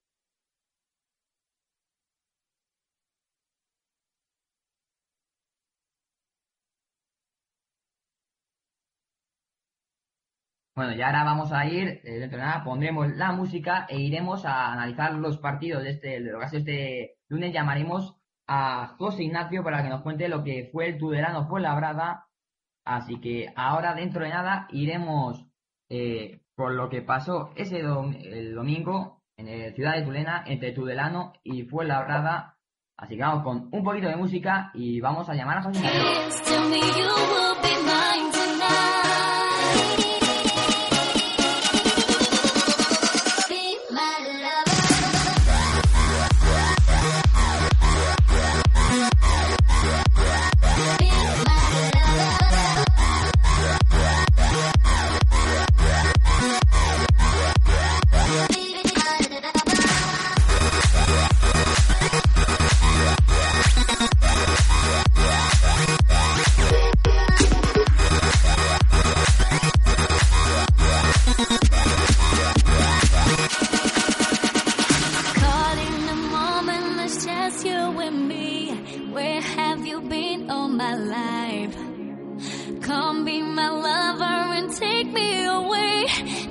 Bueno, 10.75 10.93
y 10.93 11.01
ahora 11.01 11.23
vamos 11.23 11.51
a 11.51 11.65
ir, 11.65 12.01
eh, 12.03 12.19
dentro 12.19 12.37
de 12.37 12.45
nada 12.45 12.63
pondremos 12.63 13.09
la 13.15 13.31
música 13.31 13.85
e 13.89 13.99
iremos 13.99 14.45
a 14.45 14.71
analizar 14.71 15.13
los 15.15 15.37
partidos 15.39 15.83
de 15.83 15.89
este, 15.89 16.19
lo 16.19 16.39
que 16.39 16.45
ha 16.45 16.49
este 16.57 17.17
lunes. 17.29 17.51
Llamaremos 17.51 18.15
a 18.47 18.95
José 18.97 19.23
Ignacio 19.23 19.63
para 19.63 19.81
que 19.83 19.89
nos 19.89 20.03
cuente 20.03 20.29
lo 20.29 20.43
que 20.43 20.69
fue 20.71 20.87
el 20.89 20.97
Tudelano 20.99 21.47
fue 21.47 21.61
labrada. 21.61 22.27
Así 22.85 23.19
que 23.19 23.51
ahora, 23.55 23.95
dentro 23.95 24.23
de 24.23 24.29
nada, 24.29 24.67
iremos 24.71 25.46
eh, 25.89 26.39
por 26.55 26.73
lo 26.73 26.89
que 26.89 27.01
pasó 27.01 27.51
ese 27.55 27.83
dom- 27.83 28.17
el 28.21 28.53
domingo 28.55 29.21
en 29.37 29.47
el 29.47 29.73
Ciudad 29.75 29.95
de 29.95 30.01
Tulena 30.03 30.43
entre 30.47 30.71
Tudelano 30.71 31.33
y 31.43 31.63
Fuenlabrada. 31.63 32.55
Así 32.97 33.15
que 33.15 33.21
vamos 33.21 33.43
con 33.43 33.69
un 33.71 33.83
poquito 33.83 34.07
de 34.07 34.15
música 34.15 34.71
y 34.73 34.99
vamos 34.99 35.29
a 35.29 35.35
llamar 35.35 35.59
a 35.59 35.63
José 35.63 35.79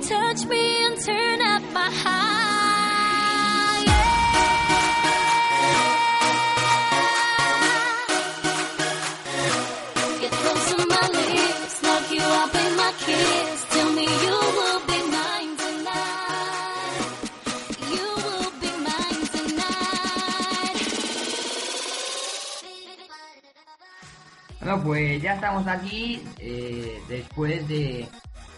Touch 0.07 0.45
me 0.45 0.85
and 0.85 0.97
turn 1.05 1.41
up 1.41 1.61
my 1.73 1.89
high. 1.91 3.83
Get 10.21 10.31
close 10.31 10.65
to 10.71 10.77
my 10.87 11.07
lips, 11.11 11.83
lock 11.83 12.09
you 12.09 12.21
up 12.21 12.55
in 12.55 12.75
my 12.77 12.93
kiss. 12.99 13.65
Tell 13.69 13.91
me 13.91 14.05
you 14.05 14.37
will 14.57 14.81
be 14.87 14.99
mine 15.11 15.57
tonight. 15.57 17.03
You 17.91 18.07
will 18.15 18.51
be 18.61 18.71
mine 18.87 19.23
tonight. 19.35 20.77
Bueno, 24.61 24.83
pues 24.83 25.21
ya 25.21 25.33
estamos 25.33 25.67
aquí 25.67 26.23
eh, 26.39 27.01
después 27.09 27.67
de, 27.67 28.07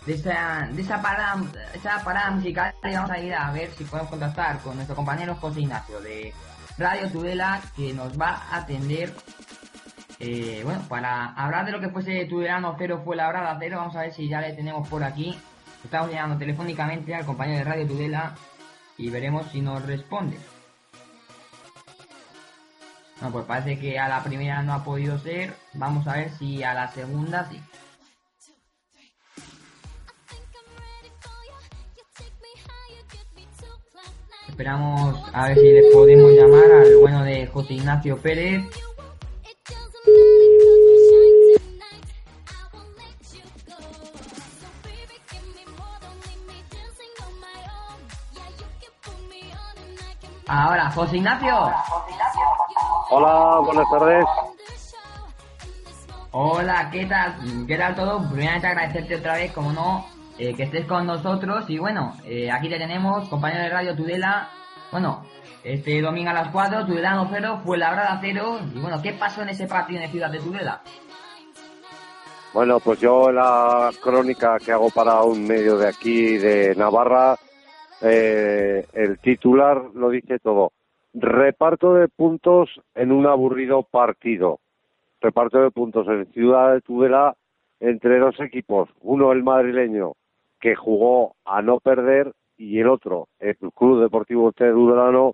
de, 0.09 0.15
esa, 0.15 0.67
de 0.71 0.81
esa, 0.81 0.99
parada, 1.03 1.37
esa 1.71 2.03
parada 2.03 2.31
musical 2.31 2.73
y 2.83 2.95
vamos 2.95 3.11
a 3.11 3.19
ir 3.19 3.31
a 3.31 3.51
ver 3.51 3.69
si 3.77 3.83
podemos 3.83 4.09
contactar 4.09 4.57
con 4.59 4.75
nuestro 4.75 4.95
compañero 4.95 5.35
José 5.35 5.61
Ignacio 5.61 6.01
de 6.01 6.33
Radio 6.79 7.11
Tudela 7.11 7.61
que 7.75 7.93
nos 7.93 8.19
va 8.19 8.41
a 8.49 8.57
atender 8.57 9.13
eh, 10.17 10.61
bueno, 10.63 10.81
para 10.89 11.27
hablar 11.33 11.67
de 11.67 11.73
lo 11.73 11.79
que 11.79 11.89
fuese 11.89 12.25
Tudelano 12.25 12.75
cero 12.79 13.03
fue 13.05 13.15
la 13.15 13.27
brada 13.27 13.55
cero, 13.59 13.77
vamos 13.77 13.95
a 13.95 14.01
ver 14.01 14.11
si 14.11 14.27
ya 14.27 14.41
le 14.41 14.53
tenemos 14.53 14.87
por 14.89 15.03
aquí. 15.03 15.37
Estamos 15.83 16.11
llamando 16.11 16.39
telefónicamente 16.39 17.13
al 17.13 17.25
compañero 17.25 17.59
de 17.59 17.63
Radio 17.65 17.87
Tudela 17.87 18.35
y 18.97 19.11
veremos 19.11 19.45
si 19.51 19.61
nos 19.61 19.85
responde. 19.85 20.39
Bueno, 23.19 23.31
pues 23.31 23.45
parece 23.45 23.79
que 23.79 23.99
a 23.99 24.09
la 24.09 24.23
primera 24.23 24.63
no 24.63 24.73
ha 24.73 24.83
podido 24.83 25.19
ser. 25.19 25.53
Vamos 25.73 26.07
a 26.07 26.13
ver 26.13 26.31
si 26.31 26.63
a 26.63 26.73
la 26.73 26.87
segunda 26.91 27.47
sí. 27.49 27.61
Esperamos 34.59 35.15
a 35.31 35.47
ver 35.47 35.55
si 35.55 35.71
le 35.71 35.83
podemos 35.93 36.33
llamar 36.33 36.69
al 36.69 36.97
bueno 36.97 37.23
de 37.23 37.47
José 37.47 37.75
Ignacio 37.75 38.17
Pérez. 38.17 38.61
Ahora, 50.45 50.91
José 50.91 51.15
Ignacio. 51.15 51.71
Hola, 53.11 53.59
buenas 53.63 53.89
tardes. 53.89 54.25
Hola, 56.31 56.89
¿qué 56.91 57.05
tal? 57.05 57.65
¿Qué 57.65 57.77
tal 57.77 57.95
todo? 57.95 58.29
Primeramente 58.29 58.67
agradecerte 58.67 59.15
otra 59.15 59.35
vez, 59.35 59.53
como 59.53 59.71
no, 59.71 60.05
eh, 60.39 60.55
que 60.55 60.63
estés 60.63 60.85
con 60.85 61.05
nosotros. 61.05 61.69
Y 61.69 61.77
bueno, 61.77 62.15
eh, 62.25 62.49
aquí 62.49 62.69
te 62.69 62.77
tenemos, 62.77 63.27
compañero 63.27 63.63
de 63.63 63.69
Radio 63.69 63.95
Tudela. 63.95 64.49
Bueno, 64.91 65.25
este 65.63 66.01
domingo 66.01 66.29
a 66.29 66.33
las 66.33 66.47
4, 66.47 66.85
Tudelano 66.85 67.27
0, 67.29 67.61
fue 67.65 67.77
la 67.77 68.17
0. 68.21 68.59
Y 68.73 68.79
bueno, 68.79 69.01
¿qué 69.01 69.11
pasó 69.11 69.41
en 69.41 69.49
ese 69.49 69.67
partido 69.67 70.01
en 70.01 70.09
Ciudad 70.09 70.31
de 70.31 70.39
Tudela? 70.39 70.81
Bueno, 72.53 72.79
pues 72.79 72.99
yo 72.99 73.31
la 73.31 73.91
crónica 74.01 74.57
que 74.57 74.71
hago 74.71 74.89
para 74.89 75.21
un 75.23 75.45
medio 75.45 75.77
de 75.77 75.89
aquí 75.89 76.37
de 76.37 76.73
Navarra, 76.75 77.35
eh, 78.01 78.87
el 78.93 79.19
titular 79.19 79.91
lo 79.93 80.09
dice 80.09 80.39
todo. 80.39 80.71
Reparto 81.13 81.93
de 81.95 82.07
puntos 82.07 82.69
en 82.95 83.11
un 83.11 83.27
aburrido 83.27 83.83
partido. 83.83 84.59
Reparto 85.19 85.59
de 85.59 85.69
puntos 85.69 86.07
en 86.07 86.31
Ciudad 86.31 86.73
de 86.73 86.81
Tudela 86.81 87.35
entre 87.79 88.19
dos 88.19 88.39
equipos. 88.39 88.89
Uno 89.01 89.31
el 89.31 89.43
madrileño, 89.43 90.13
que 90.59 90.75
jugó 90.75 91.35
a 91.45 91.61
no 91.61 91.79
perder, 91.79 92.33
y 92.57 92.79
el 92.79 92.89
otro, 92.89 93.29
el 93.39 93.55
Club 93.55 94.01
Deportivo 94.01 94.51
Tudelano, 94.51 95.33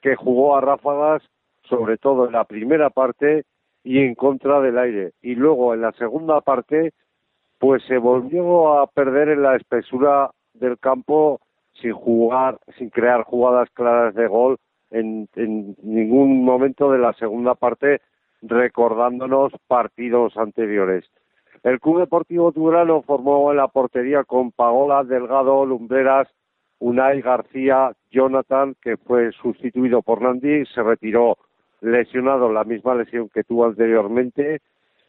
que 0.00 0.14
jugó 0.14 0.56
a 0.56 0.60
ráfagas, 0.60 1.22
sobre 1.64 1.98
todo 1.98 2.26
en 2.26 2.32
la 2.32 2.44
primera 2.44 2.90
parte 2.90 3.44
y 3.82 3.98
en 3.98 4.14
contra 4.14 4.60
del 4.60 4.78
aire. 4.78 5.12
Y 5.20 5.34
luego 5.34 5.74
en 5.74 5.82
la 5.82 5.92
segunda 5.92 6.40
parte, 6.40 6.92
pues 7.58 7.82
se 7.88 7.98
volvió 7.98 8.78
a 8.78 8.86
perder 8.86 9.30
en 9.30 9.42
la 9.42 9.56
espesura 9.56 10.30
del 10.54 10.78
campo 10.78 11.40
sin 11.74 11.92
jugar, 11.92 12.58
sin 12.78 12.90
crear 12.90 13.24
jugadas 13.24 13.68
claras 13.74 14.14
de 14.14 14.26
gol 14.28 14.56
en, 14.90 15.28
en 15.34 15.76
ningún 15.82 16.44
momento 16.44 16.90
de 16.92 16.98
la 16.98 17.12
segunda 17.14 17.54
parte 17.54 18.00
recordándonos 18.42 19.52
partidos 19.66 20.36
anteriores. 20.36 21.04
El 21.62 21.78
Club 21.78 22.00
Deportivo 22.00 22.52
Tudelano 22.52 23.02
formó 23.02 23.50
en 23.50 23.58
la 23.58 23.68
portería 23.68 24.24
con 24.24 24.50
Paola 24.50 25.04
Delgado, 25.04 25.66
Lumbreras, 25.66 26.26
Unai 26.78 27.20
García, 27.20 27.92
Jonathan, 28.10 28.74
que 28.80 28.96
fue 28.96 29.30
sustituido 29.32 30.00
por 30.00 30.22
Nandi, 30.22 30.64
se 30.66 30.82
retiró 30.82 31.36
lesionado, 31.82 32.50
la 32.50 32.64
misma 32.64 32.94
lesión 32.94 33.28
que 33.28 33.44
tuvo 33.44 33.66
anteriormente, 33.66 34.60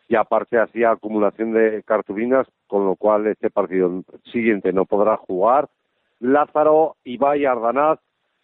y 0.09 0.15
aparte 0.15 0.59
hacía 0.59 0.91
acumulación 0.91 1.53
de 1.53 1.83
cartulinas, 1.83 2.45
con 2.67 2.85
lo 2.85 2.97
cual 2.97 3.27
este 3.27 3.49
partido 3.49 4.03
siguiente 4.25 4.73
no 4.73 4.83
podrá 4.83 5.15
jugar. 5.15 5.69
Lázaro 6.19 6.97
Ibai 7.05 7.45
Ardanaz, 7.45 7.99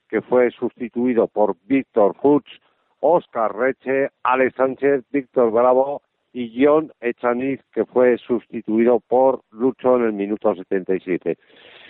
que 0.07 0.21
fue 0.21 0.49
sustituido 0.51 1.27
por 1.27 1.57
Víctor 1.65 2.15
Fuchs, 2.21 2.61
Oscar 3.01 3.53
Reche, 3.53 4.11
Alex 4.23 4.55
Sánchez, 4.55 5.03
Víctor 5.11 5.51
Bravo 5.51 6.01
y 6.37 6.53
John 6.63 6.91
Echaniz, 7.01 7.59
que 7.73 7.83
fue 7.85 8.15
sustituido 8.19 8.99
por 8.99 9.41
Lucho 9.49 9.95
en 9.95 10.03
el 10.03 10.13
minuto 10.13 10.53
77. 10.53 11.35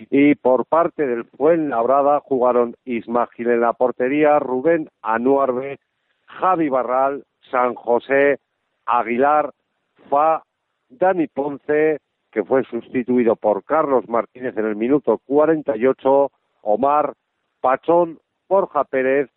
Y 0.10 0.36
por 0.36 0.66
parte 0.68 1.06
del 1.06 1.26
Fuenlabrada 1.26 2.22
jugaron 2.22 2.74
Ismagil 2.86 3.50
en 3.50 3.60
la 3.60 3.74
portería, 3.74 4.40
Rubén 4.40 4.88
Anuarbe, 5.02 5.80
Javi 6.28 6.70
Barral, 6.70 7.26
San 7.52 7.76
José, 7.76 8.40
Aguilar, 8.86 9.52
Fa, 10.10 10.44
Dani 10.88 11.28
Ponce, 11.28 11.98
que 12.32 12.46
fue 12.46 12.64
sustituido 12.64 13.36
por 13.36 13.66
Carlos 13.66 14.08
Martínez 14.08 14.56
en 14.56 14.66
el 14.66 14.78
minuto 14.78 15.20
48, 15.26 16.32
Omar, 16.62 17.16
Pachón, 17.60 18.20
Borja 18.48 18.86
Pérez, 18.86 19.30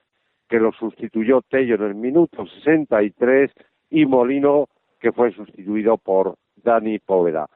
que 0.49 0.61
lo 0.61 0.71
sustituyó 0.71 1.43
Tello 1.43 1.75
en 1.75 1.83
el 1.83 1.95
minuto 1.97 2.47
63, 2.47 3.51
y 3.91 4.07
Molino, 4.07 4.69
que 5.01 5.13
fue 5.13 5.33
sustituido 5.33 5.97
por 5.99 6.37
Dani 6.57 6.99
Póveda. 6.99 7.49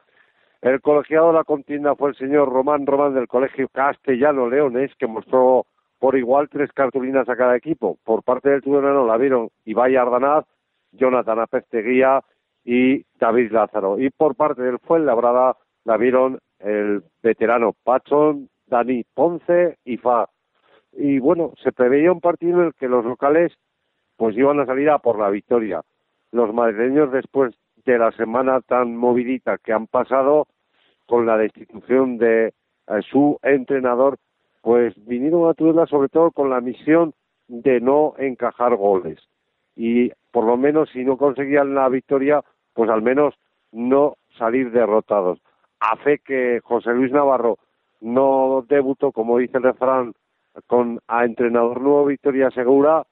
El 0.61 0.81
colegiado 0.81 1.27
de 1.27 1.33
la 1.33 1.43
contienda 1.43 1.95
fue 1.95 2.09
el 2.09 2.15
señor 2.15 2.51
Román 2.51 2.85
Román 2.85 3.13
del 3.13 3.27
Colegio 3.27 3.67
Castellano 3.69 4.49
Leones, 4.49 4.91
que 4.97 5.07
mostró 5.07 5.67
por 5.99 6.17
igual 6.17 6.49
tres 6.49 6.71
cartulinas 6.73 7.29
a 7.29 7.35
cada 7.35 7.55
equipo. 7.55 7.97
Por 8.03 8.23
parte 8.23 8.49
del 8.49 8.61
Tudelano 8.61 9.05
la 9.05 9.17
vieron 9.17 9.49
Ibai 9.65 9.95
Ardanaz, 9.95 10.45
Jonathan 10.91 11.39
Apesteguía 11.39 12.21
y 12.63 13.05
David 13.19 13.51
Lázaro. 13.51 13.99
Y 13.99 14.09
por 14.09 14.35
parte 14.35 14.63
del 14.63 14.79
Fuenlabrada 14.79 15.55
la 15.83 15.97
vieron 15.97 16.39
el 16.59 17.03
veterano 17.21 17.73
Pachón, 17.83 18.49
Dani 18.65 19.03
Ponce 19.13 19.77
y 19.85 19.97
Fa. 19.97 20.29
Y 20.93 21.19
bueno, 21.19 21.53
se 21.61 21.71
preveía 21.71 22.11
un 22.11 22.21
partido 22.21 22.61
en 22.61 22.67
el 22.67 22.73
que 22.73 22.87
los 22.87 23.05
locales 23.05 23.53
pues 24.17 24.35
iban 24.37 24.59
a 24.59 24.65
salir 24.65 24.89
a 24.89 24.99
por 24.99 25.19
la 25.19 25.29
victoria. 25.29 25.81
Los 26.35 26.53
madrileños 26.53 27.13
después 27.13 27.55
de 27.85 27.97
la 27.97 28.11
semana 28.11 28.59
tan 28.59 28.97
movidita 28.97 29.57
que 29.57 29.71
han 29.71 29.87
pasado 29.87 30.47
con 31.05 31.25
la 31.25 31.37
destitución 31.37 32.17
de 32.17 32.47
eh, 32.47 32.53
su 33.09 33.39
entrenador, 33.41 34.17
pues 34.61 34.93
vinieron 35.05 35.47
a 35.47 35.53
Tudela 35.53 35.85
sobre 35.85 36.09
todo 36.09 36.31
con 36.31 36.49
la 36.49 36.59
misión 36.59 37.13
de 37.47 37.79
no 37.79 38.15
encajar 38.17 38.75
goles. 38.75 39.17
Y 39.77 40.11
por 40.33 40.43
lo 40.43 40.57
menos 40.57 40.89
si 40.89 41.05
no 41.05 41.15
conseguían 41.15 41.73
la 41.73 41.87
victoria, 41.87 42.43
pues 42.73 42.89
al 42.89 43.01
menos 43.01 43.33
no 43.71 44.17
salir 44.37 44.71
derrotados. 44.71 45.39
A 45.79 45.95
fe 45.95 46.19
que 46.19 46.59
José 46.65 46.91
Luis 46.91 47.13
Navarro 47.13 47.59
no 48.01 48.65
debutó, 48.67 49.13
como 49.13 49.37
dice 49.37 49.55
el 49.55 49.63
refrán, 49.63 50.13
con 50.67 50.99
a 51.07 51.23
entrenador 51.23 51.79
nuevo 51.79 52.03
victoria 52.03 52.51
segura, 52.51 53.05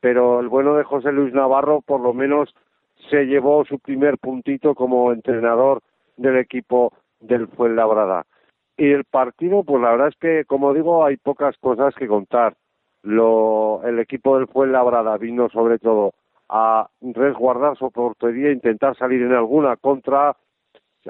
pero 0.00 0.40
el 0.40 0.48
bueno 0.48 0.76
de 0.76 0.84
José 0.84 1.12
Luis 1.12 1.34
Navarro 1.34 1.82
por 1.82 2.00
lo 2.00 2.14
menos 2.14 2.54
se 3.08 3.24
llevó 3.24 3.64
su 3.64 3.78
primer 3.78 4.18
puntito 4.18 4.74
como 4.74 5.12
entrenador 5.12 5.82
del 6.16 6.36
equipo 6.36 6.92
del 7.20 7.48
Fuenlabrada. 7.48 8.26
Y 8.76 8.90
el 8.92 9.04
partido, 9.04 9.62
pues 9.62 9.82
la 9.82 9.90
verdad 9.90 10.08
es 10.08 10.16
que, 10.16 10.44
como 10.44 10.72
digo, 10.74 11.04
hay 11.04 11.16
pocas 11.16 11.56
cosas 11.58 11.94
que 11.94 12.08
contar. 12.08 12.54
Lo, 13.02 13.82
el 13.84 13.98
equipo 13.98 14.36
del 14.36 14.48
Fuenlabrada 14.48 15.16
vino 15.16 15.48
sobre 15.48 15.78
todo 15.78 16.12
a 16.48 16.88
resguardar 17.00 17.76
su 17.76 17.90
portería, 17.90 18.50
intentar 18.50 18.96
salir 18.96 19.22
en 19.22 19.32
alguna 19.32 19.76
contra. 19.76 20.36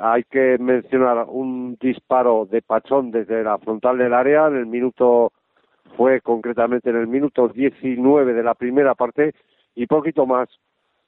Hay 0.00 0.22
que 0.24 0.58
mencionar 0.58 1.26
un 1.28 1.76
disparo 1.80 2.46
de 2.46 2.62
Pachón 2.62 3.10
desde 3.10 3.42
la 3.42 3.58
frontal 3.58 3.98
del 3.98 4.14
área 4.14 4.46
en 4.46 4.56
el 4.56 4.66
minuto 4.66 5.32
fue 5.96 6.20
concretamente 6.20 6.90
en 6.90 6.96
el 6.96 7.06
minuto 7.06 7.48
19 7.48 8.32
de 8.32 8.42
la 8.42 8.54
primera 8.54 8.94
parte 8.94 9.34
y 9.74 9.86
poquito 9.86 10.26
más. 10.26 10.48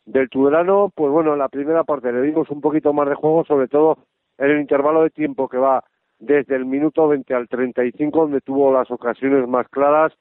Del 0.05 0.29
Tudelano, 0.29 0.91
pues 0.95 1.13
bueno, 1.13 1.33
en 1.33 1.39
la 1.39 1.49
primera 1.49 1.85
parte 1.85 2.13
le 2.13 2.23
dimos 2.23 2.51
un 2.51 2.61
poquito 2.61 2.93
más 2.93 3.09
de 3.09 3.15
juego, 3.15 3.45
sobre 3.45 3.69
todo 3.69 3.99
en 4.39 4.51
el 4.51 4.61
intervalo 4.61 5.03
de 5.03 5.11
tiempo 5.11 5.49
que 5.49 5.59
va 5.59 5.85
desde 6.19 6.57
el 6.57 6.65
minuto 6.65 7.09
20 7.09 7.35
al 7.35 7.49
35, 7.49 8.21
donde 8.21 8.41
tuvo 8.41 8.73
las 8.73 8.91
ocasiones 8.91 9.47
más 9.49 9.69
claras, 9.69 10.13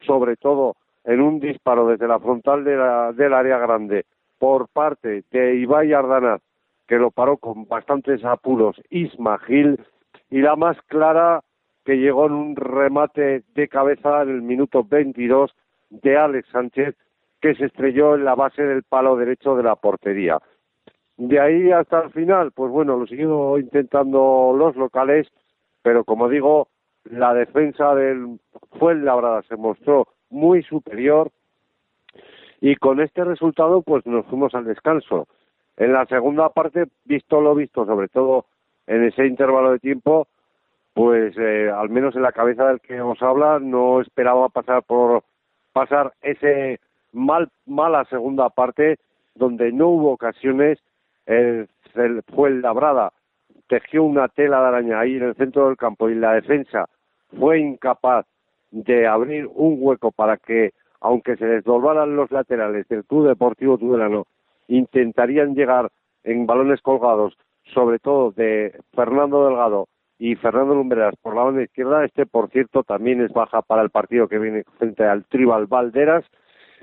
sobre 0.00 0.36
todo 0.36 0.76
en 1.04 1.20
un 1.20 1.40
disparo 1.40 1.86
desde 1.86 2.08
la 2.08 2.18
frontal 2.18 2.64
de 2.64 2.76
la, 2.76 3.12
del 3.12 3.34
área 3.34 3.58
grande 3.58 4.04
por 4.38 4.68
parte 4.68 5.24
de 5.30 5.56
Ibai 5.56 5.92
Ardanaz, 5.92 6.40
que 6.86 6.96
lo 6.96 7.10
paró 7.10 7.36
con 7.36 7.66
bastantes 7.66 8.24
apuros 8.24 8.80
Isma 8.90 9.38
Gil, 9.38 9.78
y 10.30 10.40
la 10.40 10.56
más 10.56 10.76
clara 10.88 11.42
que 11.84 11.98
llegó 11.98 12.26
en 12.26 12.32
un 12.32 12.56
remate 12.56 13.42
de 13.54 13.68
cabeza 13.68 14.22
en 14.22 14.30
el 14.30 14.42
minuto 14.42 14.84
22 14.84 15.54
de 15.90 16.16
Alex 16.16 16.48
Sánchez, 16.48 16.96
que 17.44 17.54
se 17.56 17.66
estrelló 17.66 18.14
en 18.14 18.24
la 18.24 18.34
base 18.34 18.62
del 18.62 18.84
palo 18.84 19.16
derecho 19.16 19.54
de 19.54 19.62
la 19.62 19.76
portería. 19.76 20.38
De 21.18 21.38
ahí 21.38 21.70
hasta 21.72 22.04
el 22.04 22.10
final, 22.10 22.52
pues 22.52 22.72
bueno, 22.72 22.96
lo 22.96 23.06
siguieron 23.06 23.60
intentando 23.60 24.54
los 24.56 24.74
locales, 24.76 25.28
pero 25.82 26.04
como 26.04 26.30
digo, 26.30 26.68
la 27.04 27.34
defensa 27.34 27.94
del 27.94 28.40
Fuenlabrada 28.78 29.42
se 29.42 29.56
mostró 29.56 30.08
muy 30.30 30.62
superior 30.62 31.32
y 32.62 32.76
con 32.76 33.02
este 33.02 33.22
resultado 33.24 33.82
pues 33.82 34.06
nos 34.06 34.24
fuimos 34.24 34.54
al 34.54 34.64
descanso. 34.64 35.28
En 35.76 35.92
la 35.92 36.06
segunda 36.06 36.48
parte, 36.48 36.86
visto 37.04 37.42
lo 37.42 37.54
visto, 37.54 37.84
sobre 37.84 38.08
todo 38.08 38.46
en 38.86 39.04
ese 39.04 39.26
intervalo 39.26 39.72
de 39.72 39.80
tiempo, 39.80 40.28
pues 40.94 41.36
eh, 41.36 41.70
al 41.70 41.90
menos 41.90 42.16
en 42.16 42.22
la 42.22 42.32
cabeza 42.32 42.68
del 42.68 42.80
que 42.80 43.02
os 43.02 43.20
habla 43.20 43.58
no 43.58 44.00
esperaba 44.00 44.48
pasar 44.48 44.82
por 44.84 45.24
pasar 45.74 46.14
ese 46.22 46.80
mal 47.14 47.48
mala 47.66 48.04
segunda 48.06 48.50
parte 48.50 48.98
donde 49.34 49.72
no 49.72 49.88
hubo 49.88 50.12
ocasiones 50.12 50.78
el, 51.26 51.68
fue 52.34 52.50
el 52.50 52.60
labrada 52.60 53.12
tejió 53.68 54.04
una 54.04 54.28
tela 54.28 54.60
de 54.60 54.66
araña 54.66 55.00
ahí 55.00 55.16
en 55.16 55.22
el 55.22 55.34
centro 55.36 55.66
del 55.66 55.76
campo 55.76 56.10
y 56.10 56.14
la 56.14 56.34
defensa 56.34 56.88
fue 57.38 57.60
incapaz 57.60 58.26
de 58.70 59.06
abrir 59.06 59.46
un 59.46 59.76
hueco 59.78 60.12
para 60.12 60.36
que 60.36 60.72
aunque 61.00 61.36
se 61.36 61.46
desdoblaran 61.46 62.16
los 62.16 62.30
laterales 62.30 62.86
del 62.88 63.04
Club 63.04 63.28
Deportivo 63.28 63.78
Tudelano 63.78 64.26
intentarían 64.68 65.54
llegar 65.54 65.90
en 66.24 66.46
balones 66.46 66.80
colgados 66.82 67.36
sobre 67.72 67.98
todo 67.98 68.32
de 68.32 68.78
Fernando 68.94 69.46
Delgado 69.46 69.88
y 70.18 70.36
Fernando 70.36 70.74
Lumbreras 70.74 71.14
por 71.20 71.34
la 71.34 71.42
banda 71.42 71.62
izquierda. 71.62 72.04
Este, 72.04 72.26
por 72.26 72.50
cierto, 72.50 72.82
también 72.82 73.20
es 73.20 73.32
baja 73.32 73.62
para 73.62 73.82
el 73.82 73.90
partido 73.90 74.28
que 74.28 74.38
viene 74.38 74.64
frente 74.78 75.04
al 75.04 75.24
Tribal 75.24 75.66
Valderas. 75.66 76.24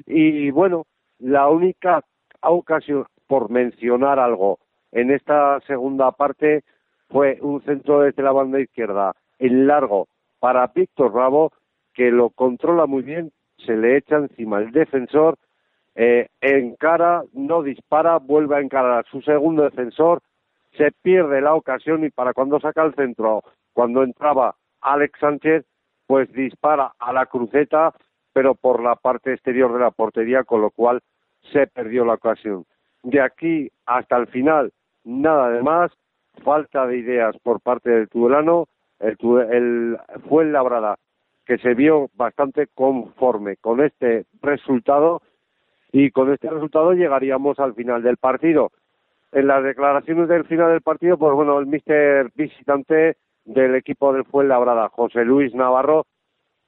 Y 0.06 0.52
bueno, 0.52 0.86
la 1.20 1.50
única 1.50 2.04
ocasión, 2.42 3.06
por 3.28 3.50
mencionar 3.50 4.20
algo, 4.20 4.60
en 4.92 5.12
esta 5.12 5.60
segunda 5.62 6.12
parte 6.12 6.64
fue 7.10 7.38
un 7.42 7.62
centro 7.64 8.02
desde 8.02 8.24
la 8.24 8.32
banda 8.32 8.60
izquierda 8.60 9.14
en 9.40 9.68
largo 9.68 10.08
para 10.40 10.68
Víctor 10.68 11.12
Bravo, 11.12 11.52
que 11.94 12.12
lo 12.12 12.30
controla 12.30 12.86
muy 12.86 13.04
bien, 13.04 13.32
se 13.58 13.76
le 13.76 13.98
echa 13.98 14.18
encima 14.18 14.60
el 14.60 14.72
defensor, 14.72 15.38
eh, 15.96 16.30
encara, 16.40 17.24
no 17.34 17.64
dispara, 17.64 18.18
vuelve 18.18 18.56
a 18.56 18.62
encarar 18.62 19.00
a 19.00 19.10
su 19.10 19.22
segundo 19.22 19.64
defensor, 19.64 20.22
se 20.78 20.92
pierde 20.92 21.42
la 21.42 21.54
ocasión 21.54 22.06
y 22.06 22.10
para 22.10 22.34
cuando 22.34 22.60
saca 22.60 22.84
el 22.84 22.96
centro, 22.96 23.44
cuando 23.74 24.04
entraba 24.04 24.56
Alex 24.82 25.20
Sánchez, 25.20 25.66
pues 26.08 26.32
dispara 26.32 26.94
a 26.98 27.14
la 27.14 27.26
cruceta, 27.26 27.94
pero 28.34 28.56
por 28.56 28.82
la 28.82 28.96
parte 28.96 29.34
exterior 29.34 29.74
de 29.74 29.80
la 29.80 29.92
portería, 29.92 30.44
con 30.44 30.62
lo 30.62 30.72
cual 30.72 31.02
se 31.52 31.68
perdió 31.68 32.06
la 32.06 32.14
ocasión. 32.14 32.66
De 33.04 33.22
aquí 33.22 33.72
hasta 33.86 34.18
el 34.18 34.28
final, 34.28 34.72
nada 35.04 35.50
de 35.50 35.62
más, 35.62 35.92
falta 36.44 36.86
de 36.88 36.98
ideas 36.98 37.36
por 37.44 37.60
parte 37.62 37.90
del 37.90 38.10
Tudelano, 38.10 38.68
el, 39.00 39.18
el, 39.52 39.98
fue 40.30 40.44
el 40.44 40.54
Labrada 40.54 40.98
que 41.46 41.58
se 41.58 41.74
vio 41.74 42.10
bastante 42.16 42.68
conforme 42.68 43.58
con 43.58 43.82
este 43.84 44.26
resultado. 44.42 45.22
Y 45.92 46.12
con 46.12 46.32
este 46.32 46.50
resultado 46.50 46.94
llegaríamos 46.94 47.60
al 47.60 47.74
final 47.74 48.02
del 48.02 48.16
partido. 48.16 48.72
En 49.34 49.48
las 49.48 49.64
declaraciones 49.64 50.30
del 50.30 50.46
final 50.46 50.72
del 50.72 50.82
partido, 50.82 51.18
pues 51.18 51.34
bueno, 51.34 51.60
el 51.60 51.66
mister 51.66 52.32
visitante 52.36 53.18
del 53.44 53.76
equipo 53.76 54.14
del 54.14 54.24
Fuenlabrada, 54.24 54.88
José 54.90 55.26
Luis 55.26 55.54
Navarro, 55.54 56.06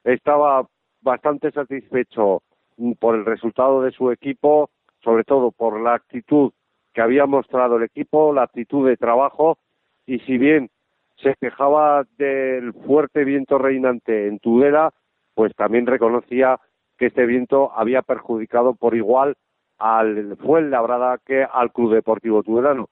estaba 0.02 0.66
bastante 1.04 1.52
satisfecho 1.52 2.42
mm, 2.76 2.92
por 2.92 3.14
el 3.14 3.24
resultado 3.24 3.82
de 3.82 3.92
su 3.92 4.10
equipo, 4.10 4.70
sobre 5.02 5.22
todo 5.22 5.52
por 5.52 5.80
la 5.80 5.94
actitud 5.94 6.52
que 6.92 7.02
había 7.02 7.26
mostrado 7.26 7.76
el 7.76 7.84
equipo, 7.84 8.32
la 8.32 8.42
actitud 8.42 8.88
de 8.88 8.96
trabajo, 8.96 9.58
y 10.06 10.18
si 10.20 10.38
bien 10.38 10.70
se 11.16 11.34
quejaba 11.40 12.04
del 12.18 12.72
fuerte 12.72 13.24
viento 13.24 13.58
reinante 13.58 14.26
en 14.26 14.38
Tudela, 14.38 14.92
pues 15.34 15.54
también 15.54 15.86
reconocía 15.86 16.58
que 16.98 17.06
este 17.06 17.26
viento 17.26 17.72
había 17.72 18.02
perjudicado 18.02 18.74
por 18.74 18.94
igual 18.94 19.34
al 19.78 20.36
Fuenlabrada 20.36 21.18
que 21.24 21.44
al 21.44 21.72
Club 21.72 21.94
Deportivo 21.94 22.42
Tudelano. 22.42 22.88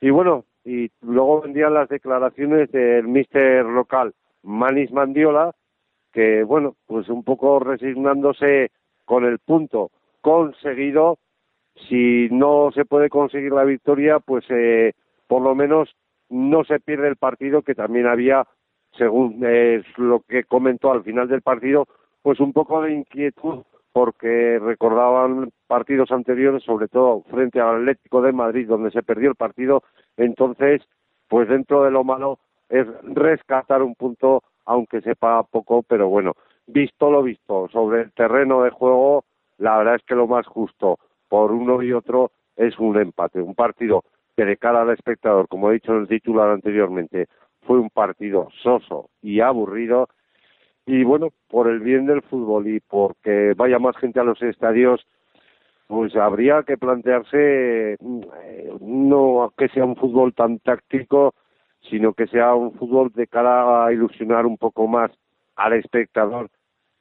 Y 0.00 0.10
bueno, 0.10 0.44
y 0.64 0.90
luego 1.00 1.42
vendían 1.42 1.74
las 1.74 1.88
declaraciones 1.88 2.70
del 2.72 3.08
mister 3.08 3.64
local, 3.64 4.14
Manis 4.42 4.92
Mandiola, 4.92 5.52
que 6.12 6.42
bueno, 6.44 6.74
pues 6.86 7.08
un 7.08 7.22
poco 7.22 7.58
resignándose 7.60 8.70
con 9.04 9.24
el 9.24 9.38
punto 9.38 9.90
conseguido, 10.20 11.18
si 11.88 12.28
no 12.30 12.70
se 12.72 12.84
puede 12.84 13.08
conseguir 13.08 13.52
la 13.52 13.64
victoria, 13.64 14.18
pues 14.20 14.44
eh, 14.50 14.92
por 15.26 15.42
lo 15.42 15.54
menos 15.54 15.94
no 16.28 16.64
se 16.64 16.80
pierde 16.80 17.08
el 17.08 17.16
partido 17.16 17.62
que 17.62 17.74
también 17.74 18.06
había, 18.06 18.46
según 18.96 19.44
es 19.44 19.84
lo 19.96 20.20
que 20.20 20.44
comentó 20.44 20.92
al 20.92 21.02
final 21.02 21.28
del 21.28 21.42
partido, 21.42 21.86
pues 22.22 22.40
un 22.40 22.52
poco 22.52 22.82
de 22.82 22.92
inquietud 22.92 23.62
porque 23.92 24.58
recordaban 24.60 25.50
partidos 25.66 26.12
anteriores, 26.12 26.62
sobre 26.62 26.88
todo 26.88 27.22
frente 27.30 27.60
al 27.60 27.76
Atlético 27.76 28.22
de 28.22 28.32
Madrid, 28.32 28.68
donde 28.68 28.90
se 28.90 29.02
perdió 29.02 29.30
el 29.30 29.34
partido. 29.34 29.82
Entonces, 30.16 30.82
pues 31.28 31.48
dentro 31.48 31.82
de 31.82 31.90
lo 31.90 32.04
malo 32.04 32.38
es 32.68 32.86
rescatar 33.02 33.82
un 33.82 33.94
punto, 33.96 34.44
aunque 34.70 35.00
sepa 35.00 35.42
poco, 35.42 35.82
pero 35.82 36.08
bueno, 36.08 36.34
visto 36.68 37.10
lo 37.10 37.24
visto 37.24 37.68
sobre 37.72 38.02
el 38.02 38.12
terreno 38.12 38.62
de 38.62 38.70
juego, 38.70 39.24
la 39.58 39.76
verdad 39.78 39.96
es 39.96 40.02
que 40.04 40.14
lo 40.14 40.28
más 40.28 40.46
justo 40.46 40.98
por 41.28 41.50
uno 41.50 41.82
y 41.82 41.92
otro 41.92 42.30
es 42.54 42.78
un 42.78 42.96
empate, 42.96 43.42
un 43.42 43.56
partido 43.56 44.04
que 44.36 44.44
de 44.44 44.56
cara 44.56 44.82
al 44.82 44.90
espectador, 44.90 45.48
como 45.48 45.70
he 45.70 45.74
dicho 45.74 45.92
en 45.92 46.02
el 46.02 46.08
titular 46.08 46.50
anteriormente, 46.50 47.26
fue 47.62 47.80
un 47.80 47.90
partido 47.90 48.48
soso 48.62 49.10
y 49.20 49.40
aburrido. 49.40 50.08
Y 50.86 51.02
bueno, 51.02 51.30
por 51.48 51.68
el 51.68 51.80
bien 51.80 52.06
del 52.06 52.22
fútbol 52.22 52.68
y 52.68 52.78
porque 52.78 53.54
vaya 53.56 53.80
más 53.80 53.96
gente 53.96 54.20
a 54.20 54.24
los 54.24 54.40
estadios, 54.40 55.04
pues 55.88 56.14
habría 56.14 56.62
que 56.62 56.78
plantearse 56.78 57.96
mm, 57.98 58.20
eh, 58.44 58.72
no 58.80 59.52
que 59.58 59.68
sea 59.68 59.84
un 59.84 59.96
fútbol 59.96 60.32
tan 60.32 60.60
táctico, 60.60 61.34
sino 61.88 62.12
que 62.12 62.26
sea 62.26 62.54
un 62.54 62.72
fútbol 62.72 63.10
de 63.14 63.26
cara 63.26 63.86
a 63.86 63.92
ilusionar 63.92 64.46
un 64.46 64.58
poco 64.58 64.86
más 64.86 65.10
al 65.56 65.74
espectador 65.74 66.50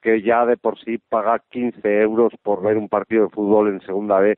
que 0.01 0.21
ya 0.21 0.45
de 0.45 0.57
por 0.57 0.79
sí 0.79 0.97
paga 0.97 1.39
15 1.49 2.01
euros 2.01 2.33
por 2.41 2.61
ver 2.61 2.77
un 2.77 2.89
partido 2.89 3.23
de 3.23 3.29
fútbol 3.29 3.69
en 3.69 3.81
segunda 3.81 4.19
B, 4.19 4.37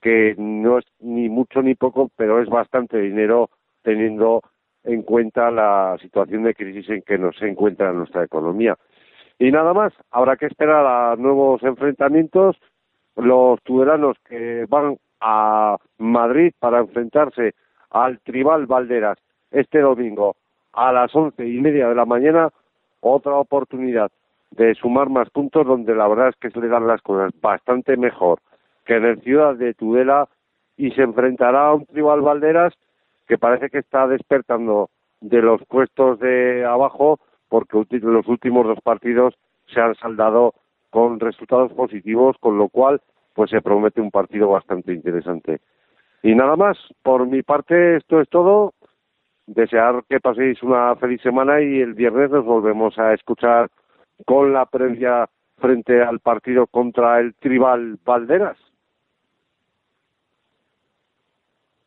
que 0.00 0.34
no 0.38 0.78
es 0.78 0.84
ni 1.00 1.28
mucho 1.28 1.62
ni 1.62 1.74
poco, 1.74 2.10
pero 2.16 2.40
es 2.40 2.48
bastante 2.48 2.98
dinero 2.98 3.50
teniendo 3.82 4.42
en 4.82 5.02
cuenta 5.02 5.50
la 5.50 5.96
situación 6.00 6.42
de 6.44 6.54
crisis 6.54 6.88
en 6.90 7.02
que 7.02 7.18
nos 7.18 7.40
encuentra 7.42 7.92
nuestra 7.92 8.24
economía. 8.24 8.76
Y 9.38 9.50
nada 9.50 9.72
más, 9.72 9.92
habrá 10.10 10.36
que 10.36 10.46
esperar 10.46 10.86
a 10.86 11.16
nuevos 11.16 11.62
enfrentamientos. 11.62 12.56
Los 13.16 13.62
tudelanos 13.62 14.16
que 14.28 14.66
van 14.68 14.96
a 15.20 15.76
Madrid 15.98 16.52
para 16.58 16.80
enfrentarse 16.80 17.54
al 17.90 18.20
Tribal 18.20 18.66
Valderas 18.66 19.18
este 19.54 19.80
domingo 19.80 20.36
a 20.72 20.92
las 20.92 21.14
once 21.14 21.46
y 21.46 21.60
media 21.60 21.88
de 21.88 21.94
la 21.94 22.04
mañana, 22.04 22.50
otra 23.00 23.34
oportunidad 23.34 24.10
de 24.50 24.74
sumar 24.74 25.08
más 25.08 25.30
puntos 25.30 25.66
donde 25.66 25.94
la 25.94 26.08
verdad 26.08 26.28
es 26.28 26.36
que 26.36 26.50
se 26.50 26.60
le 26.60 26.68
dan 26.68 26.86
las 26.86 27.02
cosas 27.02 27.32
bastante 27.40 27.96
mejor 27.96 28.40
que 28.84 28.96
en 28.96 29.04
el 29.04 29.20
Ciudad 29.22 29.54
de 29.54 29.74
Tudela 29.74 30.28
y 30.76 30.90
se 30.92 31.02
enfrentará 31.02 31.68
a 31.68 31.74
un 31.74 31.86
Tribal 31.86 32.20
Valderas 32.20 32.74
que 33.26 33.38
parece 33.38 33.70
que 33.70 33.78
está 33.78 34.06
despertando 34.06 34.90
de 35.20 35.40
los 35.40 35.64
puestos 35.66 36.18
de 36.18 36.64
abajo 36.64 37.18
porque 37.48 37.78
los 38.00 38.28
últimos 38.28 38.66
dos 38.66 38.80
partidos 38.82 39.34
se 39.72 39.80
han 39.80 39.94
saldado 39.94 40.54
con 40.90 41.18
resultados 41.18 41.72
positivos, 41.72 42.36
con 42.38 42.58
lo 42.58 42.68
cual 42.68 43.00
pues 43.34 43.50
se 43.50 43.60
promete 43.60 44.00
un 44.00 44.10
partido 44.10 44.48
bastante 44.48 44.92
interesante. 44.92 45.60
Y 46.22 46.34
nada 46.34 46.56
más, 46.56 46.78
por 47.02 47.26
mi 47.26 47.42
parte 47.42 47.96
esto 47.96 48.20
es 48.20 48.28
todo. 48.28 48.74
Desear 49.46 50.04
que 50.08 50.20
paséis 50.20 50.62
una 50.62 50.96
feliz 50.96 51.20
semana 51.20 51.60
y 51.60 51.80
el 51.80 51.94
viernes 51.94 52.30
nos 52.30 52.44
volvemos 52.44 52.98
a 52.98 53.12
escuchar 53.12 53.68
con 54.24 54.52
la 54.52 54.66
previa 54.66 55.28
frente 55.58 56.02
al 56.02 56.20
partido 56.20 56.66
contra 56.66 57.20
el 57.20 57.34
Tribal 57.34 57.98
Valderas. 58.04 58.58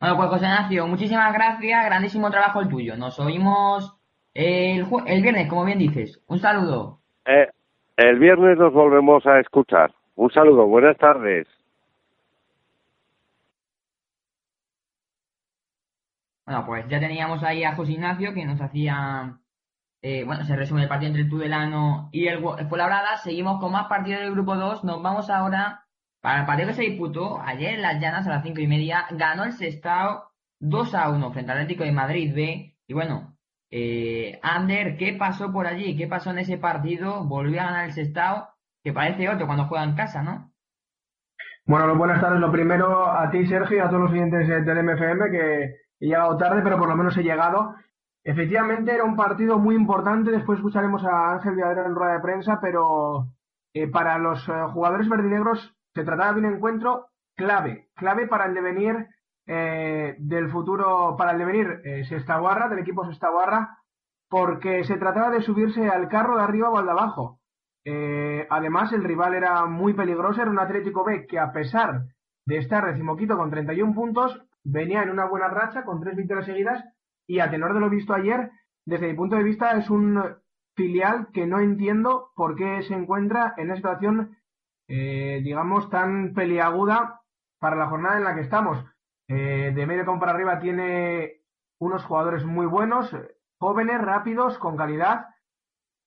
Bueno, 0.00 0.16
pues 0.16 0.28
José 0.28 0.44
Ignacio, 0.44 0.86
muchísimas 0.86 1.34
gracias, 1.34 1.84
grandísimo 1.86 2.30
trabajo 2.30 2.60
el 2.60 2.68
tuyo. 2.68 2.96
Nos 2.96 3.18
oímos 3.18 3.96
el, 4.32 4.86
el 5.06 5.22
viernes, 5.22 5.48
como 5.48 5.64
bien 5.64 5.78
dices. 5.78 6.22
Un 6.28 6.38
saludo. 6.38 7.00
Eh, 7.26 7.48
el 7.96 8.18
viernes 8.20 8.58
nos 8.58 8.72
volvemos 8.72 9.26
a 9.26 9.40
escuchar. 9.40 9.92
Un 10.14 10.30
saludo, 10.30 10.66
buenas 10.66 10.96
tardes. 10.98 11.48
Bueno, 16.48 16.64
pues 16.64 16.88
ya 16.88 16.98
teníamos 16.98 17.42
ahí 17.42 17.62
a 17.62 17.74
José 17.74 17.92
Ignacio 17.92 18.32
que 18.32 18.46
nos 18.46 18.58
hacía, 18.58 19.38
eh, 20.00 20.24
bueno, 20.24 20.46
se 20.46 20.56
resume 20.56 20.84
el 20.84 20.88
partido 20.88 21.08
entre 21.08 21.24
el 21.24 21.28
Tudelano 21.28 22.08
y 22.10 22.26
el 22.26 22.40
Fuenlabrada. 22.40 23.18
Seguimos 23.18 23.60
con 23.60 23.70
más 23.70 23.86
partidos 23.86 24.22
del 24.22 24.32
grupo 24.32 24.56
2. 24.56 24.82
Nos 24.82 25.02
vamos 25.02 25.28
ahora 25.28 25.84
para 26.22 26.40
el 26.40 26.46
partido 26.46 26.68
que 26.68 26.74
se 26.74 26.82
disputó 26.84 27.38
ayer 27.38 27.74
en 27.74 27.82
Las 27.82 28.00
Llanas 28.00 28.26
a 28.26 28.30
las 28.30 28.42
cinco 28.42 28.62
y 28.62 28.66
media, 28.66 29.04
ganó 29.10 29.44
el 29.44 29.52
Sestao 29.52 30.30
2 30.60 30.94
a 30.94 31.10
1 31.10 31.32
frente 31.32 31.52
al 31.52 31.58
Atlético 31.58 31.84
de 31.84 31.92
Madrid 31.92 32.34
B. 32.34 32.74
Y 32.86 32.94
bueno, 32.94 33.36
eh, 33.70 34.40
Ander, 34.42 34.96
¿qué 34.96 35.12
pasó 35.18 35.52
por 35.52 35.66
allí? 35.66 35.98
¿Qué 35.98 36.06
pasó 36.06 36.30
en 36.30 36.38
ese 36.38 36.56
partido? 36.56 37.24
Volvió 37.24 37.60
a 37.60 37.66
ganar 37.66 37.84
el 37.84 37.92
Sestao, 37.92 38.48
que 38.82 38.94
parece 38.94 39.28
otro 39.28 39.44
cuando 39.44 39.66
juega 39.66 39.84
en 39.84 39.96
casa, 39.96 40.22
¿no? 40.22 40.50
Bueno, 41.66 41.94
buenas 41.94 42.22
tardes. 42.22 42.40
Lo 42.40 42.50
primero 42.50 43.06
a 43.06 43.30
ti, 43.30 43.44
Sergio, 43.44 43.76
y 43.76 43.80
a 43.80 43.90
todos 43.90 44.00
los 44.00 44.12
oyentes 44.12 44.48
del 44.48 44.82
MFM, 44.82 45.30
que 45.30 45.87
he 46.00 46.06
llegado 46.06 46.36
tarde, 46.36 46.62
pero 46.62 46.78
por 46.78 46.88
lo 46.88 46.96
menos 46.96 47.16
he 47.16 47.22
llegado. 47.22 47.74
Efectivamente, 48.24 48.92
era 48.92 49.04
un 49.04 49.16
partido 49.16 49.58
muy 49.58 49.74
importante. 49.74 50.30
Después 50.30 50.58
escucharemos 50.58 51.04
a 51.04 51.32
Ángel 51.32 51.54
Villadero 51.54 51.86
en 51.86 51.94
rueda 51.94 52.14
de 52.14 52.20
prensa, 52.20 52.58
pero 52.60 53.28
eh, 53.72 53.88
para 53.88 54.18
los 54.18 54.48
eh, 54.48 54.52
jugadores 54.72 55.08
verdinegros 55.08 55.74
se 55.94 56.04
trataba 56.04 56.32
de 56.32 56.40
un 56.40 56.54
encuentro 56.54 57.06
clave, 57.36 57.88
clave 57.94 58.26
para 58.26 58.46
el 58.46 58.54
devenir 58.54 59.06
eh, 59.46 60.16
del 60.18 60.50
futuro, 60.50 61.16
para 61.16 61.32
el 61.32 61.38
devenir 61.38 61.80
eh, 61.84 62.04
Sestaguarra, 62.04 62.68
del 62.68 62.80
equipo 62.80 63.04
Sestaguarra, 63.04 63.78
porque 64.28 64.84
se 64.84 64.98
trataba 64.98 65.30
de 65.30 65.42
subirse 65.42 65.88
al 65.88 66.08
carro 66.08 66.36
de 66.36 66.42
arriba 66.42 66.70
o 66.70 66.76
al 66.76 66.86
de 66.86 66.92
abajo. 66.92 67.40
Además, 68.50 68.92
el 68.92 69.02
rival 69.02 69.32
era 69.32 69.64
muy 69.64 69.94
peligroso, 69.94 70.42
era 70.42 70.50
un 70.50 70.58
Atlético 70.58 71.04
B 71.04 71.26
que 71.26 71.38
a 71.38 71.52
pesar 71.52 72.02
de 72.44 72.58
estar 72.58 72.84
decimoquito 72.84 73.38
con 73.38 73.48
31 73.50 73.94
puntos, 73.94 74.42
venía 74.70 75.02
en 75.02 75.10
una 75.10 75.26
buena 75.26 75.48
racha 75.48 75.84
con 75.84 76.00
tres 76.00 76.16
victorias 76.16 76.46
seguidas 76.46 76.84
y 77.26 77.40
a 77.40 77.50
tenor 77.50 77.74
de 77.74 77.80
lo 77.80 77.90
visto 77.90 78.14
ayer, 78.14 78.50
desde 78.86 79.08
mi 79.08 79.14
punto 79.14 79.36
de 79.36 79.42
vista, 79.42 79.72
es 79.72 79.90
un 79.90 80.22
filial 80.76 81.28
que 81.32 81.46
no 81.46 81.60
entiendo 81.60 82.30
por 82.34 82.54
qué 82.56 82.82
se 82.82 82.94
encuentra 82.94 83.54
en 83.56 83.66
una 83.66 83.76
situación 83.76 84.38
eh, 84.88 85.42
digamos, 85.44 85.90
tan 85.90 86.32
peliaguda 86.32 87.20
para 87.60 87.76
la 87.76 87.88
jornada 87.88 88.16
en 88.16 88.24
la 88.24 88.34
que 88.34 88.40
estamos. 88.40 88.82
Eh, 89.28 89.72
de 89.74 89.86
medio 89.86 90.06
para 90.18 90.32
arriba 90.32 90.58
tiene 90.60 91.42
unos 91.78 92.04
jugadores 92.04 92.44
muy 92.46 92.64
buenos, 92.64 93.14
jóvenes, 93.58 94.00
rápidos, 94.00 94.58
con 94.58 94.76
calidad. 94.76 95.26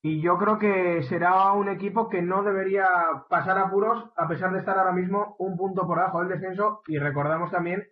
Y 0.03 0.19
yo 0.21 0.39
creo 0.39 0.57
que 0.57 1.03
será 1.03 1.51
un 1.51 1.69
equipo 1.69 2.09
que 2.09 2.23
no 2.23 2.41
debería 2.41 2.87
pasar 3.29 3.59
apuros, 3.59 4.11
a 4.17 4.27
pesar 4.27 4.51
de 4.51 4.57
estar 4.59 4.75
ahora 4.79 4.93
mismo 4.93 5.35
un 5.37 5.55
punto 5.55 5.85
por 5.85 5.99
abajo 5.99 6.21
del 6.21 6.29
descenso. 6.29 6.81
Y 6.87 6.97
recordamos 6.97 7.51
también 7.51 7.87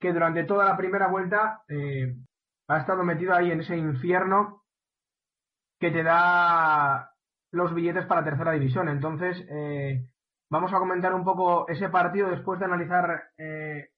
que 0.00 0.12
durante 0.12 0.44
toda 0.44 0.64
la 0.64 0.76
primera 0.76 1.08
vuelta 1.08 1.62
eh, 1.68 2.16
ha 2.68 2.78
estado 2.78 3.04
metido 3.04 3.34
ahí 3.34 3.50
en 3.50 3.60
ese 3.60 3.76
infierno 3.76 4.64
que 5.78 5.90
te 5.90 6.02
da 6.02 7.12
los 7.52 7.74
billetes 7.74 8.06
para 8.06 8.24
tercera 8.24 8.52
división. 8.52 8.88
Entonces, 8.88 9.44
eh, 9.48 10.10
Vamos 10.50 10.72
a 10.72 10.78
comentar 10.78 11.14
un 11.14 11.22
poco 11.22 11.68
ese 11.68 11.88
partido 11.90 12.28
después 12.28 12.58
de 12.58 12.64
analizar 12.66 13.30
eh, 13.38 13.90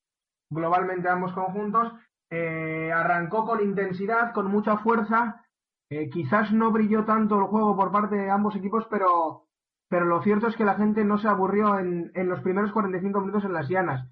globalmente 0.50 1.08
ambos 1.08 1.32
conjuntos. 1.32 1.90
Eh, 2.30 2.92
arrancó 2.92 3.46
con 3.46 3.62
intensidad, 3.62 4.32
con 4.34 4.50
mucha 4.50 4.76
fuerza. 4.78 5.40
Quizás 6.10 6.52
no 6.52 6.70
brilló 6.70 7.04
tanto 7.04 7.38
el 7.38 7.44
juego 7.44 7.76
por 7.76 7.92
parte 7.92 8.16
de 8.16 8.30
ambos 8.30 8.56
equipos, 8.56 8.86
pero, 8.90 9.44
pero 9.90 10.06
lo 10.06 10.22
cierto 10.22 10.46
es 10.46 10.56
que 10.56 10.64
la 10.64 10.74
gente 10.74 11.04
no 11.04 11.18
se 11.18 11.28
aburrió 11.28 11.78
en, 11.78 12.10
en 12.14 12.28
los 12.30 12.40
primeros 12.40 12.72
45 12.72 13.20
minutos 13.20 13.44
en 13.44 13.52
las 13.52 13.68
llanas. 13.68 14.08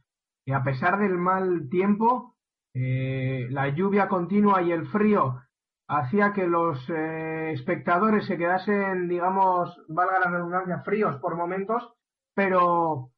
A 0.52 0.62
pesar 0.62 0.98
del 0.98 1.16
mal 1.18 1.68
tiempo, 1.70 2.36
la 2.74 3.68
lluvia 3.68 4.08
continua 4.08 4.62
y 4.62 4.72
el 4.72 4.86
frío 4.86 5.40
hacía 5.88 6.32
que 6.32 6.46
los 6.46 6.88
espectadores 6.88 8.26
se 8.26 8.38
quedasen, 8.38 9.08
digamos, 9.08 9.76
valga 9.88 10.20
la 10.20 10.30
redundancia, 10.30 10.82
fríos 10.84 11.16
por 11.16 11.36
momentos 11.36 11.94
pero, 12.34 13.10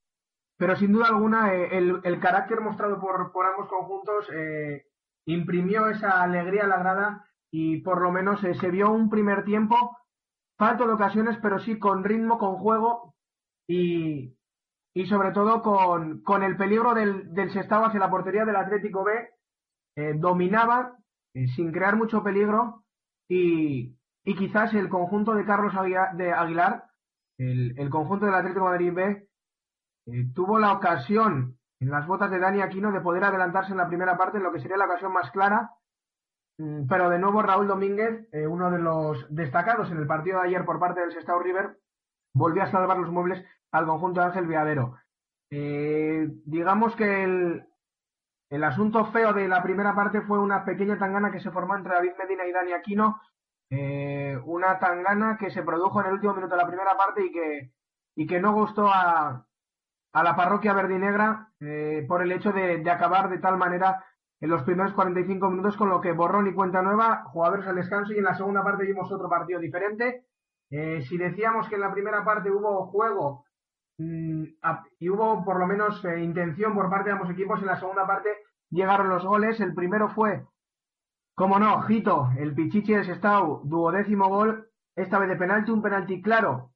pero 0.59 0.76
sin 0.76 0.93
duda 0.93 1.07
alguna 1.07 1.55
eh, 1.55 1.78
el, 1.78 2.20
carácter 2.20 2.61
mostrado 2.61 3.01
por, 3.01 3.33
por 3.33 3.47
ambos 3.47 3.68
conjuntos 3.68 4.28
eh, 4.33 4.87
imprimió 5.26 5.89
esa 5.89 6.22
alegría 6.22 6.64
a 6.64 6.68
la 6.68 6.78
grada 6.78 7.28
y 7.51 7.83
por 7.83 8.03
lo 8.03 8.11
menos 8.11 8.43
eh, 8.45 8.55
se 8.55 8.70
vio 8.70 8.91
un 8.91 9.11
primer 9.11 9.45
tiempo 9.45 9.76
falto 10.59 10.87
de 10.87 10.95
ocasiones, 10.95 11.39
pero 11.43 11.59
sí 11.59 11.78
con 11.78 12.05
ritmo, 12.05 12.39
con 12.39 12.57
juego 12.57 13.14
y, 13.68 14.37
y 14.95 15.07
sobre 15.07 15.32
todo 15.32 15.62
con, 15.62 16.22
con 16.22 16.43
el 16.43 16.57
peligro 16.57 16.95
del, 16.95 17.32
del 17.32 17.51
Sestao 17.51 17.84
hacia 17.86 18.01
la 18.01 18.11
portería 18.11 18.45
del 18.45 18.57
Atlético 18.57 19.05
B. 19.05 19.12
eh, 19.97 20.14
dominaba 20.16 20.97
eh, 21.34 21.47
sin 21.49 21.72
crear 21.72 21.97
mucho 21.97 22.22
peligro 22.22 22.84
y, 23.28 23.97
y 24.24 24.34
quizás 24.36 24.74
el 24.74 24.88
conjunto 24.88 25.34
de 25.34 25.45
Carlos 25.45 25.74
Aguilar, 25.74 26.14
de 26.16 26.32
Aguilar 26.32 26.84
el, 27.38 27.78
el 27.78 27.90
conjunto 27.90 28.26
del 28.26 28.34
Atlético 28.34 28.66
Madrid 28.66 28.93
B, 28.93 29.28
eh, 30.07 30.26
tuvo 30.34 30.59
la 30.59 30.72
ocasión 30.72 31.57
en 31.80 31.90
las 31.90 32.07
botas 32.07 32.30
de 32.30 32.38
Dani 32.38 32.61
Aquino 32.61 32.93
de 32.93 33.01
poder 33.01 33.24
adelantarse 33.24 33.72
en 33.72 33.78
la 33.78 33.88
primera 33.88 34.16
parte 34.16 34.36
en 34.36 34.45
lo 34.45 34.53
que 34.53 34.61
sería 34.61 34.76
la 34.76 34.84
ocasión 34.84 35.12
más 35.12 35.30
clara. 35.30 35.70
Mm, 36.59 36.86
Pero 36.86 37.09
de 37.09 37.18
nuevo 37.18 37.43
Raúl 37.43 37.66
Domínguez, 37.66 38.28
uno 38.49 38.70
de 38.70 38.78
los 38.78 39.26
destacados 39.34 39.90
en 39.90 39.97
el 39.97 40.07
partido 40.07 40.40
de 40.40 40.49
ayer 40.49 40.64
por 40.64 40.78
parte 40.78 41.01
del 41.01 41.12
Sestao 41.12 41.40
River, 41.40 41.78
volvió 42.35 42.62
a 42.62 42.70
salvar 42.70 42.99
los 42.99 43.11
muebles 43.11 43.45
al 43.70 43.87
conjunto 43.87 44.20
de 44.20 44.26
Ángel 44.26 44.47
Viadero. 44.47 44.97
Eh, 45.51 46.28
digamos 46.45 46.97
que 46.97 47.24
el, 47.24 47.66
el 48.51 48.64
asunto 48.64 49.07
feo 49.07 49.33
de 49.33 49.49
la 49.49 49.62
primera 49.62 49.95
parte 49.95 50.22
fue 50.22 50.39
una 50.39 50.64
pequeña 50.64 50.99
tangana 50.99 51.30
que 51.30 51.41
se 51.41 51.51
formó 51.51 51.76
entre 51.76 51.95
David 51.95 52.12
Medina 52.18 52.47
y 52.47 52.53
Dani 52.53 52.72
Aquino. 52.72 53.20
Eh, 53.70 54.39
una 54.45 54.78
tangana 54.78 55.39
que 55.39 55.51
se 55.51 55.62
produjo 55.62 56.01
en 56.01 56.09
el 56.09 56.12
último 56.14 56.35
minuto 56.35 56.55
de 56.55 56.62
la 56.62 56.68
primera 56.68 56.97
parte 56.97 57.24
y 57.24 57.33
que, 57.33 57.72
y 58.14 58.26
que 58.26 58.41
no 58.41 58.53
gustó 58.53 58.89
a, 58.89 59.47
a 60.12 60.22
la 60.22 60.37
parroquia 60.37 60.74
verdinegra 60.74 61.53
eh, 61.61 62.05
por 62.07 62.22
el 62.22 62.33
hecho 62.33 62.53
de, 62.53 62.78
de 62.78 62.91
acabar 62.91 63.30
de 63.30 63.39
tal 63.39 63.57
manera 63.57 64.05
en 64.41 64.51
los 64.51 64.64
primeros 64.64 64.93
45 64.93 65.51
minutos, 65.51 65.76
con 65.76 65.89
lo 65.89 66.01
que 66.01 66.12
borrón 66.12 66.49
y 66.49 66.53
cuenta 66.53 66.83
nueva, 66.83 67.24
jugadores 67.26 67.66
al 67.66 67.76
descanso 67.76 68.12
y 68.12 68.18
en 68.18 68.24
la 68.24 68.35
segunda 68.35 68.62
parte 68.62 68.85
vimos 68.85 69.11
otro 69.11 69.28
partido 69.28 69.61
diferente. 69.61 70.26
Eh, 70.73 71.03
si 71.07 71.18
decíamos 71.18 71.68
que 71.68 71.75
en 71.75 71.83
la 71.83 71.93
primera 71.93 72.25
parte 72.25 72.51
hubo 72.51 72.87
juego 72.87 73.45
mm, 73.99 74.45
y 74.99 75.09
hubo 75.11 75.45
por 75.45 75.59
lo 75.59 75.66
menos 75.66 76.03
eh, 76.07 76.20
intención 76.20 76.75
por 76.75 76.89
parte 76.89 77.11
de 77.11 77.12
ambos 77.12 77.29
equipos, 77.29 77.61
en 77.61 77.66
la 77.66 77.79
segunda 77.79 78.07
parte 78.07 78.31
llegaron 78.70 79.11
los 79.11 79.23
goles. 79.23 79.61
El 79.61 79.75
primero 79.75 80.09
fue, 80.09 80.47
como 81.37 81.59
no, 81.59 81.83
Jito, 81.83 82.31
el 82.39 82.55
Pichichi 82.55 82.95
del 82.95 83.05
Sestao, 83.05 83.61
duodécimo 83.64 84.29
gol, 84.29 84.66
esta 84.97 85.18
vez 85.18 85.29
de 85.29 85.37
penalti, 85.37 85.70
un 85.70 85.83
penalti 85.83 86.23
claro 86.23 86.70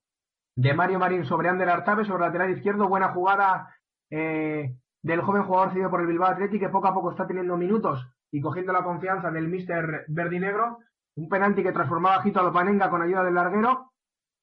de 0.57 0.75
Mario 0.75 0.99
Marín 0.99 1.25
sobre 1.25 1.49
Ander 1.49 1.71
Artabe, 1.71 2.05
sobre 2.05 2.27
lateral 2.27 2.51
izquierdo, 2.51 2.89
buena 2.89 3.09
jugada 3.09 3.75
eh, 4.11 4.77
del 5.03 5.23
joven 5.23 5.45
jugador 5.45 5.73
cedido 5.73 5.91
por 5.91 6.03
el 6.03 6.07
Bilbao 6.07 6.31
Athletic, 6.31 6.61
que 6.61 6.69
poco 6.69 6.89
a 6.89 6.95
poco 6.95 7.13
está 7.13 7.27
teniendo 7.27 7.57
minutos 7.57 8.07
y 8.31 8.43
cogiendo 8.43 8.75
la 8.75 8.85
confianza 8.85 9.31
del 9.31 9.49
míster 9.49 10.05
verdinegro, 10.09 10.81
un 11.17 11.29
penalti 11.29 11.63
que 11.63 11.73
transformaba 11.73 12.17
a 12.17 12.23
Jito 12.23 12.41
a 12.41 12.43
Lopanenga 12.43 12.91
con 12.91 13.03
ayuda 13.03 13.25
del 13.25 13.35
larguero, 13.35 13.93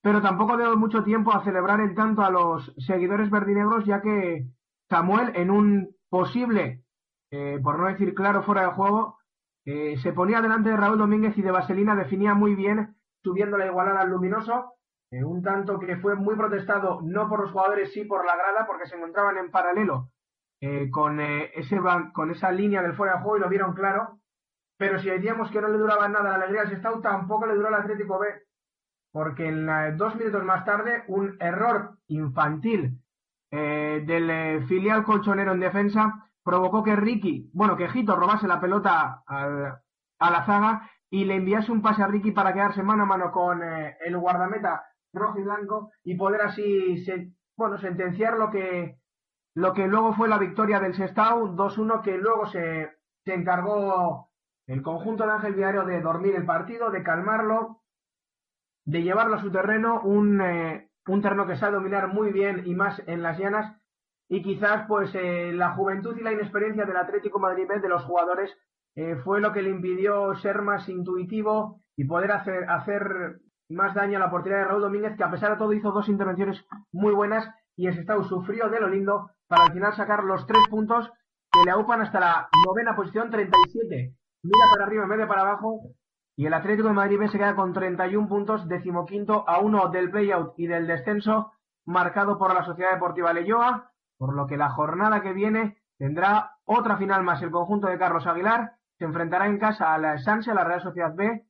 pero 0.01 0.21
tampoco 0.21 0.57
dio 0.57 0.75
mucho 0.75 1.03
tiempo 1.03 1.31
a 1.31 1.43
celebrar 1.43 1.79
el 1.79 1.95
tanto 1.95 2.23
a 2.23 2.29
los 2.29 2.73
seguidores 2.77 3.29
verdinegros, 3.29 3.85
ya 3.85 4.01
que 4.01 4.47
Samuel, 4.89 5.31
en 5.35 5.49
un 5.49 5.95
posible, 6.09 6.83
eh, 7.31 7.59
por 7.63 7.79
no 7.79 7.87
decir 7.87 8.13
claro, 8.13 8.43
fuera 8.43 8.63
de 8.63 8.73
juego, 8.73 9.17
eh, 9.65 9.97
se 9.97 10.11
ponía 10.11 10.41
delante 10.41 10.69
de 10.69 10.77
Raúl 10.77 10.97
Domínguez 10.97 11.37
y 11.37 11.41
de 11.41 11.51
Vaselina 11.51 11.95
definía 11.95 12.33
muy 12.33 12.53
bien, 12.55 12.95
subiendo 13.23 13.57
la 13.57 13.67
igualada 13.67 14.01
al 14.01 14.09
luminoso, 14.09 14.73
eh, 15.09 15.23
un 15.23 15.41
tanto 15.41 15.79
que 15.79 15.95
fue 15.97 16.15
muy 16.15 16.35
protestado 16.35 16.99
no 17.01 17.29
por 17.29 17.41
los 17.41 17.51
jugadores, 17.51 17.93
sí 17.93 18.03
por 18.03 18.25
la 18.25 18.35
grada, 18.35 18.65
porque 18.67 18.87
se 18.87 18.95
encontraban 18.95 19.37
en 19.37 19.51
paralelo 19.51 20.09
con, 20.91 21.19
ese, 21.19 21.77
con 22.13 22.31
esa 22.31 22.49
línea 22.51 22.81
del 22.81 22.93
fuera 22.93 23.15
de 23.15 23.19
juego 23.19 23.37
y 23.37 23.41
lo 23.41 23.49
vieron 23.49 23.73
claro. 23.73 24.19
Pero 24.77 24.99
si 24.99 25.09
decíamos 25.09 25.49
que 25.51 25.61
no 25.61 25.67
le 25.67 25.77
duraba 25.77 26.07
nada 26.07 26.29
la 26.29 26.35
alegría 26.35 26.61
al 26.61 26.69
Sestao, 26.69 26.99
tampoco 27.01 27.45
le 27.45 27.55
duró 27.55 27.67
al 27.67 27.75
Atlético 27.75 28.19
B, 28.19 28.27
porque 29.11 29.47
en 29.47 29.65
la- 29.65 29.91
dos 29.91 30.15
minutos 30.15 30.43
más 30.43 30.65
tarde, 30.65 31.03
un 31.07 31.37
error 31.39 31.97
infantil 32.07 32.99
eh, 33.51 34.03
del 34.05 34.29
eh, 34.31 34.61
filial 34.67 35.03
colchonero 35.03 35.51
en 35.51 35.59
defensa 35.59 36.29
provocó 36.43 36.83
que 36.83 36.95
Ricky, 36.95 37.51
bueno, 37.53 37.77
que 37.77 37.87
Jito 37.87 38.15
robase 38.15 38.47
la 38.47 38.59
pelota 38.59 39.21
al- 39.27 39.77
a 40.19 40.31
la 40.31 40.45
zaga 40.45 40.89
y 41.09 41.25
le 41.25 41.35
enviase 41.35 41.71
un 41.71 41.81
pase 41.83 42.01
a 42.01 42.07
Ricky 42.07 42.31
para 42.31 42.51
quedarse 42.53 42.81
mano 42.81 43.03
a 43.03 43.05
mano 43.05 43.31
con 43.31 43.61
eh, 43.61 43.95
el 44.03 44.17
guardameta 44.17 44.83
rojo 45.13 45.37
y 45.39 45.43
blanco 45.43 45.91
y 46.03 46.15
poder 46.15 46.41
así, 46.41 47.05
se- 47.05 47.29
bueno, 47.55 47.77
sentenciar 47.77 48.37
lo 48.39 48.49
que, 48.49 48.97
lo 49.55 49.73
que 49.73 49.85
luego 49.87 50.13
fue 50.13 50.27
la 50.27 50.39
victoria 50.39 50.79
del 50.79 50.95
Sestao 50.95 51.55
2-1 51.55 52.01
que 52.01 52.17
luego 52.17 52.47
se, 52.47 52.89
se 53.23 53.33
encargó 53.35 54.31
el 54.67 54.81
conjunto 54.81 55.25
de 55.25 55.31
Ángel 55.33 55.55
Diario 55.55 55.85
de 55.85 56.01
dormir 56.01 56.35
el 56.35 56.45
partido, 56.45 56.89
de 56.89 57.03
calmarlo, 57.03 57.81
de 58.85 59.01
llevarlo 59.01 59.35
a 59.35 59.41
su 59.41 59.51
terreno, 59.51 60.01
un, 60.01 60.41
eh, 60.41 60.89
un 61.07 61.21
terreno 61.21 61.47
que 61.47 61.57
sabe 61.57 61.75
dominar 61.75 62.07
muy 62.07 62.31
bien 62.31 62.63
y 62.65 62.75
más 62.75 63.01
en 63.07 63.21
las 63.21 63.37
llanas 63.37 63.77
y 64.29 64.41
quizás 64.41 64.85
pues 64.87 65.13
eh, 65.15 65.51
la 65.53 65.73
juventud 65.73 66.17
y 66.17 66.23
la 66.23 66.33
inexperiencia 66.33 66.85
del 66.85 66.97
Atlético 66.97 67.39
Madrid 67.39 67.67
de 67.67 67.89
los 67.89 68.03
jugadores 68.03 68.55
eh, 68.95 69.15
fue 69.23 69.41
lo 69.41 69.51
que 69.51 69.61
le 69.61 69.69
impidió 69.69 70.33
ser 70.35 70.61
más 70.61 70.87
intuitivo 70.87 71.81
y 71.95 72.05
poder 72.05 72.31
hacer, 72.31 72.69
hacer 72.69 73.41
más 73.69 73.93
daño 73.93 74.17
a 74.17 74.19
la 74.19 74.29
portería 74.29 74.59
de 74.59 74.65
Raúl 74.65 74.81
Domínguez, 74.81 75.15
que 75.17 75.23
a 75.23 75.31
pesar 75.31 75.51
de 75.51 75.57
todo 75.57 75.73
hizo 75.73 75.91
dos 75.91 76.09
intervenciones 76.09 76.65
muy 76.91 77.13
buenas 77.13 77.49
y 77.75 77.87
el 77.87 77.95
Sestao 77.95 78.23
sufrió 78.23 78.69
de 78.69 78.79
lo 78.79 78.87
lindo 78.87 79.31
para 79.47 79.65
al 79.65 79.73
final 79.73 79.93
sacar 79.95 80.23
los 80.23 80.45
tres 80.45 80.63
puntos 80.69 81.11
que 81.51 81.63
le 81.65 81.71
aupan 81.71 82.01
hasta 82.01 82.19
la 82.19 82.49
novena 82.65 82.95
posición, 82.95 83.29
37. 83.29 84.15
Mira 84.43 84.65
para 84.73 84.85
arriba, 84.85 85.07
media 85.07 85.25
para 85.25 85.41
abajo. 85.41 85.79
Y 86.35 86.45
el 86.45 86.53
Atlético 86.53 86.89
de 86.89 86.93
Madrid 86.93 87.17
B 87.17 87.29
se 87.29 87.37
queda 87.37 87.55
con 87.55 87.71
31 87.71 88.27
puntos, 88.27 88.67
decimoquinto 88.67 89.47
a 89.47 89.59
uno 89.59 89.87
del 89.87 90.11
playout 90.11 90.53
y 90.57 90.67
del 90.67 90.85
descenso, 90.85 91.53
marcado 91.85 92.37
por 92.37 92.53
la 92.53 92.65
Sociedad 92.65 92.91
Deportiva 92.91 93.31
Leyoa, 93.31 93.91
por 94.17 94.35
lo 94.35 94.45
que 94.45 94.57
la 94.57 94.69
jornada 94.69 95.21
que 95.21 95.31
viene 95.31 95.77
tendrá 95.97 96.57
otra 96.65 96.97
final 96.97 97.23
más. 97.23 97.41
El 97.41 97.51
conjunto 97.51 97.87
de 97.87 97.97
Carlos 97.97 98.27
Aguilar 98.27 98.73
se 98.97 99.05
enfrentará 99.05 99.47
en 99.47 99.59
casa 99.59 99.93
a 99.93 99.97
la 99.97 100.17
Sanse, 100.17 100.51
a 100.51 100.55
la 100.55 100.65
Real 100.65 100.81
Sociedad 100.81 101.15
B, 101.15 101.45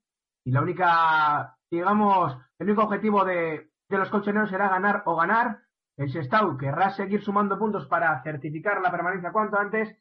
y 0.46 0.52
la 0.52 0.62
única, 0.62 1.58
digamos, 1.72 2.38
el 2.60 2.68
único 2.68 2.84
objetivo 2.84 3.26
de, 3.26 3.72
de 3.90 3.98
los 3.98 4.10
colchoneros 4.10 4.52
será 4.52 4.70
ganar 4.70 5.02
o 5.06 5.16
ganar. 5.16 5.62
El 5.98 6.12
Sestau 6.12 6.58
querrá 6.58 6.92
seguir 6.92 7.24
sumando 7.24 7.58
puntos 7.58 7.88
para 7.88 8.22
certificar 8.22 8.82
la 8.82 8.92
permanencia 8.92 9.32
cuanto 9.32 9.58
antes 9.58 9.98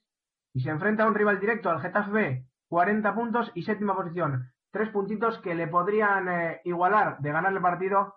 y 0.52 0.60
se 0.60 0.68
enfrenta 0.68 1.04
a 1.04 1.06
un 1.06 1.14
rival 1.14 1.40
directo 1.40 1.70
al 1.70 1.80
Getafe 1.80 2.10
B, 2.10 2.46
40 2.72 3.14
puntos 3.14 3.52
y 3.54 3.64
séptima 3.64 3.94
posición. 3.94 4.50
Tres 4.70 4.88
puntitos 4.88 5.38
que 5.42 5.54
le 5.54 5.68
podrían 5.68 6.26
eh, 6.26 6.62
igualar 6.64 7.18
de 7.18 7.30
ganar 7.30 7.52
el 7.52 7.60
partido, 7.60 8.14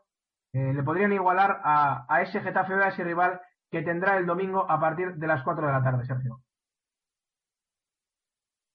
eh, 0.54 0.72
le 0.74 0.82
podrían 0.82 1.12
igualar 1.12 1.60
a, 1.62 2.06
a 2.08 2.22
ese 2.22 2.40
Getafe 2.40 2.74
a 2.76 2.88
ese 2.88 3.04
rival 3.04 3.42
que 3.70 3.82
tendrá 3.82 4.16
el 4.16 4.26
domingo 4.26 4.66
a 4.72 4.80
partir 4.80 5.16
de 5.16 5.28
las 5.28 5.44
4 5.44 5.68
de 5.68 5.74
la 5.74 5.84
tarde, 5.84 6.06
Sergio. 6.06 6.40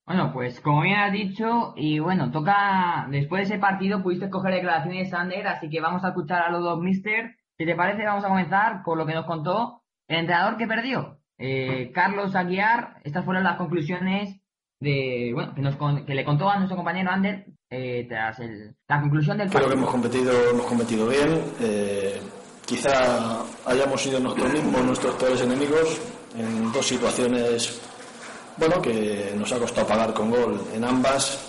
Bueno, 0.05 0.35
pues 0.35 0.61
como 0.61 0.83
bien 0.83 0.99
has 0.99 1.13
dicho, 1.13 1.73
y 1.77 1.99
bueno, 1.99 2.31
toca, 2.31 3.07
después 3.09 3.49
de 3.49 3.55
ese 3.55 3.59
partido 3.59 4.03
pudiste 4.03 4.29
coger 4.29 4.53
declaraciones 4.53 5.05
de 5.05 5.11
Sander, 5.11 5.49
así 5.49 5.71
que 5.71 5.81
vamos 5.81 6.05
a 6.05 6.09
escuchar 6.09 6.43
a 6.43 6.51
los 6.51 6.63
dos 6.63 6.79
mister. 6.79 7.37
Si 7.57 7.65
te 7.65 7.75
parece, 7.75 8.05
vamos 8.05 8.27
a 8.27 8.29
comenzar 8.29 8.83
por 8.83 8.99
lo 8.99 9.07
que 9.07 9.15
nos 9.15 9.25
contó 9.25 9.81
el 10.09 10.19
entrenador 10.19 10.59
que 10.59 10.67
perdió, 10.67 11.21
eh, 11.39 11.91
Carlos 11.95 12.35
Aguiar. 12.35 13.01
Estas 13.03 13.25
fueron 13.25 13.45
las 13.45 13.57
conclusiones 13.57 14.41
de, 14.81 15.31
bueno, 15.35 15.55
que, 15.55 15.61
nos, 15.61 15.77
que 16.07 16.15
le 16.15 16.25
contó 16.25 16.49
a 16.49 16.57
nuestro 16.57 16.77
compañero 16.77 17.11
Ander 17.11 17.45
eh, 17.69 18.07
tras 18.09 18.39
el, 18.41 18.75
la 18.89 19.01
conclusión 19.01 19.37
del 19.39 19.49
Creo 19.51 19.61
que 19.61 19.77
partido. 19.77 19.79
hemos 19.79 19.91
competido, 19.91 20.51
hemos 20.51 20.67
competido 20.67 21.07
bien. 21.07 21.43
eh, 21.61 22.19
quizá 22.67 23.43
hayamos 23.67 24.01
sido 24.03 24.21
nosotros 24.21 24.53
mismos 24.53 24.85
nuestros 24.85 25.15
peores 25.17 25.41
enemigos 25.43 26.01
en 26.39 26.73
dos 26.73 26.87
situaciones, 26.87 27.81
bueno, 28.57 28.81
que 28.81 29.35
nos 29.37 29.53
ha 29.53 29.59
costado 29.59 29.87
pagar 29.87 30.15
con 30.15 30.31
gol 30.31 30.61
en 30.75 30.85
ambas 30.85 31.47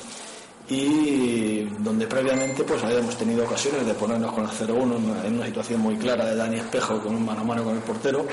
y 0.67 1.61
donde 1.79 2.07
previamente 2.07 2.63
pues 2.63 2.83
habíamos 2.83 3.15
tenido 3.17 3.43
ocasiones 3.45 3.85
de 3.85 3.93
ponernos 3.93 4.31
con 4.31 4.43
el 4.45 4.49
0-1 4.49 4.95
en 4.97 5.09
una- 5.11 5.25
en 5.25 5.33
una 5.35 5.45
situación 5.45 5.79
muy 5.81 5.95
clara 5.97 6.25
de 6.25 6.35
Dani 6.35 6.57
Espejo 6.57 6.99
con 6.99 7.15
un 7.15 7.25
mano 7.25 7.41
a 7.41 7.43
mano 7.43 7.63
con 7.63 7.75
el 7.75 7.81
portero. 7.81 8.25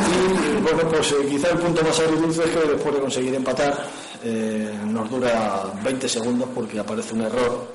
Y 0.00 0.62
bueno, 0.62 0.88
pues 0.90 1.12
eh, 1.12 1.26
quizá 1.28 1.50
el 1.50 1.58
punto 1.58 1.82
más 1.82 1.98
agridulce 2.00 2.44
es 2.44 2.50
que 2.50 2.68
después 2.68 2.94
de 2.94 3.00
conseguir 3.00 3.34
empatar 3.34 3.86
eh, 4.22 4.72
nos 4.86 5.10
dura 5.10 5.64
20 5.82 6.08
segundos 6.08 6.48
porque 6.54 6.78
aparece 6.78 7.14
un 7.14 7.22
error 7.22 7.66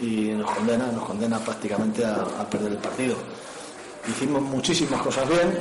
y 0.00 0.28
nos 0.30 0.50
condena, 0.50 0.86
nos 0.92 1.04
condena 1.04 1.38
prácticamente 1.38 2.04
a, 2.04 2.22
a 2.38 2.48
perder 2.48 2.72
el 2.72 2.78
partido. 2.78 3.16
Hicimos 4.08 4.42
muchísimas 4.42 5.02
cosas 5.02 5.28
bien, 5.28 5.58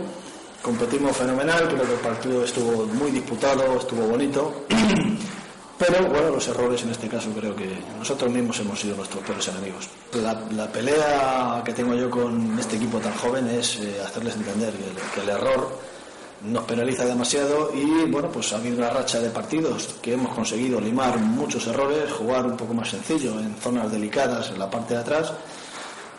competimos 0.61 1.15
fenomenal, 1.15 1.67
creo 1.67 1.83
que 1.83 1.93
el 1.93 1.99
partido 1.99 2.43
estuvo 2.43 2.85
muy 2.85 3.11
disputado, 3.11 3.77
estuvo 3.77 4.07
bonito 4.07 4.65
Pero 5.77 6.07
bueno, 6.07 6.31
los 6.31 6.47
errores 6.47 6.81
en 6.83 6.89
este 6.89 7.07
caso 7.07 7.29
creo 7.31 7.55
que 7.55 7.69
nosotros 7.99 8.31
mismos 8.31 8.59
hemos 8.59 8.79
sido 8.79 8.95
nuestros 8.95 9.23
peores 9.23 9.47
enemigos. 9.47 9.87
La, 10.13 10.33
la 10.51 10.71
pelea 10.71 11.61
que 11.63 11.73
tengo 11.73 11.93
yo 11.93 12.09
con 12.09 12.57
este 12.59 12.77
equipo 12.77 12.97
tan 12.97 13.13
joven 13.13 13.47
es 13.47 13.77
eh, 13.77 14.01
hacerles 14.03 14.35
entender 14.35 14.73
que 14.73 14.85
el, 14.85 14.95
que 15.13 15.21
el 15.21 15.29
error 15.29 15.69
nos 16.41 16.63
penaliza 16.65 17.05
demasiado 17.05 17.71
y 17.73 18.09
bueno, 18.09 18.29
pues 18.31 18.53
ha 18.53 18.57
habido 18.57 18.77
una 18.77 18.89
racha 18.89 19.19
de 19.19 19.29
partidos 19.29 19.95
que 20.01 20.13
hemos 20.13 20.33
conseguido 20.33 20.79
limar 20.79 21.17
muchos 21.19 21.65
errores, 21.67 22.11
jugar 22.11 22.45
un 22.45 22.55
poco 22.55 22.73
más 22.73 22.89
sencillo 22.89 23.39
en 23.39 23.55
zonas 23.55 23.91
delicadas 23.91 24.49
en 24.49 24.59
la 24.59 24.69
parte 24.69 24.93
de 24.93 24.99
atrás. 24.99 25.33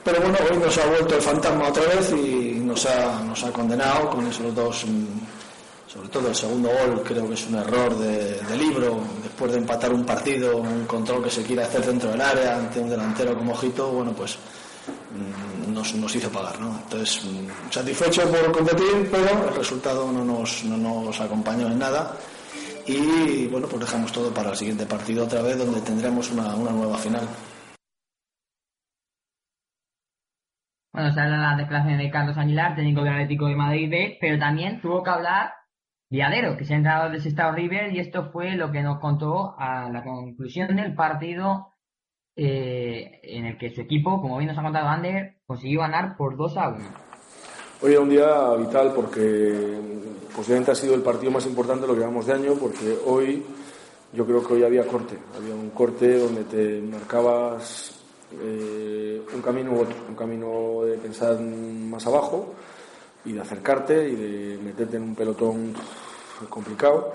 Pero 0.05 0.21
bueno, 0.21 0.39
hoy 0.51 0.57
nos 0.57 0.77
ha 0.79 0.87
vuelto 0.87 1.17
el 1.17 1.23
fantasma 1.23 1.69
otra 1.69 1.85
vez 1.85 2.13
y 2.13 2.61
nos 2.61 2.87
ha, 2.87 3.23
nos 3.23 3.45
ha 3.45 3.53
condenado 3.53 4.11
con 4.11 4.27
esos 4.27 4.55
dos, 4.55 4.85
mm, 4.87 5.93
sobre 5.93 6.09
todo 6.09 6.29
el 6.29 6.35
segundo 6.35 6.69
gol, 6.69 7.03
creo 7.05 7.29
que 7.29 7.35
es 7.35 7.47
un 7.47 7.57
error 7.57 7.97
de, 7.99 8.41
de 8.41 8.57
libro, 8.57 9.01
después 9.39 9.53
de 9.53 9.59
empatar 9.59 9.93
un 9.93 10.05
partido, 10.05 10.57
un 10.57 10.84
control 10.84 11.22
que 11.22 11.30
se 11.30 11.45
quiere 11.45 11.62
hacer 11.62 11.86
dentro 11.86 12.11
del 12.11 12.20
área 12.20 12.57
ante 12.57 12.80
un 12.80 12.91
delantero 12.91 13.36
como 13.36 13.53
Ojito, 13.53 13.93
bueno, 13.93 14.11
pues 14.11 14.36
mm, 15.14 15.72
nos, 15.72 15.95
nos 15.95 16.12
hizo 16.16 16.28
pagar, 16.28 16.59
¿no? 16.59 16.76
Entonces, 16.76 17.24
mm, 17.24 17.70
satisfecho 17.70 18.28
por 18.28 18.51
competir, 18.51 19.09
pero 19.09 19.49
el 19.49 19.55
resultado 19.55 20.11
no 20.11 20.24
nos, 20.24 20.64
no 20.64 20.76
nos 20.76 21.20
acompañó 21.20 21.68
en 21.68 21.78
nada. 21.78 22.16
Y 22.84 23.47
bueno, 23.47 23.68
pues 23.68 23.82
dejamos 23.82 24.11
todo 24.11 24.34
para 24.34 24.51
el 24.51 24.57
siguiente 24.57 24.86
partido 24.86 25.22
otra 25.22 25.41
vez, 25.41 25.57
donde 25.57 25.82
tendremos 25.82 26.32
una, 26.32 26.57
una 26.57 26.72
nueva 26.72 26.99
final. 26.99 27.28
Bueno, 30.93 31.14
de 31.14 31.28
las 31.28 31.59
declaraciones 31.59 31.99
de 32.01 32.11
Carlos 32.11 32.36
Aguilar, 32.36 32.74
técnico 32.74 33.05
del 33.05 33.12
Atlético 33.12 33.47
de 33.47 33.55
Madrid 33.55 34.16
pero 34.20 34.36
también 34.36 34.80
tuvo 34.80 35.01
que 35.05 35.11
hablar 35.11 35.58
Viadero, 36.11 36.57
que 36.57 36.65
se 36.65 36.73
ha 36.73 36.79
entrado 36.79 37.11
del 37.11 37.21
Sestao 37.21 37.53
River, 37.53 37.93
y 37.93 38.01
esto 38.01 38.31
fue 38.33 38.57
lo 38.57 38.73
que 38.73 38.83
nos 38.83 38.99
contó 38.99 39.55
a 39.59 39.91
la 39.91 40.03
conclusión 40.03 40.75
del 40.77 40.95
partido 40.95 41.75
eh, 42.35 43.21
en 43.23 43.45
el 43.45 43.59
que 43.59 43.75
su 43.75 43.83
equipo, 43.83 44.23
como 44.23 44.39
bien 44.39 44.49
nos 44.49 44.59
ha 44.59 44.63
contado 44.63 44.89
Ander, 44.89 45.37
consiguió 45.47 45.81
ganar 45.81 46.17
por 46.17 46.37
2 46.37 46.57
a 46.57 46.69
1. 46.71 46.79
Hoy 47.83 47.93
era 47.93 48.01
un 48.01 48.09
día 48.09 48.55
vital 48.55 48.93
porque 48.95 49.79
posiblemente 50.35 50.71
ha 50.71 50.75
sido 50.75 50.95
el 50.95 51.03
partido 51.03 51.31
más 51.31 51.45
importante 51.47 51.83
de 51.83 51.89
lo 51.89 51.95
que 51.95 52.01
llevamos 52.01 52.27
de 52.27 52.33
año, 52.33 52.55
porque 52.55 52.97
hoy 53.05 53.45
yo 54.15 54.25
creo 54.25 54.47
que 54.47 54.55
hoy 54.55 54.65
había 54.65 54.87
corte, 54.87 55.19
había 55.37 55.55
un 55.55 55.71
corte 55.71 56.19
donde 56.19 56.45
te 56.45 56.81
marcabas 56.81 58.03
eh, 58.33 59.21
un 59.35 59.43
camino 59.43 59.73
u 59.73 59.81
otro, 59.81 59.97
un 60.09 60.15
camino 60.15 60.85
de 60.85 60.97
pensar 60.97 61.39
más 61.39 62.07
abajo 62.07 62.55
y 63.29 63.33
de 63.33 63.41
acercarte 63.41 64.09
y 64.09 64.16
de 64.16 64.59
meterte 64.59 64.97
en 64.97 65.03
un 65.03 65.14
pelotón 65.14 65.74
complicado 66.49 67.12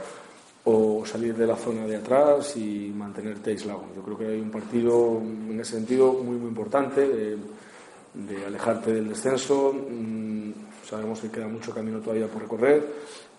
o 0.66 1.03
salir 1.05 1.36
de 1.36 1.47
la 1.47 1.55
zona 1.55 1.86
de 1.86 1.97
atrás 1.97 2.55
y 2.55 2.93
mantenerte 2.95 3.51
aislado. 3.51 3.84
Yo 3.95 4.01
creo 4.03 4.18
que 4.18 4.28
hay 4.28 4.39
un 4.39 4.51
partido 4.51 5.20
en 5.20 5.59
ese 5.59 5.74
sentido 5.74 6.14
muy 6.14 6.38
muy 6.38 6.49
importante 6.49 7.01
de, 7.07 8.45
alejarte 8.45 8.93
del 8.93 9.09
descenso. 9.09 9.74
Mm, 9.74 10.51
Sabemos 10.86 11.22
que 11.22 11.32
queda 11.32 11.47
mucho 11.47 11.74
camino 11.74 11.99
todavía 11.99 12.28
por 12.28 12.41
recorrer 12.41 12.86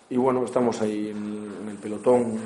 y 0.09 0.17
bueno, 0.17 0.43
estamos 0.43 0.81
ahí 0.81 1.09
en, 1.09 1.47
en 1.61 1.69
el 1.69 1.77
pelotón, 1.77 2.39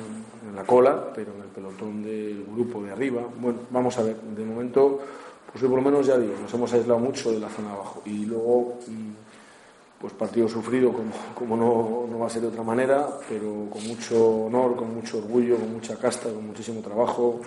en 0.46 0.54
la 0.54 0.62
cola, 0.64 1.10
pero 1.14 1.32
en 1.34 1.42
el 1.42 1.48
pelotón 1.48 2.02
del 2.02 2.44
grupo 2.44 2.82
de 2.82 2.92
arriba. 2.92 3.22
Bueno, 3.40 3.60
vamos 3.70 3.96
a 3.98 4.02
ver, 4.02 4.16
de 4.16 4.44
momento, 4.44 5.00
pues 5.50 5.62
hoy 5.64 5.70
por 5.70 5.78
lo 5.78 5.90
menos 5.90 6.06
ya 6.06 6.18
digo, 6.18 6.34
nos 6.40 6.52
hemos 6.52 6.72
aislado 6.72 7.00
mucho 7.00 7.32
de 7.32 7.40
la 7.40 7.48
zona 7.48 7.68
de 7.68 7.74
abajo 7.74 8.02
y 8.04 8.26
luego 8.26 8.78
mm, 8.86 9.29
pues 10.00 10.14
partido 10.14 10.48
sufrido 10.48 10.94
como, 11.34 11.56
no, 11.58 12.06
no 12.10 12.18
va 12.20 12.26
a 12.26 12.30
ser 12.30 12.40
de 12.40 12.48
otra 12.48 12.62
manera, 12.62 13.06
pero 13.28 13.68
con 13.68 13.86
mucho 13.86 14.46
honor, 14.46 14.74
con 14.74 14.94
mucho 14.94 15.18
orgullo, 15.18 15.56
con 15.56 15.74
mucha 15.74 15.98
casta, 15.98 16.32
con 16.32 16.46
muchísimo 16.46 16.80
trabajo, 16.80 17.38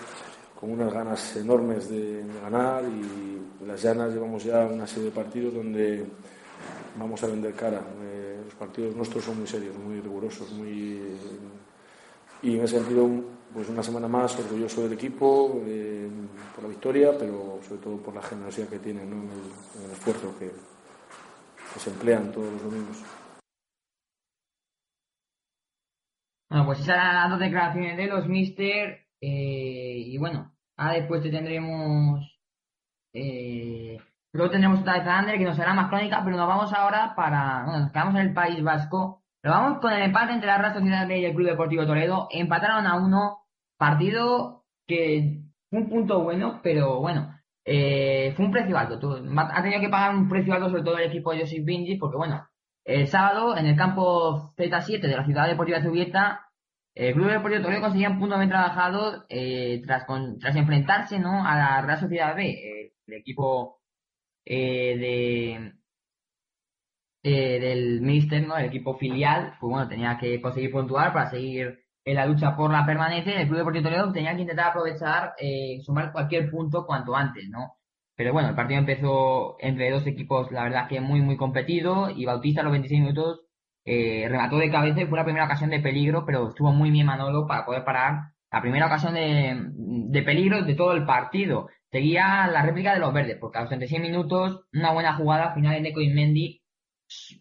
con 0.60 0.70
unas 0.70 0.94
ganas 0.94 1.36
enormes 1.36 1.90
de, 1.90 2.24
de 2.24 2.42
ganar 2.42 2.84
y 2.84 3.66
las 3.66 3.82
llanas 3.82 4.14
llevamos 4.14 4.44
ya 4.44 4.66
una 4.66 4.86
serie 4.86 5.06
de 5.06 5.12
partidos 5.12 5.56
donde 5.56 6.06
vamos 7.00 7.24
a 7.24 7.28
vender 7.28 7.56
cara. 7.56 7.82
Eh, 8.04 8.42
los 8.46 8.54
partidos 8.54 8.96
nuestros 8.96 9.24
son 9.24 9.40
muy 9.40 9.48
serios, 9.48 9.76
muy 9.76 10.00
rigurosos, 10.00 10.52
muy 10.52 11.02
y 12.44 12.58
en 12.58 12.64
ese 12.64 12.78
sentido 12.78 13.10
pues 13.52 13.68
una 13.70 13.82
semana 13.82 14.08
más 14.08 14.38
orgulloso 14.38 14.84
del 14.84 14.94
equipo 14.94 15.60
eh, 15.66 16.08
por 16.54 16.66
la 16.66 16.70
victoria, 16.70 17.18
pero 17.18 17.60
sobre 17.68 17.82
todo 17.82 17.98
por 17.98 18.14
la 18.14 18.22
generosidad 18.22 18.68
que 18.68 18.80
tienen 18.80 19.10
¿no? 19.10 19.16
en, 19.16 19.30
el, 19.30 19.80
en 19.80 19.86
el 19.86 19.92
esfuerzo 19.92 20.36
que, 20.38 20.52
que 21.74 21.80
se 21.80 21.90
emplean 21.90 22.32
todos 22.32 22.52
los 22.54 22.64
domingos. 22.64 23.04
Bueno, 26.50 26.66
pues 26.68 26.80
esas 26.80 26.96
eran 26.96 27.16
las 27.16 27.30
dos 27.32 27.40
declaraciones 27.40 27.98
de 27.98 28.06
los 28.08 28.28
Mister. 28.28 29.08
eh, 29.22 29.96
y 30.06 30.18
bueno, 30.18 30.54
ahora 30.78 30.94
después 30.94 31.24
te 31.24 31.32
tendremos. 31.32 32.22
Eh, 33.16 33.98
luego 34.34 34.52
tendremos 34.52 34.82
otra 34.82 35.00
vez 35.00 35.08
a 35.08 35.18
Ander 35.18 35.38
que 35.38 35.46
nos 35.46 35.60
hará 35.60 35.74
más 35.74 35.90
crónica, 35.90 36.22
pero 36.24 36.38
nos 36.38 36.48
vamos 36.48 36.74
ahora 36.74 37.16
para. 37.16 37.64
Bueno, 37.66 37.80
nos 37.80 37.92
quedamos 37.92 38.16
en 38.16 38.22
el 38.22 38.34
País 38.34 38.64
Vasco. 38.64 39.24
Pero 39.42 39.56
vamos 39.56 39.80
con 39.80 39.92
el 39.92 40.04
empate 40.04 40.34
entre 40.34 40.48
la 40.48 40.58
Real 40.58 40.74
Sociedad 40.74 41.10
y 41.10 41.26
el 41.26 41.36
Club 41.36 41.48
Deportivo 41.48 41.86
Toledo. 41.86 42.28
Empataron 42.32 42.86
a 42.88 42.96
uno. 42.96 43.40
Partido 43.78 44.64
que 44.88 45.42
un 45.72 45.90
punto 45.90 46.24
bueno, 46.24 46.60
pero 46.64 47.00
bueno. 47.00 47.34
Eh, 47.66 48.34
fue 48.36 48.46
un 48.46 48.52
precio 48.52 48.78
alto. 48.78 49.00
Tú- 49.00 49.14
ha 49.38 49.62
tenido 49.64 49.82
que 49.82 49.90
pagar 49.90 50.16
un 50.16 50.30
precio 50.30 50.54
alto, 50.54 50.70
sobre 50.70 50.84
todo 50.84 50.98
el 50.98 51.08
equipo 51.10 51.32
de 51.32 51.42
Josip 51.42 51.66
Bingi, 51.66 51.98
porque 51.98 52.18
bueno, 52.18 52.48
el 52.86 53.08
sábado, 53.08 53.58
en 53.58 53.66
el 53.68 53.76
campo 53.78 54.54
Z7 54.58 55.08
de 55.08 55.16
la 55.18 55.26
Ciudad 55.26 55.48
Deportiva 55.48 55.80
de 55.80 55.86
Zubieta, 55.86 56.42
el 56.96 57.14
Club 57.14 57.30
Deportivo 57.32 57.64
Toledo 57.64 57.82
conseguía 57.82 58.10
un 58.10 58.20
punto 58.20 58.38
bien 58.38 58.50
trabajado 58.50 59.26
eh, 59.30 59.82
tras, 59.86 60.06
con- 60.06 60.38
tras 60.40 60.56
enfrentarse 60.56 61.20
¿no? 61.20 61.46
a 61.46 61.56
la 61.56 61.82
Real 61.82 62.00
Sociedad 62.00 62.36
B, 62.36 62.92
el 63.08 63.14
equipo 63.16 63.80
eh, 64.46 64.98
de 64.98 65.74
eh, 67.24 67.60
del 67.60 68.02
Mister, 68.02 68.46
¿no? 68.46 68.58
el 68.58 68.66
equipo 68.66 68.98
filial, 68.98 69.54
pues 69.60 69.72
bueno, 69.72 69.88
tenía 69.88 70.18
que 70.18 70.42
conseguir 70.42 70.72
puntuar 70.72 71.14
para 71.14 71.30
seguir 71.30 71.83
en 72.06 72.16
la 72.16 72.26
lucha 72.26 72.56
por 72.56 72.72
la 72.72 72.86
permanencia. 72.86 73.40
El 73.40 73.48
Club 73.48 73.60
Deportivo 73.60 73.84
Toledo 73.84 74.12
tenía 74.12 74.36
que 74.36 74.42
intentar 74.42 74.70
aprovechar, 74.70 75.34
eh, 75.40 75.80
sumar 75.82 76.12
cualquier 76.12 76.50
punto 76.50 76.86
cuanto 76.86 77.16
antes, 77.16 77.48
¿no? 77.50 77.78
Pero 78.16 78.34
bueno, 78.34 78.50
el 78.50 78.56
partido 78.56 78.80
empezó 78.80 79.56
entre 79.60 79.90
dos 79.90 80.06
equipos, 80.06 80.52
la 80.52 80.64
verdad 80.64 80.88
que 80.88 81.02
muy, 81.02 81.22
muy 81.22 81.38
competido. 81.38 82.10
Y 82.10 82.26
Bautista 82.26 82.62
a 82.62 82.64
los 82.64 82.72
26 82.72 83.02
minutos 83.02 83.42
eh, 83.86 84.28
remató 84.30 84.58
de 84.58 84.72
cabeza 84.72 85.02
y 85.02 85.08
fue 85.08 85.18
la 85.18 85.26
primera 85.26 85.46
ocasión 85.46 85.70
de 85.70 85.80
peligro, 85.80 86.26
pero 86.26 86.50
estuvo 86.50 86.72
muy 86.72 86.92
bien 86.92 87.08
Manolo 87.08 87.48
para 87.48 87.66
poder 87.66 87.84
parar 87.84 88.34
la 88.52 88.62
primera 88.62 88.86
ocasión 88.86 89.16
de, 89.16 89.56
de 89.76 90.22
peligro 90.22 90.62
de 90.64 90.76
todo 90.76 90.94
el 90.94 91.06
partido. 91.06 91.70
Seguía 91.92 92.48
la 92.48 92.62
réplica 92.62 92.94
de 92.94 93.00
los 93.00 93.14
verdes, 93.14 93.38
porque 93.40 93.58
a 93.58 93.62
los 93.62 93.70
36 93.70 94.02
minutos, 94.02 94.62
una 94.74 94.92
buena 94.94 95.16
jugada 95.16 95.54
final 95.54 95.74
de 95.74 95.82
Neco 95.82 96.02
y 96.02 96.10
Mendy 96.10 96.62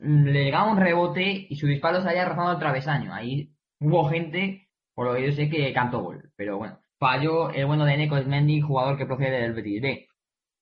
le 0.01 0.45
llegaba 0.45 0.71
un 0.71 0.79
rebote 0.79 1.47
y 1.49 1.57
su 1.57 1.67
disparo 1.67 2.03
salía 2.03 2.25
rozando 2.25 2.53
el 2.53 2.59
travesaño. 2.59 3.13
Ahí 3.15 3.53
hubo 3.83 4.09
gente, 4.09 4.69
por 4.95 5.07
lo 5.07 5.15
que 5.15 5.27
yo 5.27 5.33
sé, 5.33 5.49
que 5.51 5.73
cantó 5.73 6.03
gol. 6.03 6.33
Pero 6.37 6.59
bueno, 6.59 6.79
falló 6.99 7.51
el 7.51 7.67
bueno 7.67 7.85
de 7.85 7.97
Neco 7.97 8.17
Mendy, 8.27 8.61
jugador 8.61 8.97
que 8.99 9.07
procede 9.07 9.41
del 9.43 9.55
Betis 9.55 9.83
B. 9.83 10.09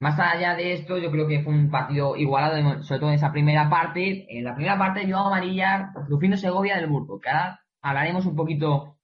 Más 0.01 0.19
allá 0.19 0.55
de 0.57 0.73
esto, 0.75 0.99
yo 0.99 1.11
creo 1.11 1.29
que 1.29 1.43
fue 1.43 1.53
un 1.55 1.71
partido 1.71 2.17
igualado, 2.17 2.83
sobre 2.85 3.01
todo 3.01 3.11
en 3.11 3.17
esa 3.17 3.33
primera 3.33 3.69
parte. 3.71 4.27
En 4.37 4.45
la 4.45 4.55
primera 4.55 4.79
parte, 4.79 5.11
Joao 5.11 5.29
Amarilla, 5.29 5.93
Rufino 6.09 6.37
Segovia 6.37 6.77
del 6.77 6.89
Burgo, 6.89 7.21
que 7.21 7.29
ahora 7.31 7.61
hablaremos 7.83 8.27
un 8.27 8.37
poquito 8.37 8.99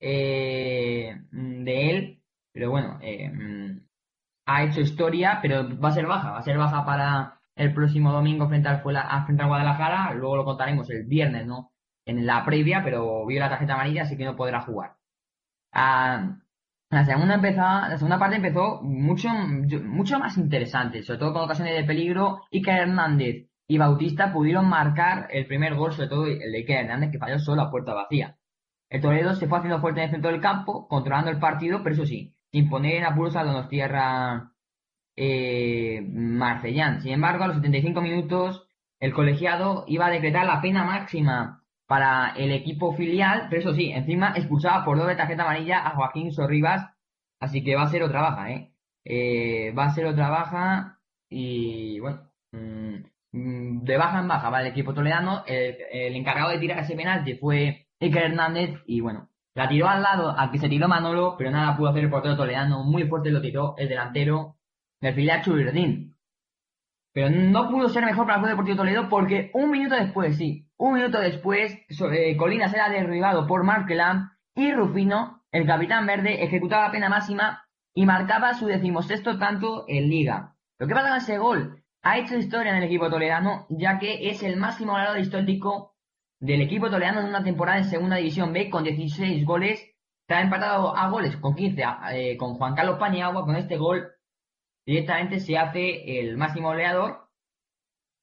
eh, 0.00 1.14
de 1.32 1.90
él. 1.90 2.22
Pero 2.52 2.70
bueno, 2.70 2.98
eh, 3.02 3.30
ha 4.46 4.64
hecho 4.64 4.80
historia, 4.80 5.38
pero 5.42 5.78
va 5.80 5.88
a 5.88 5.92
ser 5.92 6.06
baja. 6.06 6.30
Va 6.32 6.38
a 6.38 6.42
ser 6.42 6.56
baja 6.58 6.84
para 6.84 7.40
el 7.56 7.74
próximo 7.74 8.12
domingo 8.12 8.48
frente 8.48 8.68
al, 8.68 8.82
a- 8.96 9.24
frente 9.24 9.42
al 9.42 9.48
Guadalajara. 9.48 10.14
Luego 10.14 10.36
lo 10.36 10.44
contaremos 10.44 10.88
el 10.90 11.04
viernes, 11.04 11.46
¿no? 11.46 11.71
En 12.04 12.26
la 12.26 12.44
previa, 12.44 12.82
pero 12.84 13.26
vio 13.26 13.40
la 13.40 13.48
tarjeta 13.48 13.74
amarilla, 13.74 14.02
así 14.02 14.16
que 14.16 14.24
no 14.24 14.36
podrá 14.36 14.62
jugar. 14.62 14.96
Ah, 15.72 16.36
la 16.90 17.04
segunda 17.06 17.34
empezó, 17.36 17.60
la 17.62 17.96
segunda 17.96 18.18
parte 18.18 18.36
empezó 18.36 18.82
mucho, 18.82 19.30
mucho 19.30 20.18
más 20.18 20.36
interesante, 20.36 21.02
sobre 21.02 21.20
todo 21.20 21.32
con 21.32 21.42
ocasiones 21.44 21.74
de 21.74 21.84
peligro. 21.84 22.42
Iker 22.52 22.80
Hernández 22.80 23.48
y 23.66 23.78
Bautista 23.78 24.32
pudieron 24.32 24.68
marcar 24.68 25.26
el 25.30 25.46
primer 25.46 25.74
gol, 25.74 25.92
sobre 25.92 26.08
todo 26.08 26.26
el 26.26 26.52
de 26.52 26.58
Iker 26.58 26.84
Hernández, 26.84 27.10
que 27.12 27.18
falló 27.18 27.38
solo 27.38 27.62
a 27.62 27.70
puerta 27.70 27.94
vacía. 27.94 28.36
El 28.90 29.00
Toledo 29.00 29.34
se 29.34 29.46
fue 29.48 29.56
haciendo 29.58 29.80
fuerte 29.80 30.00
en 30.00 30.04
el 30.04 30.10
centro 30.10 30.30
del 30.30 30.42
campo, 30.42 30.86
controlando 30.86 31.30
el 31.30 31.38
partido, 31.38 31.82
pero 31.82 31.94
eso 31.94 32.04
sí, 32.04 32.34
sin 32.50 32.68
poner 32.68 32.96
en 32.96 33.04
apuros 33.04 33.36
a 33.36 33.44
Donostierra 33.44 34.52
eh, 35.16 36.02
Marcellán. 36.12 37.00
Sin 37.00 37.12
embargo, 37.12 37.44
a 37.44 37.46
los 37.46 37.56
75 37.56 38.02
minutos, 38.02 38.68
el 39.00 39.14
colegiado 39.14 39.84
iba 39.88 40.06
a 40.06 40.10
decretar 40.10 40.44
la 40.44 40.60
pena 40.60 40.84
máxima 40.84 41.61
para 41.92 42.32
el 42.36 42.52
equipo 42.52 42.94
filial, 42.94 43.48
pero 43.50 43.60
eso 43.60 43.74
sí, 43.74 43.92
encima 43.92 44.32
expulsaba 44.34 44.82
por 44.82 44.96
doble 44.96 45.14
tarjeta 45.14 45.42
amarilla 45.42 45.86
a 45.86 45.90
Joaquín 45.90 46.32
Sorribas, 46.32 46.88
así 47.38 47.62
que 47.62 47.76
va 47.76 47.82
a 47.82 47.90
ser 47.90 48.02
otra 48.02 48.22
baja, 48.22 48.50
¿eh? 48.50 48.72
Eh, 49.04 49.74
va 49.76 49.84
a 49.84 49.94
ser 49.94 50.06
otra 50.06 50.30
baja 50.30 51.00
y 51.28 52.00
bueno, 52.00 52.30
mm, 52.52 52.94
mm, 53.32 53.84
de 53.84 53.96
baja 53.98 54.20
en 54.20 54.28
baja 54.28 54.48
va 54.48 54.62
el 54.62 54.68
equipo 54.68 54.94
toledano. 54.94 55.44
El, 55.46 56.16
encargado 56.16 56.48
de 56.52 56.60
tirar 56.60 56.78
ese 56.78 56.96
penalti 56.96 57.34
fue 57.34 57.88
Iker 58.00 58.22
Hernández 58.24 58.80
y 58.86 59.02
bueno, 59.02 59.28
La 59.54 59.68
tiró 59.68 59.86
al 59.86 60.02
lado 60.02 60.30
al 60.30 60.50
que 60.50 60.58
se 60.58 60.70
tiró 60.70 60.88
Manolo, 60.88 61.34
pero 61.36 61.50
nada 61.50 61.76
pudo 61.76 61.90
hacer 61.90 62.04
el 62.04 62.10
portero 62.10 62.38
toledano. 62.38 62.84
Muy 62.84 63.04
fuerte 63.04 63.30
lo 63.30 63.42
tiró 63.42 63.74
el 63.76 63.86
delantero 63.90 64.56
del 64.98 65.14
filial 65.14 65.42
Chuberdín. 65.42 66.11
Pero 67.12 67.30
no 67.30 67.68
pudo 67.68 67.88
ser 67.88 68.04
mejor 68.04 68.26
para 68.26 68.36
el 68.36 68.40
Club 68.40 68.50
Deportivo 68.50 68.76
Toledo 68.78 69.08
porque 69.08 69.50
un 69.52 69.70
minuto 69.70 69.94
después, 69.94 70.36
sí, 70.36 70.66
un 70.78 70.94
minuto 70.94 71.20
después, 71.20 71.78
eh, 72.12 72.36
Colinas 72.36 72.72
era 72.72 72.88
derribado 72.88 73.46
por 73.46 73.64
Markelam 73.64 74.30
y 74.54 74.72
Rufino, 74.72 75.42
el 75.50 75.66
capitán 75.66 76.06
verde, 76.06 76.42
ejecutaba 76.42 76.90
pena 76.90 77.10
máxima 77.10 77.64
y 77.94 78.06
marcaba 78.06 78.54
su 78.54 78.66
decimosexto 78.66 79.38
tanto 79.38 79.84
en 79.88 80.08
Liga. 80.08 80.54
Lo 80.78 80.86
que 80.86 80.94
pasa 80.94 81.08
con 81.08 81.18
ese 81.18 81.38
gol 81.38 81.84
ha 82.02 82.18
hecho 82.18 82.36
historia 82.36 82.72
en 82.72 82.78
el 82.78 82.84
equipo 82.84 83.10
toledano, 83.10 83.66
ya 83.68 83.98
que 83.98 84.30
es 84.30 84.42
el 84.42 84.56
máximo 84.56 84.92
goleador 84.92 85.20
histórico 85.20 85.94
del 86.40 86.62
equipo 86.62 86.90
toledano 86.90 87.20
en 87.20 87.26
una 87.26 87.44
temporada 87.44 87.78
en 87.78 87.84
Segunda 87.84 88.16
División 88.16 88.52
B 88.52 88.68
con 88.70 88.82
16 88.82 89.44
goles. 89.44 89.80
Está 90.22 90.40
empatado 90.40 90.96
a 90.96 91.08
goles 91.08 91.36
con 91.36 91.54
15 91.54 91.82
eh, 92.12 92.36
con 92.36 92.54
Juan 92.54 92.74
Carlos 92.74 92.98
Paniagua. 92.98 93.44
Con 93.44 93.54
este 93.54 93.76
gol 93.76 94.08
directamente 94.86 95.40
se 95.40 95.56
hace 95.56 96.20
el 96.20 96.36
máximo 96.36 96.68
goleador. 96.68 97.28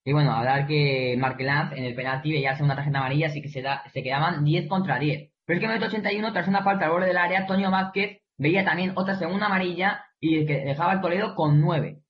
Y 0.05 0.13
bueno, 0.13 0.31
hablar 0.31 0.65
que 0.65 1.15
Markelanz 1.19 1.73
en 1.73 1.83
el 1.83 1.95
penalti 1.95 2.31
veía 2.31 2.57
una 2.61 2.75
tarjeta 2.75 2.99
amarilla, 2.99 3.27
así 3.27 3.41
que 3.41 3.49
se, 3.49 3.61
da, 3.61 3.83
se 3.91 4.01
quedaban 4.01 4.43
10 4.43 4.67
contra 4.67 4.97
10. 4.97 5.31
Pero 5.45 5.57
es 5.57 5.59
que 5.59 5.65
en 5.65 5.71
el 5.71 5.77
minuto 5.79 5.97
81, 5.97 6.33
tras 6.33 6.47
una 6.47 6.63
falta 6.63 6.85
al 6.85 6.91
borde 6.91 7.07
del 7.07 7.17
área, 7.17 7.39
Antonio 7.39 7.71
Vázquez 7.71 8.21
veía 8.37 8.63
también 8.63 8.93
otra 8.95 9.15
segunda 9.15 9.47
amarilla 9.47 10.05
y 10.19 10.45
que 10.45 10.61
dejaba 10.65 10.93
el 10.93 11.01
Toledo 11.01 11.35
con 11.35 11.59
9. 11.61 12.01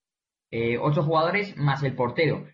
Eh, 0.52 0.78
8 0.78 1.04
jugadores 1.04 1.58
más 1.58 1.84
el 1.84 1.96
portero. 1.96 2.46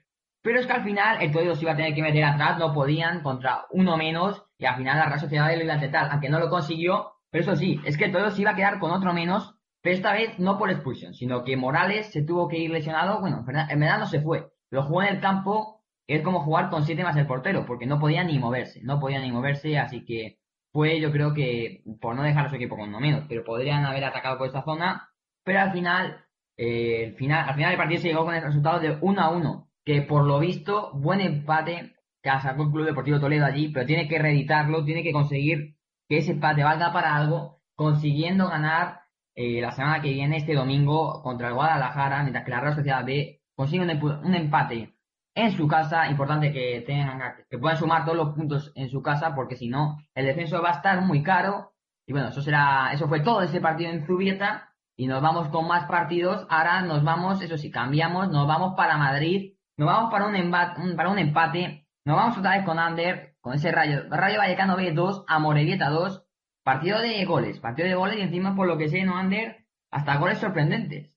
Pero 0.41 0.59
es 0.59 0.67
que 0.67 0.73
al 0.73 0.83
final 0.83 1.21
el 1.21 1.31
Toledo 1.31 1.55
se 1.55 1.63
iba 1.63 1.71
a 1.71 1.75
tener 1.75 1.95
que 1.95 2.03
meter 2.03 2.23
atrás, 2.23 2.59
no 2.59 2.71
podían 2.73 3.23
contra 3.23 3.65
uno 3.71 3.97
menos 3.97 4.45
y 4.57 4.65
al 4.65 4.77
final 4.77 4.99
la 4.99 5.05
Real 5.07 5.19
Sociedad 5.19 5.55
lo 5.55 5.63
iba 5.63 5.73
a 5.73 5.77
intentar, 5.77 6.09
aunque 6.11 6.29
no 6.29 6.39
lo 6.39 6.49
consiguió. 6.49 7.13
Pero 7.31 7.43
eso 7.43 7.55
sí, 7.55 7.81
es 7.83 7.97
que 7.97 8.05
el 8.05 8.11
Toledo 8.11 8.31
se 8.31 8.41
iba 8.41 8.51
a 8.51 8.55
quedar 8.55 8.79
con 8.79 8.91
otro 8.91 9.11
menos, 9.11 9.54
pero 9.85 9.97
esta 9.97 10.13
vez 10.13 10.39
no 10.39 10.57
por 10.57 10.71
expulsión, 10.71 11.13
sino 11.13 11.43
que 11.43 11.57
Morales 11.57 12.07
se 12.07 12.23
tuvo 12.23 12.47
que 12.47 12.57
ir 12.57 12.71
lesionado. 12.71 13.19
Bueno, 13.21 13.45
en 13.47 13.79
verdad, 13.79 13.99
no 13.99 14.07
se 14.07 14.19
fue. 14.19 14.49
Lo 14.71 14.81
jugó 14.81 15.03
en 15.03 15.09
el 15.09 15.21
campo, 15.21 15.83
es 16.07 16.23
como 16.23 16.39
jugar 16.39 16.71
con 16.71 16.83
7 16.83 17.03
más 17.03 17.15
el 17.17 17.27
portero, 17.27 17.67
porque 17.67 17.85
no 17.85 17.99
podía 17.99 18.23
ni 18.23 18.39
moverse, 18.39 18.81
no 18.81 18.99
podía 18.99 19.19
ni 19.19 19.31
moverse, 19.31 19.77
así 19.77 20.03
que 20.03 20.39
fue 20.73 20.99
yo 20.99 21.11
creo 21.11 21.35
que 21.35 21.83
por 22.01 22.15
no 22.15 22.23
dejar 22.23 22.47
a 22.47 22.49
su 22.49 22.55
equipo 22.55 22.75
con 22.75 22.89
uno 22.89 22.99
menos, 22.99 23.25
pero 23.29 23.43
podrían 23.43 23.85
haber 23.85 24.05
atacado 24.05 24.39
por 24.39 24.47
esta 24.47 24.63
zona, 24.63 25.07
pero 25.43 25.59
al 25.59 25.71
final, 25.71 26.25
eh, 26.57 27.03
el 27.03 27.13
final, 27.13 27.47
al 27.47 27.53
final 27.53 27.69
del 27.69 27.77
partido 27.77 28.01
se 28.01 28.07
llegó 28.07 28.25
con 28.25 28.33
el 28.33 28.41
resultado 28.41 28.79
de 28.79 28.97
1 28.99 29.21
a 29.21 29.29
1, 29.29 29.69
que 29.85 30.01
por 30.01 30.25
lo 30.25 30.39
visto, 30.39 30.93
buen 30.95 31.21
empate 31.21 31.93
que 32.23 32.31
sacó 32.41 32.63
el 32.63 32.71
Club 32.71 32.85
Deportivo 32.87 33.19
Toledo 33.19 33.45
allí, 33.45 33.69
pero 33.69 33.85
tiene 33.85 34.07
que 34.07 34.17
reeditarlo, 34.17 34.83
tiene 34.83 35.03
que 35.03 35.11
conseguir 35.11 35.75
que 36.09 36.17
ese 36.17 36.31
empate 36.31 36.63
valga 36.63 36.91
para 36.91 37.15
algo, 37.15 37.61
consiguiendo 37.75 38.49
ganar 38.49 39.04
eh, 39.35 39.61
la 39.61 39.71
semana 39.71 40.01
que 40.01 40.09
viene, 40.11 40.37
este 40.37 40.53
domingo, 40.55 41.21
contra 41.21 41.49
el 41.49 41.53
Guadalajara, 41.53 42.21
mientras 42.23 42.45
que 42.45 42.51
la 42.51 42.61
Real 42.61 42.75
Sociedad 42.75 43.05
B 43.05 43.41
consigue 43.55 43.83
un, 43.83 44.03
un 44.25 44.35
empate 44.35 44.93
en 45.35 45.51
su 45.51 45.67
casa, 45.67 46.07
importante 46.09 46.51
que 46.53 46.81
tengan, 46.87 47.19
que 47.49 47.57
puedan 47.57 47.77
sumar 47.77 48.05
todos 48.05 48.17
los 48.17 48.33
puntos 48.35 48.71
en 48.75 48.89
su 48.89 49.01
casa, 49.01 49.35
porque 49.35 49.55
si 49.57 49.67
no, 49.67 49.97
el 50.13 50.25
descenso 50.25 50.61
va 50.61 50.69
a 50.69 50.75
estar 50.77 51.01
muy 51.01 51.21
caro. 51.23 51.73
Y 52.07 52.13
bueno, 52.13 52.29
eso 52.29 52.41
será, 52.41 52.91
eso 52.93 53.07
fue 53.07 53.19
todo 53.21 53.41
ese 53.41 53.59
partido 53.59 53.89
en 53.91 54.05
Zubieta, 54.05 54.69
y 54.97 55.07
nos 55.07 55.21
vamos 55.21 55.49
con 55.49 55.67
más 55.67 55.85
partidos. 55.87 56.47
Ahora 56.49 56.81
nos 56.83 57.03
vamos, 57.03 57.41
eso 57.41 57.57
sí, 57.57 57.69
cambiamos, 57.69 58.29
nos 58.29 58.47
vamos 58.47 58.75
para 58.77 58.95
Madrid, 58.97 59.53
nos 59.77 59.87
vamos 59.87 60.09
para 60.11 60.25
un, 60.27 60.35
emba- 60.35 60.77
un- 60.77 60.95
para 60.95 61.09
un 61.09 61.19
empate, 61.19 61.85
nos 62.05 62.15
vamos 62.15 62.37
otra 62.37 62.51
vez 62.51 62.63
con 62.65 62.79
Ander, 62.79 63.35
con 63.41 63.53
ese 63.55 63.71
Rayo, 63.73 64.03
Rayo 64.09 64.37
Vallecano 64.37 64.77
B2, 64.77 65.25
Amorebieta 65.27 65.89
2, 65.89 66.24
partido 66.65 66.99
de 66.99 67.23
goles, 67.25 67.59
partido 67.59 67.87
de 67.87 67.93
goles 67.93 68.17
y 68.17 68.21
encima 68.21 68.55
por 68.55 68.65
lo 68.65 68.75
que 68.75 68.89
sé, 68.89 69.03
no 69.03 69.15
Ander, 69.15 69.67
hasta 69.91 70.17
goles 70.17 70.39
sorprendentes. 70.39 71.11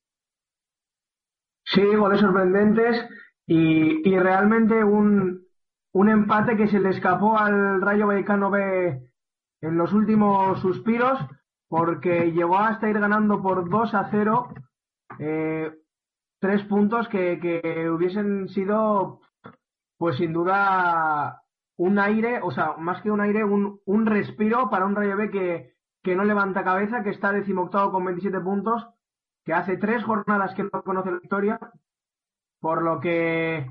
Sí, 1.65 1.83
goles 1.83 2.19
sorprendentes 2.19 3.03
y, 3.47 4.07
y 4.07 4.19
realmente 4.19 4.83
un, 4.83 5.41
un 5.93 6.09
empate 6.09 6.55
que 6.55 6.67
se 6.67 6.79
le 6.79 6.91
escapó 6.91 7.35
al 7.35 7.81
Rayo 7.81 8.05
Vallecano 8.05 8.51
B 8.51 9.09
en 9.61 9.75
los 9.75 9.91
últimos 9.91 10.59
suspiros 10.61 11.19
porque 11.67 12.31
llegó 12.31 12.59
hasta 12.59 12.87
ir 12.87 12.99
ganando 12.99 13.41
por 13.41 13.67
2 13.67 13.93
a 13.95 14.07
0 14.11 14.53
eh, 15.17 15.73
tres 16.39 16.63
puntos 16.65 17.07
que, 17.07 17.39
que 17.39 17.89
hubiesen 17.89 18.49
sido 18.49 19.21
pues 19.97 20.17
sin 20.17 20.31
duda 20.31 21.38
un 21.79 21.97
aire, 21.97 22.41
o 22.43 22.51
sea, 22.51 22.75
más 22.77 23.01
que 23.01 23.09
un 23.09 23.21
aire, 23.21 23.45
un, 23.45 23.79
un 23.85 24.05
respiro 24.05 24.69
para 24.69 24.85
un 24.85 24.97
Rayo 24.97 25.15
B 25.15 25.31
que, 25.31 25.75
que 26.03 26.13
no 26.13 26.25
levanta 26.25 26.65
cabeza, 26.65 27.03
que 27.03 27.11
está 27.11 27.31
decimoctavo 27.31 27.93
con 27.93 28.03
27 28.03 28.37
puntos, 28.41 28.85
que 29.45 29.53
hace 29.53 29.77
tres 29.77 30.03
jornadas 30.03 30.53
que 30.55 30.63
no 30.63 30.83
conoce 30.83 31.09
la 31.09 31.19
victoria, 31.19 31.57
por 32.59 32.83
lo 32.83 32.99
que 32.99 33.65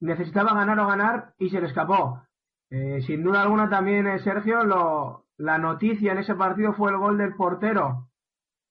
necesitaba 0.00 0.54
ganar 0.54 0.78
o 0.78 0.86
ganar 0.86 1.34
y 1.36 1.50
se 1.50 1.60
le 1.60 1.66
escapó. 1.66 2.22
Eh, 2.70 3.00
sin 3.02 3.24
duda 3.24 3.42
alguna 3.42 3.68
también, 3.68 4.06
eh, 4.06 4.20
Sergio, 4.20 4.62
lo, 4.62 5.26
la 5.36 5.58
noticia 5.58 6.12
en 6.12 6.18
ese 6.18 6.36
partido 6.36 6.72
fue 6.74 6.92
el 6.92 6.98
gol 6.98 7.18
del 7.18 7.34
portero 7.34 8.10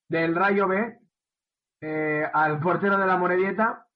del 0.07 0.35
Rayo 0.35 0.69
B 0.69 0.99
eh, 1.81 2.23
al 2.33 2.61
portero 2.61 2.97
de 2.97 3.07
la 3.07 3.17
Morevieta, 3.17 3.87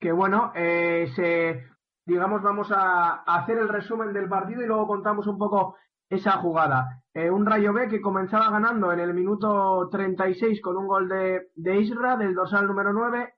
que 0.00 0.10
bueno, 0.10 0.50
eh, 0.56 1.12
se, 1.14 1.64
digamos, 2.10 2.42
vamos 2.42 2.70
a, 2.72 3.22
hacer 3.22 3.58
el 3.58 3.68
resumen 3.68 4.12
del 4.12 4.28
partido 4.28 4.62
y 4.62 4.66
luego 4.66 4.86
contamos 4.86 5.26
un 5.26 5.38
poco 5.38 5.76
esa 6.08 6.32
jugada. 6.32 7.02
Eh, 7.14 7.30
un 7.30 7.46
Rayo 7.46 7.72
B 7.72 7.88
que 7.88 8.00
comenzaba 8.00 8.50
ganando 8.50 8.92
en 8.92 9.00
el 9.00 9.14
minuto 9.14 9.88
36 9.90 10.60
con 10.60 10.76
un 10.76 10.86
gol 10.86 11.08
de, 11.08 11.50
de 11.54 11.80
Isra, 11.80 12.16
del 12.16 12.34
dorsal 12.34 12.66
número 12.66 12.92
9, 12.92 13.34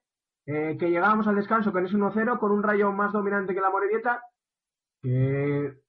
eh, 0.46 0.76
que 0.78 0.90
llegábamos 0.90 1.26
al 1.28 1.36
descanso 1.36 1.72
con 1.72 1.84
ese 1.84 1.96
1-0, 1.96 2.38
con 2.38 2.50
un 2.50 2.62
Rayo 2.62 2.92
más 2.92 3.12
dominante 3.12 3.54
que 3.54 3.60
la 3.60 3.70
Morevieta, 3.70 4.22
que 5.02 5.82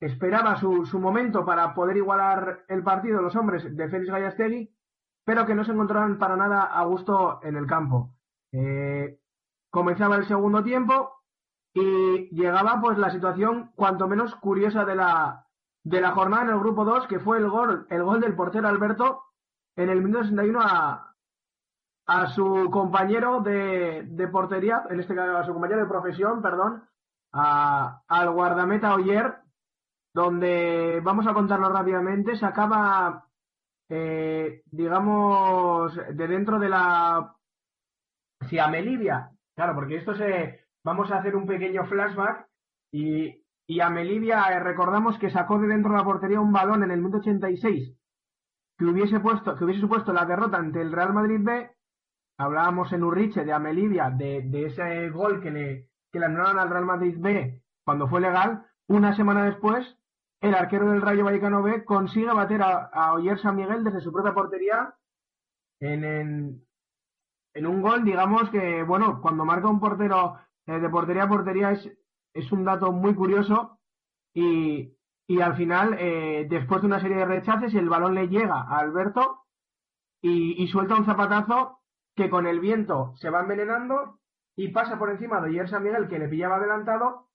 esperaba 0.00 0.56
su, 0.56 0.86
su 0.86 0.98
momento 0.98 1.44
para 1.44 1.74
poder 1.74 1.96
igualar 1.96 2.64
el 2.68 2.82
partido 2.82 3.20
los 3.20 3.36
hombres 3.36 3.76
de 3.76 3.88
Félix 3.88 4.10
Gallastegui, 4.10 4.74
pero 5.24 5.46
que 5.46 5.54
no 5.54 5.64
se 5.64 5.72
encontraban 5.72 6.18
para 6.18 6.36
nada 6.36 6.64
a 6.64 6.84
gusto 6.84 7.40
en 7.42 7.56
el 7.56 7.66
campo. 7.66 8.14
Eh, 8.52 9.20
comenzaba 9.70 10.16
el 10.16 10.26
segundo 10.26 10.64
tiempo 10.64 11.19
y 11.72 12.34
llegaba 12.34 12.80
pues 12.80 12.98
la 12.98 13.10
situación 13.10 13.72
cuanto 13.74 14.08
menos 14.08 14.34
curiosa 14.36 14.84
de 14.84 14.96
la, 14.96 15.46
de 15.84 16.00
la 16.00 16.12
jornada 16.12 16.44
en 16.44 16.50
el 16.50 16.58
grupo 16.58 16.84
2, 16.84 17.06
que 17.06 17.20
fue 17.20 17.38
el 17.38 17.48
gol, 17.48 17.86
el 17.90 18.02
gol 18.02 18.20
del 18.20 18.34
portero 18.34 18.68
Alberto 18.68 19.22
en 19.76 19.88
el 19.88 20.02
minuto 20.02 20.24
61 20.24 20.60
a, 20.60 21.14
a 22.06 22.26
su 22.28 22.68
compañero 22.70 23.40
de, 23.40 24.02
de 24.04 24.28
portería, 24.28 24.82
en 24.90 25.00
este 25.00 25.14
caso 25.14 25.36
a 25.36 25.44
su 25.44 25.52
compañero 25.52 25.80
de 25.80 25.88
profesión, 25.88 26.42
perdón, 26.42 26.82
a, 27.32 28.02
al 28.08 28.30
guardameta 28.32 28.94
Oyer, 28.94 29.36
donde 30.12 31.00
vamos 31.04 31.26
a 31.26 31.34
contarlo 31.34 31.68
rápidamente, 31.68 32.36
sacaba, 32.36 33.26
eh, 33.88 34.62
digamos, 34.66 35.94
de 35.94 36.26
dentro 36.26 36.58
de 36.58 36.68
la... 36.68 37.36
Si 38.48 38.58
a 38.58 38.68
Melivia, 38.68 39.30
claro, 39.54 39.74
porque 39.74 39.96
esto 39.96 40.14
se... 40.14 40.64
Vamos 40.84 41.10
a 41.10 41.18
hacer 41.18 41.36
un 41.36 41.46
pequeño 41.46 41.84
flashback 41.86 42.46
y, 42.92 43.44
y 43.66 43.80
a 43.80 43.90
Melivia 43.90 44.50
eh, 44.52 44.60
recordamos 44.60 45.18
que 45.18 45.30
sacó 45.30 45.58
de 45.58 45.68
dentro 45.68 45.92
de 45.92 45.98
la 45.98 46.04
portería 46.04 46.40
un 46.40 46.52
balón 46.52 46.82
en 46.82 46.90
el 46.90 46.98
minuto 46.98 47.18
86 47.18 47.96
que 48.78 48.84
hubiese 48.86 49.20
puesto, 49.20 49.54
que 49.56 49.64
hubiese 49.64 49.82
supuesto 49.82 50.12
la 50.12 50.24
derrota 50.24 50.56
ante 50.56 50.80
el 50.80 50.90
Real 50.90 51.12
Madrid 51.12 51.40
B. 51.42 51.70
Hablábamos 52.38 52.90
en 52.94 53.04
Urriche 53.04 53.44
de 53.44 53.52
Amelivia, 53.52 54.08
de, 54.08 54.40
de 54.42 54.64
ese 54.64 55.10
gol 55.10 55.42
que 55.42 55.50
le, 55.50 55.88
que 56.10 56.18
le 56.18 56.24
anularon 56.24 56.58
al 56.58 56.70
Real 56.70 56.86
Madrid 56.86 57.16
B 57.18 57.62
cuando 57.84 58.08
fue 58.08 58.22
legal. 58.22 58.64
Una 58.88 59.14
semana 59.14 59.44
después, 59.44 59.98
el 60.40 60.54
arquero 60.54 60.90
del 60.90 61.02
Rayo 61.02 61.24
Vallecano 61.26 61.62
B 61.62 61.84
consigue 61.84 62.32
bater 62.32 62.62
a, 62.62 62.86
a 62.86 63.12
Oyer 63.12 63.38
San 63.38 63.56
Miguel 63.56 63.84
desde 63.84 64.00
su 64.00 64.10
propia 64.10 64.32
portería 64.32 64.94
en, 65.80 66.02
en, 66.04 66.64
en 67.52 67.66
un 67.66 67.82
gol, 67.82 68.02
digamos 68.04 68.48
que, 68.48 68.82
bueno, 68.82 69.20
cuando 69.20 69.44
marca 69.44 69.68
un 69.68 69.80
portero 69.80 70.38
de 70.66 70.88
portería 70.88 71.24
a 71.24 71.28
portería 71.28 71.72
es, 71.72 71.90
es 72.34 72.52
un 72.52 72.64
dato 72.64 72.92
muy 72.92 73.14
curioso 73.14 73.78
y, 74.34 74.94
y 75.30 75.40
al 75.40 75.54
final, 75.54 75.94
eh, 76.00 76.48
después 76.50 76.80
de 76.80 76.88
una 76.88 77.00
serie 77.00 77.18
de 77.18 77.24
rechaces, 77.24 77.72
el 77.74 77.88
balón 77.88 78.16
le 78.16 78.26
llega 78.26 78.56
a 78.56 78.78
Alberto 78.80 79.44
y, 80.20 80.66
suelta 80.66 80.96
un 80.96 81.06
zapatazo 81.06 81.78
que 82.16 82.28
con 82.28 82.48
el 82.48 82.58
viento 82.58 83.14
se 83.14 83.30
va 83.30 83.42
envenenando 83.42 84.18
y 84.56 84.72
pasa 84.72 84.98
por 84.98 85.08
encima 85.08 85.40
de 85.40 85.50
Oyer 85.50 85.68
San 85.68 85.84
Miguel, 85.84 86.08
que 86.08 86.18
le 86.18 86.28
pillaba 86.28 86.56
adelantado, 86.56 87.28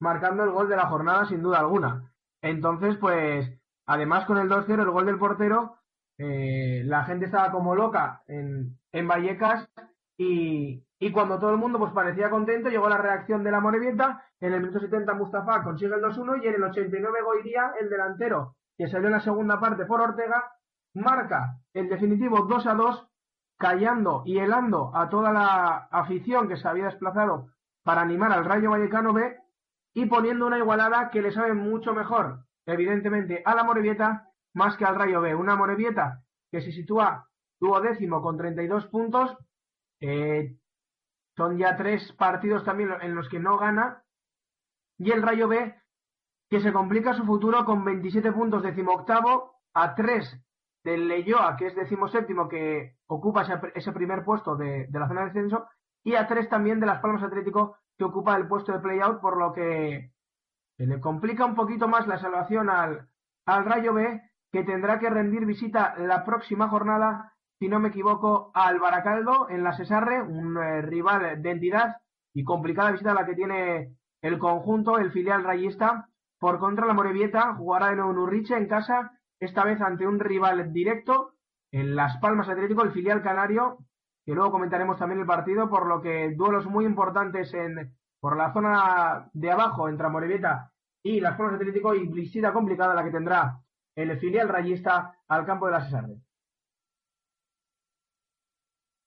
marcando 0.00 0.42
el 0.42 0.52
gol 0.52 0.70
de 0.70 0.76
la 0.76 0.86
jornada 0.86 1.26
sin 1.26 1.42
duda 1.42 1.60
alguna. 1.60 2.14
Entonces, 2.40 2.96
pues, 2.96 3.46
además 3.84 4.24
con 4.24 4.38
el 4.38 4.48
2-0, 4.48 4.80
el 4.80 4.90
gol 4.90 5.04
del 5.04 5.18
portero, 5.18 5.76
eh, 6.16 6.82
la 6.86 7.04
gente 7.04 7.26
estaba 7.26 7.52
como 7.52 7.74
loca 7.74 8.22
en, 8.26 8.78
en 8.90 9.06
Vallecas 9.06 9.68
y, 10.16 10.82
cuando 11.12 11.38
todo 11.38 11.50
el 11.50 11.58
mundo 11.58 11.78
pues 11.78 11.92
parecía 11.92 12.30
contento, 12.30 12.70
llegó 12.70 12.88
la 12.88 12.98
reacción 12.98 13.44
de 13.44 13.50
la 13.50 13.60
Morevieta, 13.60 14.24
en 14.40 14.52
el 14.52 14.60
minuto 14.60 14.80
70 14.80 15.14
Mustafa 15.14 15.62
consigue 15.62 15.94
el 15.94 16.02
2-1 16.02 16.42
y 16.42 16.48
en 16.48 16.54
el 16.54 16.64
89 16.64 17.18
Goiría, 17.22 17.72
el 17.80 17.90
delantero 17.90 18.56
que 18.76 18.88
salió 18.88 19.06
en 19.08 19.14
la 19.14 19.20
segunda 19.20 19.60
parte 19.60 19.84
por 19.84 20.00
Ortega, 20.00 20.50
marca 20.94 21.58
el 21.72 21.88
definitivo 21.88 22.42
2 22.42 22.66
a 22.66 22.74
2, 22.74 23.08
callando 23.58 24.22
y 24.24 24.38
helando 24.38 24.90
a 24.94 25.08
toda 25.08 25.32
la 25.32 25.88
afición 25.90 26.48
que 26.48 26.56
se 26.56 26.66
había 26.66 26.86
desplazado 26.86 27.48
para 27.84 28.00
animar 28.00 28.32
al 28.32 28.44
Rayo 28.44 28.70
Vallecano 28.70 29.12
B 29.12 29.36
y 29.94 30.06
poniendo 30.06 30.46
una 30.46 30.58
igualada 30.58 31.10
que 31.10 31.22
le 31.22 31.30
sabe 31.30 31.54
mucho 31.54 31.94
mejor, 31.94 32.40
evidentemente, 32.66 33.42
a 33.44 33.54
la 33.54 33.62
Morevieta 33.62 34.30
más 34.54 34.76
que 34.76 34.84
al 34.84 34.96
Rayo 34.96 35.20
B. 35.20 35.34
Una 35.34 35.56
Morevieta 35.56 36.22
que 36.50 36.60
se 36.60 36.72
sitúa 36.72 37.28
duodécimo 37.60 38.22
con 38.22 38.36
32 38.36 38.86
puntos. 38.86 39.36
Eh, 40.06 40.56
son 41.34 41.56
ya 41.56 41.76
tres 41.76 42.12
partidos 42.12 42.62
también 42.64 42.90
en 43.00 43.14
los 43.14 43.28
que 43.28 43.40
no 43.40 43.56
gana. 43.56 44.04
Y 44.98 45.10
el 45.10 45.22
Rayo 45.22 45.48
B 45.48 45.74
que 46.50 46.60
se 46.60 46.72
complica 46.72 47.14
su 47.14 47.24
futuro 47.24 47.64
con 47.64 47.84
27 47.84 48.30
puntos 48.32 48.62
decimoctavo 48.62 49.60
a 49.72 49.94
3 49.94 50.40
del 50.84 51.08
Leyoa, 51.08 51.56
que 51.56 51.66
es 51.68 51.74
decimoséptimo, 51.74 52.48
que 52.48 52.96
ocupa 53.06 53.42
ese, 53.42 53.54
ese 53.74 53.92
primer 53.92 54.24
puesto 54.24 54.54
de, 54.54 54.86
la 54.92 55.08
zona 55.08 55.22
de 55.22 55.26
descenso, 55.28 55.66
y 56.04 56.14
a 56.14 56.26
3 56.26 56.48
también 56.50 56.80
de 56.80 56.86
Las 56.86 57.00
Palmas 57.00 57.22
Atlético, 57.22 57.78
que 57.96 58.04
ocupa 58.04 58.36
el 58.36 58.46
puesto 58.46 58.72
de 58.72 58.80
playout, 58.80 59.20
por 59.20 59.38
lo 59.38 59.52
que 59.52 60.12
se 60.76 60.86
le 60.86 61.00
complica 61.00 61.46
un 61.46 61.54
poquito 61.54 61.88
más 61.88 62.06
la 62.06 62.18
salvación 62.18 62.68
al, 62.68 63.08
al 63.46 63.64
Rayo 63.64 63.94
B, 63.94 64.20
que 64.52 64.62
tendrá 64.64 64.98
que 64.98 65.10
rendir 65.10 65.46
visita 65.46 65.96
la 65.96 66.24
próxima 66.24 66.68
jornada, 66.68 67.33
si 67.58 67.68
no 67.68 67.80
me 67.80 67.88
equivoco, 67.88 68.50
al 68.54 68.78
Baracaldo 68.78 69.48
en 69.48 69.62
la 69.62 69.76
Cesarre, 69.76 70.20
un 70.22 70.56
eh, 70.56 70.82
rival 70.82 71.40
de 71.40 71.50
entidad 71.50 71.96
y 72.32 72.44
complicada 72.44 72.90
visita 72.90 73.14
la 73.14 73.26
que 73.26 73.34
tiene 73.34 73.96
el 74.20 74.38
conjunto, 74.38 74.98
el 74.98 75.12
filial 75.12 75.44
rayista. 75.44 76.08
Por 76.38 76.58
contra, 76.58 76.86
la 76.86 76.94
Morevieta 76.94 77.54
jugará 77.54 77.92
en 77.92 78.00
Urriche 78.00 78.56
en 78.56 78.66
casa, 78.66 79.12
esta 79.38 79.64
vez 79.64 79.80
ante 79.80 80.06
un 80.06 80.18
rival 80.18 80.72
directo, 80.72 81.34
en 81.70 81.94
Las 81.96 82.16
Palmas 82.18 82.48
Atlético, 82.48 82.82
el 82.82 82.92
filial 82.92 83.22
canario, 83.22 83.78
que 84.24 84.34
luego 84.34 84.52
comentaremos 84.52 84.98
también 84.98 85.20
el 85.20 85.26
partido, 85.26 85.68
por 85.68 85.86
lo 85.86 86.00
que 86.00 86.32
duelos 86.34 86.66
muy 86.66 86.84
importantes 86.84 87.52
en 87.54 87.94
por 88.20 88.38
la 88.38 88.54
zona 88.54 89.28
de 89.34 89.50
abajo 89.50 89.86
entre 89.86 90.08
Morevieta 90.08 90.72
y 91.02 91.20
Las 91.20 91.36
Palmas 91.36 91.56
Atlético 91.56 91.94
y 91.94 92.08
visita 92.08 92.54
complicada 92.54 92.94
la 92.94 93.04
que 93.04 93.10
tendrá 93.10 93.60
el 93.94 94.18
filial 94.18 94.48
rayista 94.48 95.14
al 95.28 95.44
campo 95.44 95.66
de 95.66 95.72
la 95.72 95.84
Cesarre. 95.84 96.23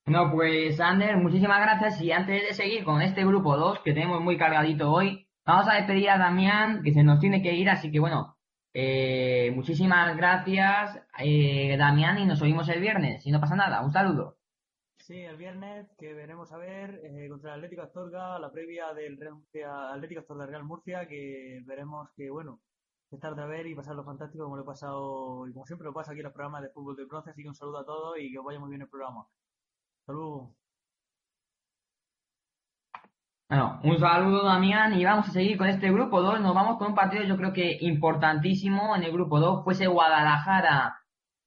No, 0.08 0.32
pues 0.32 0.80
Ander, 0.80 1.18
muchísimas 1.18 1.60
gracias. 1.60 2.02
Y 2.02 2.14
antes 2.14 2.42
de 2.42 2.54
seguir 2.54 2.86
con 2.86 3.02
este 3.02 3.26
grupo 3.26 3.58
2 3.58 3.82
que 3.84 3.92
tenemos 3.92 4.22
muy 4.22 4.38
cargadito 4.38 4.90
hoy, 4.90 5.28
vamos 5.46 5.68
a 5.68 5.76
despedir 5.76 6.10
a 6.10 6.18
Damián 6.18 6.82
que 6.82 6.94
se 6.94 7.04
nos 7.04 7.20
tiene 7.20 7.42
que 7.42 7.54
ir, 7.54 7.70
así 7.70 7.92
que 7.92 8.00
bueno, 8.00 8.38
eh, 8.74 9.52
muchísimas 9.54 10.16
gracias 10.16 10.98
eh, 11.20 11.76
Damián 11.78 12.20
y 12.20 12.26
nos 12.26 12.42
oímos 12.42 12.70
el 12.70 12.80
viernes, 12.80 13.22
si 13.22 13.32
no 13.32 13.42
pasa 13.42 13.58
nada, 13.58 13.82
un 13.84 13.92
saludo. 13.92 14.38
Sí, 14.98 15.20
el 15.20 15.36
viernes 15.36 15.94
que 15.98 16.14
veremos 16.14 16.54
a 16.54 16.58
ver 16.58 17.02
eh, 17.04 17.28
contra 17.28 17.52
el 17.52 17.56
Atlético 17.58 17.82
Astorga, 17.82 18.40
la 18.40 18.50
previa 18.50 18.94
del 18.94 19.18
Real 19.18 19.34
Murcia, 19.36 19.92
Atlético 19.92 20.22
Astorga 20.22 20.46
Real 20.46 20.64
Murcia, 20.64 21.06
que 21.06 21.62
veremos 21.66 22.10
que 22.16 22.30
bueno, 22.30 22.62
estar 23.12 23.36
de 23.36 23.46
ver 23.46 23.68
y 23.68 23.76
pasarlo 23.76 24.06
fantástico 24.06 24.46
como 24.46 24.56
lo 24.56 24.64
he 24.64 24.66
pasado 24.66 25.48
y 25.50 25.52
como 25.52 25.66
siempre 25.66 25.84
lo 25.84 25.94
pasa 25.94 26.12
aquí 26.14 26.22
en 26.22 26.28
los 26.28 26.34
programas 26.34 26.62
de 26.62 26.70
fútbol 26.70 26.96
de 26.96 27.04
bronce, 27.04 27.32
así 27.32 27.42
que 27.42 27.50
un 27.50 27.56
saludo 27.56 27.80
a 27.80 27.86
todos 27.86 28.18
y 28.18 28.32
que 28.32 28.40
os 28.40 28.46
vaya 28.46 28.60
muy 28.60 28.70
bien 28.70 28.84
el 28.84 28.88
programa. 28.88 29.28
Saludos. 30.08 30.48
Bueno, 33.50 33.82
un 33.84 34.00
saludo 34.00 34.46
Damián 34.46 34.98
y 34.98 35.04
vamos 35.04 35.28
a 35.28 35.32
seguir 35.32 35.58
con 35.58 35.68
este 35.68 35.92
grupo 35.92 36.22
2. 36.22 36.40
Nos 36.40 36.56
vamos 36.56 36.78
con 36.78 36.88
un 36.88 36.96
partido 36.96 37.26
yo 37.26 37.36
creo 37.36 37.52
que 37.52 37.78
importantísimo 37.82 38.96
en 38.96 39.04
el 39.04 39.12
grupo 39.12 39.42
2. 39.42 39.66
Fue 39.66 39.74
ese 39.74 39.88
Guadalajara, 39.88 41.02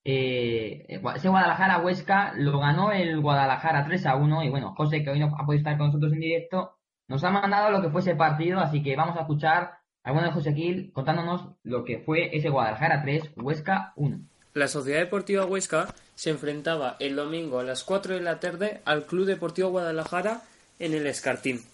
eh, 0.05 0.85
ese 1.15 1.29
Guadalajara 1.31 1.79
Huesca, 1.79 2.35
lo 2.37 2.59
ganó 2.59 2.93
el 2.93 3.19
Guadalajara 3.23 3.87
3 3.87 4.05
a 4.05 4.17
1 4.17 4.45
y 4.45 4.51
bueno, 4.51 4.75
José 4.77 5.03
que 5.03 5.11
hoy 5.11 5.21
no 5.21 5.35
ha 5.39 5.47
podido 5.47 5.61
estar 5.61 5.79
con 5.79 5.87
nosotros 5.87 6.13
en 6.13 6.21
directo, 6.21 6.77
nos 7.09 7.25
ha 7.25 7.31
mandado 7.31 7.71
lo 7.71 7.81
que 7.81 7.89
fue 7.89 8.03
ese 8.03 8.15
partido, 8.15 8.61
así 8.61 8.83
que 8.83 8.95
vamos 8.95 9.17
a 9.17 9.21
escuchar 9.21 9.79
al 10.05 10.13
bueno 10.13 10.29
de 10.29 10.35
José 10.35 10.53
Gil 10.53 10.93
contándonos 10.93 11.49
lo 11.63 11.83
que 11.85 12.01
fue 12.01 12.37
ese 12.37 12.51
Guadalajara 12.51 13.01
3, 13.01 13.33
Huesca 13.37 13.95
1. 13.97 14.21
La 14.53 14.69
Sociedad 14.69 14.99
Deportiva 14.99 15.47
Huesca 15.47 15.87
se 16.21 16.29
enfrentaba 16.29 16.97
el 16.99 17.17
domingo 17.17 17.61
a 17.61 17.65
las 17.65 17.83
4 17.83 18.17
de 18.17 18.21
la 18.21 18.41
tarde 18.41 18.83
al 18.85 19.07
Club 19.07 19.25
Deportivo 19.25 19.71
Guadalajara 19.71 20.43
en 20.79 20.93
el 20.93 21.07
Escartín. 21.07 21.65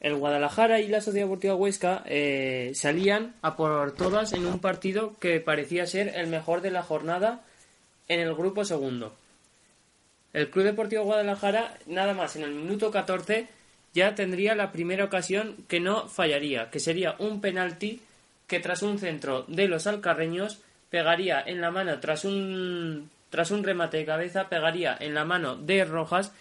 El 0.00 0.16
Guadalajara 0.16 0.80
y 0.80 0.88
la 0.88 1.00
Sociedad 1.00 1.26
Deportiva 1.26 1.54
Huesca 1.54 2.02
eh, 2.06 2.72
salían 2.74 3.36
a 3.42 3.54
por 3.54 3.92
todas 3.94 4.32
en 4.32 4.44
un 4.44 4.58
partido 4.58 5.14
que 5.20 5.38
parecía 5.38 5.86
ser 5.86 6.16
el 6.16 6.26
mejor 6.26 6.62
de 6.62 6.72
la 6.72 6.82
jornada 6.82 7.44
en 8.08 8.18
el 8.18 8.34
grupo 8.34 8.64
segundo. 8.64 9.14
El 10.32 10.50
Club 10.50 10.64
Deportivo 10.64 11.04
Guadalajara, 11.04 11.78
nada 11.86 12.12
más 12.12 12.34
en 12.34 12.42
el 12.42 12.54
minuto 12.54 12.90
14, 12.90 13.46
ya 13.94 14.16
tendría 14.16 14.56
la 14.56 14.72
primera 14.72 15.04
ocasión 15.04 15.64
que 15.68 15.78
no 15.78 16.08
fallaría, 16.08 16.70
que 16.72 16.80
sería 16.80 17.14
un 17.20 17.40
penalti 17.40 18.00
que 18.48 18.58
tras 18.58 18.82
un 18.82 18.98
centro 18.98 19.44
de 19.46 19.68
los 19.68 19.86
alcarreños 19.86 20.60
pegaría 20.90 21.42
en 21.44 21.60
la 21.60 21.70
mano 21.70 21.98
tras 22.00 22.24
un 22.24 23.10
tras 23.30 23.50
un 23.50 23.64
remate 23.64 23.98
de 23.98 24.04
cabeza 24.04 24.48
pegaría 24.48 24.96
en 24.98 25.14
la 25.14 25.24
mano 25.24 25.56
de 25.56 25.84
Rojas 25.84 26.32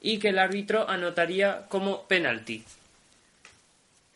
y 0.00 0.18
que 0.18 0.30
el 0.30 0.38
árbitro 0.38 0.88
anotaría 0.88 1.66
como 1.68 2.02
penalti. 2.08 2.64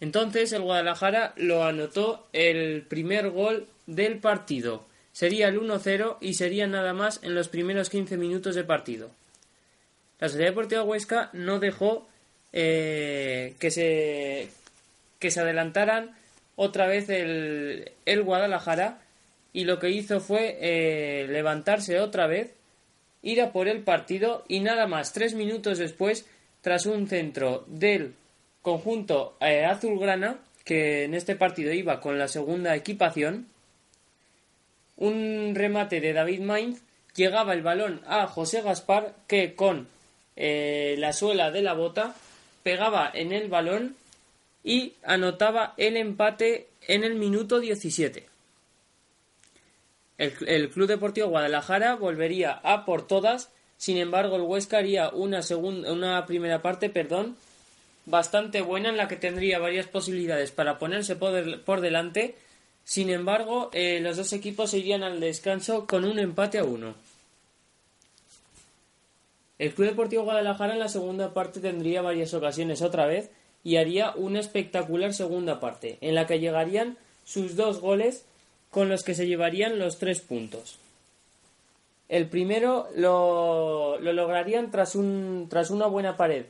Entonces 0.01 0.53
el 0.53 0.63
Guadalajara 0.63 1.33
lo 1.37 1.65
anotó 1.65 2.27
el 2.33 2.83
primer 2.83 3.31
gol 3.31 3.67
del 3.87 4.19
partido. 4.19 4.85
Sería 5.13 5.49
el 5.49 5.59
1-0 5.59 6.19
y 6.21 6.35
sería 6.35 6.67
nada 6.67 6.93
más 6.93 7.21
en 7.23 7.35
los 7.35 7.49
primeros 7.49 7.89
15 7.89 8.17
minutos 8.19 8.55
de 8.55 8.65
partido. 8.65 9.11
La 10.19 10.29
Sociedad 10.29 10.51
Deportiva 10.51 10.83
Huesca 10.83 11.31
no 11.33 11.59
dejó 11.59 12.07
eh, 12.53 13.55
que, 13.59 13.71
se, 13.71 14.51
que 15.19 15.31
se 15.31 15.41
adelantaran 15.41 16.15
otra 16.57 16.87
vez 16.87 17.09
el, 17.09 17.93
el 18.05 18.23
Guadalajara 18.23 18.99
y 19.57 19.65
lo 19.65 19.79
que 19.79 19.89
hizo 19.89 20.21
fue 20.21 20.59
eh, 20.61 21.27
levantarse 21.31 21.99
otra 21.99 22.27
vez, 22.27 22.53
ir 23.23 23.41
a 23.41 23.53
por 23.53 23.69
el 23.69 23.81
partido 23.81 24.45
y 24.49 24.61
nada 24.61 24.87
más 24.87 25.15
tres 25.15 25.33
minutos 25.33 25.79
después, 25.79 26.27
tras 26.61 26.85
un 26.85 27.09
centro 27.09 27.65
del 27.67 28.13
conjunto 28.61 29.39
eh, 29.41 29.65
azulgrana, 29.65 30.41
que 30.63 31.05
en 31.05 31.15
este 31.15 31.37
partido 31.37 31.73
iba 31.73 32.03
con 32.03 32.19
la 32.19 32.29
segunda 32.29 32.77
equipación, 32.77 33.47
un 34.99 35.55
remate 35.55 36.03
de 36.03 36.13
David 36.13 36.41
Mainz, 36.41 36.83
llegaba 37.15 37.55
el 37.55 37.63
balón 37.63 38.03
a 38.07 38.27
José 38.27 38.61
Gaspar, 38.61 39.15
que 39.27 39.55
con 39.55 39.89
eh, 40.37 40.97
la 40.99 41.15
suela 41.15 41.51
de 41.51 41.63
la 41.63 41.73
bota 41.73 42.15
pegaba 42.63 43.11
en 43.15 43.33
el 43.33 43.49
balón 43.49 43.97
y 44.63 44.93
anotaba 45.03 45.73
el 45.79 45.97
empate 45.97 46.67
en 46.87 47.05
el 47.05 47.15
minuto 47.15 47.59
17. 47.59 48.36
El, 50.19 50.33
el, 50.47 50.71
Club 50.71 50.89
Deportivo 50.89 51.29
Guadalajara 51.29 51.95
volvería 51.97 52.53
a 52.53 52.85
por 52.85 53.07
todas, 53.07 53.51
sin 53.77 53.99
embargo 53.99 54.37
el 54.37 54.43
Huesca 54.43 54.79
haría 54.79 55.11
una, 55.11 55.43
segunda, 55.43 55.93
una 55.93 56.25
primera 56.27 56.63
parte 56.63 56.89
perdón, 56.89 57.37
bastante 58.07 58.63
buena 58.63 58.89
en 58.89 58.97
la 58.97 59.09
que 59.09 59.17
tendría 59.17 59.59
varias 59.59 59.87
posibilidades 59.87 60.53
para 60.53 60.79
ponerse 60.79 61.17
por, 61.17 61.81
delante, 61.81 62.37
sin 62.85 63.11
embargo 63.11 63.69
eh, 63.73 64.01
los 64.01 64.17
dos 64.17 64.33
equipos 64.33 64.73
irían 64.75 65.03
al 65.03 65.21
descanso 65.21 65.87
con 65.87 66.05
un 66.05 66.19
empate 66.19 66.59
a 66.59 66.65
uno. 66.65 66.95
El 69.59 69.73
Club 69.75 69.89
Deportivo 69.89 70.23
Guadalajara 70.23 70.75
en 70.75 70.79
la 70.79 70.89
segunda 70.89 71.33
parte 71.33 71.61
tendría 71.61 72.03
varias 72.03 72.33
ocasiones 72.35 72.83
otra 72.83 73.07
vez 73.07 73.31
y 73.65 73.77
haría 73.77 74.13
una 74.15 74.39
espectacular 74.39 75.13
segunda 75.13 75.61
parte, 75.61 75.99
en 76.01 76.15
la 76.15 76.27
que 76.27 76.39
llegarían 76.39 76.99
sus 77.25 77.57
dos 77.57 77.81
goles 77.81 78.25
con 78.77 78.91
los 78.91 79.05
que 79.05 79.15
se 79.15 79.27
llevarían 79.27 79.79
los 79.79 79.99
tres 79.99 80.21
puntos. 80.21 80.77
El 82.11 82.29
primero 82.29 82.89
lo, 82.95 83.99
lo 83.99 84.13
lograrían 84.13 84.71
tras, 84.71 84.95
un, 84.95 85.47
tras 85.49 85.71
una 85.71 85.87
buena 85.87 86.19
pared 86.19 86.45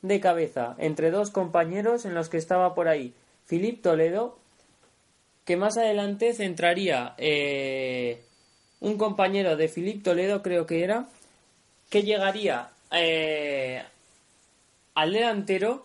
de 0.00 0.20
cabeza 0.20 0.76
entre 0.78 1.10
dos 1.10 1.32
compañeros 1.32 2.04
en 2.04 2.14
los 2.14 2.28
que 2.28 2.36
estaba 2.36 2.76
por 2.76 2.86
ahí 2.86 3.14
Filip 3.46 3.82
Toledo, 3.82 4.38
que 5.44 5.56
más 5.56 5.76
adelante 5.76 6.34
centraría 6.34 7.16
eh, 7.18 8.22
un 8.78 8.96
compañero 8.96 9.56
de 9.56 9.66
Filip 9.66 10.04
Toledo, 10.04 10.40
creo 10.40 10.66
que 10.66 10.84
era, 10.84 11.08
que 11.90 12.04
llegaría 12.04 12.70
eh, 12.92 13.82
al 14.94 15.12
delantero 15.12 15.84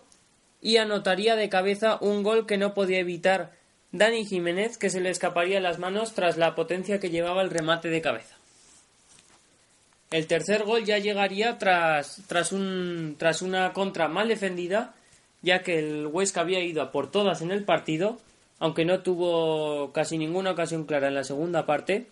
y 0.62 0.76
anotaría 0.76 1.34
de 1.34 1.48
cabeza 1.48 1.98
un 2.00 2.22
gol 2.22 2.46
que 2.46 2.56
no 2.56 2.72
podía 2.72 3.00
evitar 3.00 3.58
Dani 3.92 4.24
Jiménez, 4.26 4.76
que 4.76 4.90
se 4.90 5.00
le 5.00 5.10
escaparía 5.10 5.60
las 5.60 5.78
manos 5.78 6.12
tras 6.12 6.36
la 6.36 6.54
potencia 6.54 7.00
que 7.00 7.10
llevaba 7.10 7.42
el 7.42 7.50
remate 7.50 7.88
de 7.88 8.02
cabeza. 8.02 8.36
El 10.10 10.26
tercer 10.26 10.64
gol 10.64 10.84
ya 10.84 10.98
llegaría 10.98 11.58
tras, 11.58 12.22
tras, 12.28 12.52
un, 12.52 13.16
tras 13.18 13.42
una 13.42 13.72
contra 13.72 14.08
mal 14.08 14.28
defendida, 14.28 14.94
ya 15.42 15.62
que 15.62 15.78
el 15.78 16.06
Huesca 16.06 16.40
había 16.40 16.60
ido 16.60 16.82
a 16.82 16.90
por 16.92 17.10
todas 17.10 17.42
en 17.42 17.50
el 17.50 17.64
partido, 17.64 18.18
aunque 18.58 18.84
no 18.84 19.00
tuvo 19.00 19.92
casi 19.92 20.18
ninguna 20.18 20.52
ocasión 20.52 20.84
clara 20.84 21.08
en 21.08 21.14
la 21.14 21.24
segunda 21.24 21.66
parte. 21.66 22.06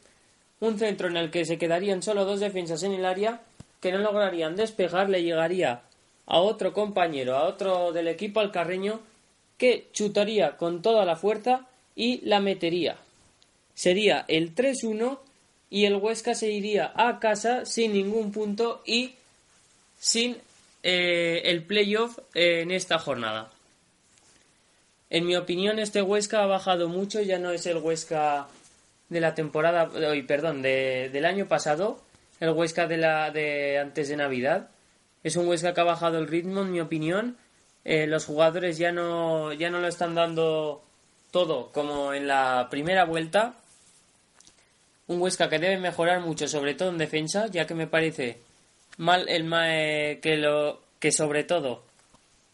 Un 0.61 0.78
centro 0.78 1.09
en 1.09 1.16
el 1.16 1.31
que 1.31 1.44
se 1.44 1.59
quedarían 1.59 2.03
solo 2.03 2.24
dos 2.24 2.40
defensas 2.40 2.82
en 2.82 2.93
el 2.93 3.05
área 3.05 3.43
que 3.81 3.93
no 3.93 3.98
lograrían 3.98 4.57
despejar, 4.57 5.09
le 5.09 5.23
llegaría 5.23 5.82
a 6.27 6.39
otro 6.40 6.73
compañero, 6.73 7.36
a 7.36 7.44
otro 7.44 7.93
del 7.93 8.09
equipo 8.09 8.40
al 8.40 8.51
carreño, 8.51 9.01
que 9.59 9.89
chutaría 9.93 10.57
con 10.57 10.83
toda 10.83 11.05
la 11.05 11.16
fuerza 11.16 11.66
y 11.95 12.20
la 12.27 12.41
metería. 12.41 12.97
Sería 13.74 14.24
el 14.28 14.55
3-1 14.55 15.19
y 15.70 15.85
el 15.85 15.97
Huesca 15.97 16.35
se 16.35 16.51
iría 16.51 16.93
a 16.95 17.19
casa 17.19 17.65
sin 17.65 17.93
ningún 17.93 18.33
punto 18.33 18.83
y 18.87 19.15
sin 19.99 20.37
eh, 20.83 21.43
el 21.45 21.65
playoff 21.65 22.19
en 22.35 22.70
esta 22.70 22.99
jornada. 22.99 23.51
En 25.09 25.27
mi 25.27 25.37
opinión, 25.37 25.78
este 25.78 26.03
Huesca 26.03 26.43
ha 26.43 26.47
bajado 26.47 26.89
mucho, 26.89 27.20
ya 27.20 27.39
no 27.39 27.51
es 27.51 27.66
el 27.66 27.78
Huesca 27.78 28.49
de 29.09 29.20
la 29.20 29.35
temporada, 29.35 29.91
hoy, 30.09 30.23
perdón, 30.23 30.62
de, 30.62 31.11
del 31.12 31.24
año 31.24 31.47
pasado, 31.47 32.03
el 32.41 32.51
Huesca 32.51 32.87
de 32.87 32.97
la 32.97 33.31
de 33.31 33.78
antes 33.78 34.09
de 34.09 34.16
Navidad. 34.16 34.69
Es 35.23 35.37
un 35.37 35.49
Huesca 35.49 35.74
que 35.74 35.81
ha 35.81 35.85
bajado 35.85 36.19
el 36.19 36.27
ritmo, 36.27 36.62
en 36.62 36.73
mi 36.73 36.81
opinión. 36.81 37.37
Eh, 37.89 38.09
los 38.09 38.25
jugadores 38.25 38.79
ya 38.79 38.91
no, 38.91 39.53
ya 39.53 39.71
no 39.71 39.79
lo 39.79 39.87
están 39.87 40.17
dando 40.17 40.83
todo 41.31 41.71
como 41.71 42.13
en 42.13 42.27
la 42.27 42.67
primera 42.69 43.05
vuelta. 43.05 43.55
Un 45.07 45.21
Huesca 45.21 45.49
que 45.49 45.61
debe 45.61 45.79
mejorar 45.79 46.19
mucho, 46.21 46.49
sobre 46.49 46.75
todo 46.75 46.89
en 46.89 46.99
defensa, 46.99 47.47
ya 47.47 47.65
que 47.65 47.75
me 47.75 47.87
parece 47.87 48.41
mal 48.97 49.29
el 49.29 49.49
eh, 49.55 50.19
que 50.21 50.37
lo 50.37 50.81
que 50.99 51.13
sobre 51.13 51.45
todo 51.45 51.85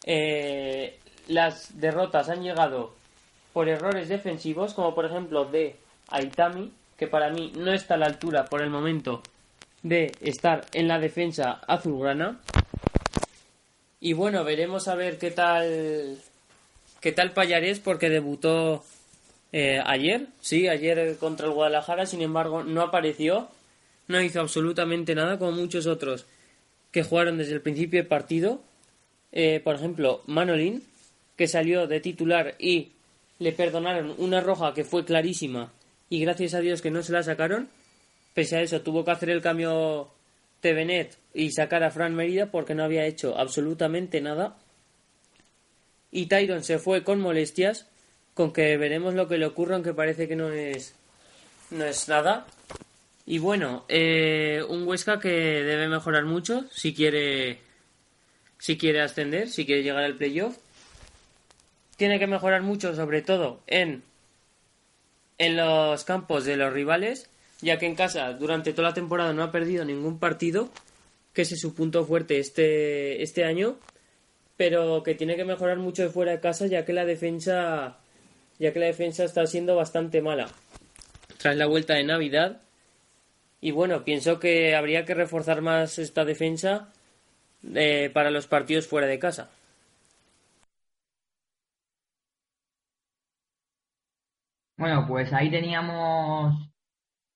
eh, 0.05 0.99
las 1.27 1.79
derrotas 1.79 2.29
han 2.29 2.43
llegado 2.43 2.93
por 3.53 3.69
errores 3.69 4.09
defensivos, 4.09 4.75
como 4.75 4.93
por 4.93 5.05
ejemplo 5.05 5.45
de 5.45 5.77
Aitami, 6.09 6.71
que 6.95 7.07
para 7.07 7.31
mí 7.31 7.51
no 7.57 7.73
está 7.73 7.95
a 7.95 7.97
la 7.97 8.05
altura 8.05 8.45
por 8.45 8.61
el 8.61 8.69
momento 8.69 9.23
de 9.81 10.11
estar 10.21 10.67
en 10.73 10.87
la 10.87 10.99
defensa 10.99 11.59
azulgrana. 11.65 12.39
Y 14.05 14.11
bueno, 14.11 14.43
veremos 14.43 14.89
a 14.89 14.95
ver 14.95 15.17
qué 15.17 15.31
tal 15.31 16.17
qué 16.99 17.13
tal 17.13 17.31
Payarés 17.31 17.79
porque 17.79 18.09
debutó 18.09 18.83
eh, 19.53 19.79
ayer, 19.85 20.27
sí, 20.41 20.67
ayer 20.67 21.15
contra 21.17 21.47
el 21.47 21.53
Guadalajara, 21.53 22.05
sin 22.05 22.21
embargo 22.21 22.65
no 22.65 22.81
apareció, 22.81 23.47
no 24.09 24.21
hizo 24.21 24.41
absolutamente 24.41 25.15
nada 25.15 25.39
como 25.39 25.53
muchos 25.53 25.87
otros 25.87 26.25
que 26.91 27.03
jugaron 27.03 27.37
desde 27.37 27.53
el 27.53 27.61
principio 27.61 28.01
del 28.01 28.07
partido. 28.07 28.61
Eh, 29.31 29.61
por 29.63 29.75
ejemplo, 29.75 30.21
Manolín, 30.27 30.83
que 31.37 31.47
salió 31.47 31.87
de 31.87 32.01
titular 32.01 32.55
y 32.59 32.91
le 33.39 33.53
perdonaron 33.53 34.15
una 34.17 34.41
roja 34.41 34.73
que 34.73 34.83
fue 34.83 35.05
clarísima 35.05 35.71
y 36.09 36.19
gracias 36.19 36.55
a 36.55 36.59
Dios 36.59 36.81
que 36.81 36.91
no 36.91 37.03
se 37.03 37.13
la 37.13 37.23
sacaron. 37.23 37.69
Pese 38.33 38.57
a 38.57 38.61
eso, 38.63 38.81
tuvo 38.81 39.05
que 39.05 39.11
hacer 39.11 39.29
el 39.29 39.41
cambio 39.41 40.09
Tevenet 40.63 41.15
y 41.35 41.51
sacar 41.51 41.83
a 41.83 41.91
Fran 41.91 42.15
Merida 42.15 42.49
porque 42.49 42.73
no 42.73 42.83
había 42.83 43.05
hecho 43.05 43.37
absolutamente 43.37 44.19
nada. 44.19 44.57
Y 46.09 46.25
Tyron 46.25 46.63
se 46.63 46.79
fue 46.79 47.03
con 47.03 47.19
molestias, 47.19 47.87
con 48.33 48.51
que 48.51 48.77
veremos 48.77 49.13
lo 49.13 49.27
que 49.27 49.37
le 49.37 49.45
ocurre, 49.45 49.75
aunque 49.75 49.93
parece 49.93 50.27
que 50.27 50.35
no 50.35 50.49
es, 50.49 50.95
no 51.69 51.85
es 51.85 52.09
nada. 52.09 52.47
Y 53.27 53.37
bueno, 53.37 53.85
eh, 53.89 54.63
un 54.67 54.87
Huesca 54.87 55.19
que 55.19 55.29
debe 55.29 55.87
mejorar 55.87 56.25
mucho 56.25 56.65
si 56.71 56.95
quiere, 56.95 57.59
si 58.57 58.77
quiere 58.77 59.01
ascender, 59.01 59.49
si 59.49 59.67
quiere 59.67 59.83
llegar 59.83 60.03
al 60.03 60.15
playoff 60.15 60.57
tiene 61.97 62.19
que 62.19 62.27
mejorar 62.27 62.61
mucho, 62.61 62.95
sobre 62.95 63.21
todo 63.21 63.61
en, 63.67 64.03
en 65.37 65.57
los 65.57 66.03
campos 66.03 66.45
de 66.45 66.57
los 66.57 66.73
rivales, 66.73 67.29
ya 67.63 67.79
que 67.79 67.87
en 67.87 67.95
casa 67.95 68.33
durante 68.33 68.73
toda 68.73 68.89
la 68.89 68.93
temporada 68.93 69.33
no 69.33 69.43
ha 69.43 69.51
perdido 69.51 69.85
ningún 69.85 70.19
partido, 70.19 70.69
que 71.33 71.43
ese 71.43 71.55
es 71.55 71.61
su 71.61 71.73
punto 71.73 72.05
fuerte 72.05 72.37
este, 72.37 73.23
este 73.23 73.45
año, 73.45 73.77
pero 74.57 75.01
que 75.03 75.15
tiene 75.15 75.35
que 75.35 75.45
mejorar 75.45 75.77
mucho 75.77 76.03
de 76.03 76.09
fuera 76.09 76.31
de 76.31 76.39
casa, 76.39 76.67
ya 76.67 76.85
que 76.85 76.93
la 76.93 77.05
defensa, 77.05 77.97
ya 78.59 78.71
que 78.73 78.79
la 78.79 78.85
defensa 78.87 79.23
está 79.23 79.47
siendo 79.47 79.75
bastante 79.75 80.21
mala 80.21 80.47
tras 81.43 81.57
la 81.57 81.65
vuelta 81.65 81.95
de 81.95 82.05
Navidad. 82.05 82.61
Y 83.59 83.71
bueno, 83.71 84.05
pienso 84.05 84.39
que 84.39 84.75
habría 84.75 85.03
que 85.05 85.13
reforzar 85.13 85.61
más 85.61 85.99
esta 85.99 86.23
defensa 86.23 86.89
eh, 87.75 88.09
para 88.13 88.31
los 88.31 88.47
partidos 88.47 88.87
fuera 88.87 89.07
de 89.07 89.19
casa. 89.19 89.49
Bueno, 94.77 95.05
pues 95.07 95.31
ahí 95.33 95.51
teníamos, 95.51 96.69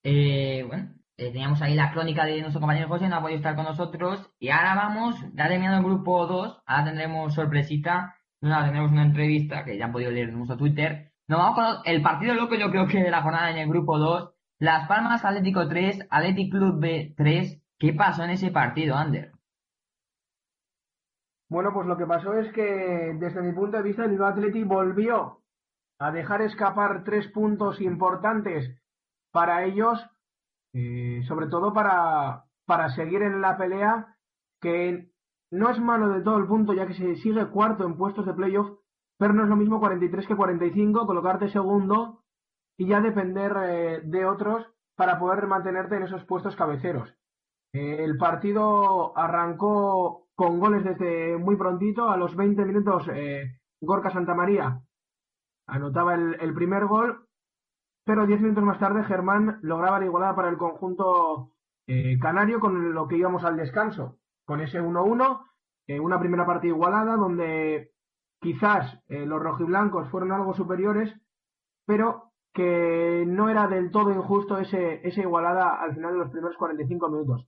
eh, 0.09 0.63
bueno, 0.65 0.93
eh, 1.17 1.34
teníamos 1.34 1.61
ahí 1.61 1.75
la 1.75 1.91
crónica 1.91 2.23
de 2.23 2.39
nuestro 2.39 2.61
compañero 2.61 2.88
José, 2.88 3.09
no 3.09 3.17
ha 3.17 3.21
podido 3.21 3.39
estar 3.39 3.55
con 3.57 3.65
nosotros. 3.65 4.31
Y 4.39 4.47
ahora 4.47 4.73
vamos, 4.73 5.19
ya 5.34 5.49
terminado 5.49 5.79
el 5.79 5.84
grupo 5.84 6.25
2, 6.25 6.63
ahora 6.65 6.85
tendremos 6.85 7.34
sorpresita, 7.34 8.15
ahora 8.41 8.63
tendremos 8.63 8.93
una 8.93 9.03
entrevista 9.03 9.65
que 9.65 9.77
ya 9.77 9.85
han 9.85 9.91
podido 9.91 10.11
leer 10.11 10.29
en 10.29 10.38
nuestro 10.38 10.55
Twitter. 10.55 11.11
Nos 11.27 11.39
vamos 11.39 11.55
con 11.55 11.93
el 11.93 12.01
partido 12.01 12.35
loco, 12.35 12.55
yo 12.55 12.71
creo 12.71 12.88
que 12.88 13.03
de 13.03 13.11
la 13.11 13.21
jornada 13.21 13.51
en 13.51 13.57
el 13.57 13.67
grupo 13.67 13.99
2. 13.99 14.34
Las 14.59 14.88
Palmas 14.88 15.25
Atlético 15.25 15.67
3, 15.67 16.07
Athletic 16.09 16.51
Club 16.53 16.79
B 16.79 17.13
3. 17.17 17.61
¿Qué 17.77 17.93
pasó 17.93 18.23
en 18.23 18.29
ese 18.29 18.49
partido, 18.49 18.95
Ander? 18.95 19.34
Bueno, 21.49 21.71
pues 21.73 21.85
lo 21.85 21.97
que 21.97 22.05
pasó 22.05 22.34
es 22.34 22.49
que 22.53 23.13
desde 23.19 23.41
mi 23.41 23.51
punto 23.51 23.75
de 23.75 23.84
vista 23.84 24.05
el 24.05 24.23
Athletic 24.23 24.65
volvió 24.65 25.41
a 25.99 26.11
dejar 26.11 26.43
escapar 26.43 27.03
tres 27.03 27.27
puntos 27.27 27.81
importantes 27.81 28.73
para 29.31 29.63
ellos, 29.65 29.99
eh, 30.73 31.21
sobre 31.27 31.47
todo 31.47 31.73
para, 31.73 32.45
para 32.65 32.89
seguir 32.89 33.21
en 33.21 33.41
la 33.41 33.57
pelea, 33.57 34.15
que 34.61 35.11
no 35.51 35.69
es 35.69 35.79
malo 35.79 36.09
de 36.09 36.21
todo 36.21 36.37
el 36.37 36.47
punto, 36.47 36.73
ya 36.73 36.87
que 36.87 36.93
se 36.93 37.15
sigue 37.17 37.49
cuarto 37.49 37.85
en 37.85 37.97
puestos 37.97 38.25
de 38.25 38.33
playoff, 38.33 38.69
pero 39.17 39.33
no 39.33 39.43
es 39.43 39.49
lo 39.49 39.55
mismo 39.55 39.79
43 39.79 40.27
que 40.27 40.35
45, 40.35 41.05
colocarte 41.05 41.49
segundo 41.49 42.23
y 42.77 42.87
ya 42.87 43.01
depender 43.01 43.53
eh, 43.63 44.01
de 44.03 44.25
otros 44.25 44.65
para 44.95 45.19
poder 45.19 45.47
mantenerte 45.47 45.95
en 45.95 46.03
esos 46.03 46.23
puestos 46.25 46.55
cabeceros. 46.55 47.09
Eh, 47.73 48.03
el 48.03 48.17
partido 48.17 49.17
arrancó 49.17 50.27
con 50.35 50.59
goles 50.59 50.83
desde 50.83 51.37
muy 51.37 51.55
prontito, 51.55 52.09
a 52.09 52.17
los 52.17 52.35
20 52.35 52.63
minutos 52.65 53.07
Gorka 53.81 54.11
Santamaría 54.11 54.81
anotaba 55.67 56.15
el, 56.15 56.53
primer 56.53 56.85
gol, 56.85 57.26
pero 58.07 58.25
diez 58.25 58.39
minutos 58.39 58.63
más 58.63 58.79
tarde 58.79 59.03
Germán 59.03 59.59
lograba 59.61 59.99
la 59.99 60.05
igualada 60.05 60.34
para 60.34 60.47
el 60.47 60.57
conjunto 60.57 61.51
eh, 61.88 62.17
canario 62.19 62.61
con 62.61 62.93
lo 62.93 63.05
que 63.05 63.17
íbamos 63.17 63.43
al 63.43 63.57
descanso, 63.57 64.17
con 64.45 64.61
ese 64.61 64.81
1-1, 64.81 65.45
eh, 65.88 65.99
una 65.99 66.17
primera 66.17 66.45
parte 66.45 66.67
igualada 66.67 67.17
donde 67.17 67.91
quizás 68.39 69.03
eh, 69.09 69.25
los 69.25 69.43
rojiblancos 69.43 70.09
fueron 70.09 70.31
algo 70.31 70.53
superiores, 70.53 71.13
pero 71.85 72.31
que 72.53 73.25
no 73.27 73.49
era 73.49 73.67
del 73.67 73.91
todo 73.91 74.13
injusto 74.13 74.57
ese, 74.57 75.05
esa 75.05 75.21
igualada 75.21 75.81
al 75.81 75.93
final 75.93 76.13
de 76.13 76.19
los 76.19 76.31
primeros 76.31 76.55
45 76.55 77.09
minutos. 77.09 77.45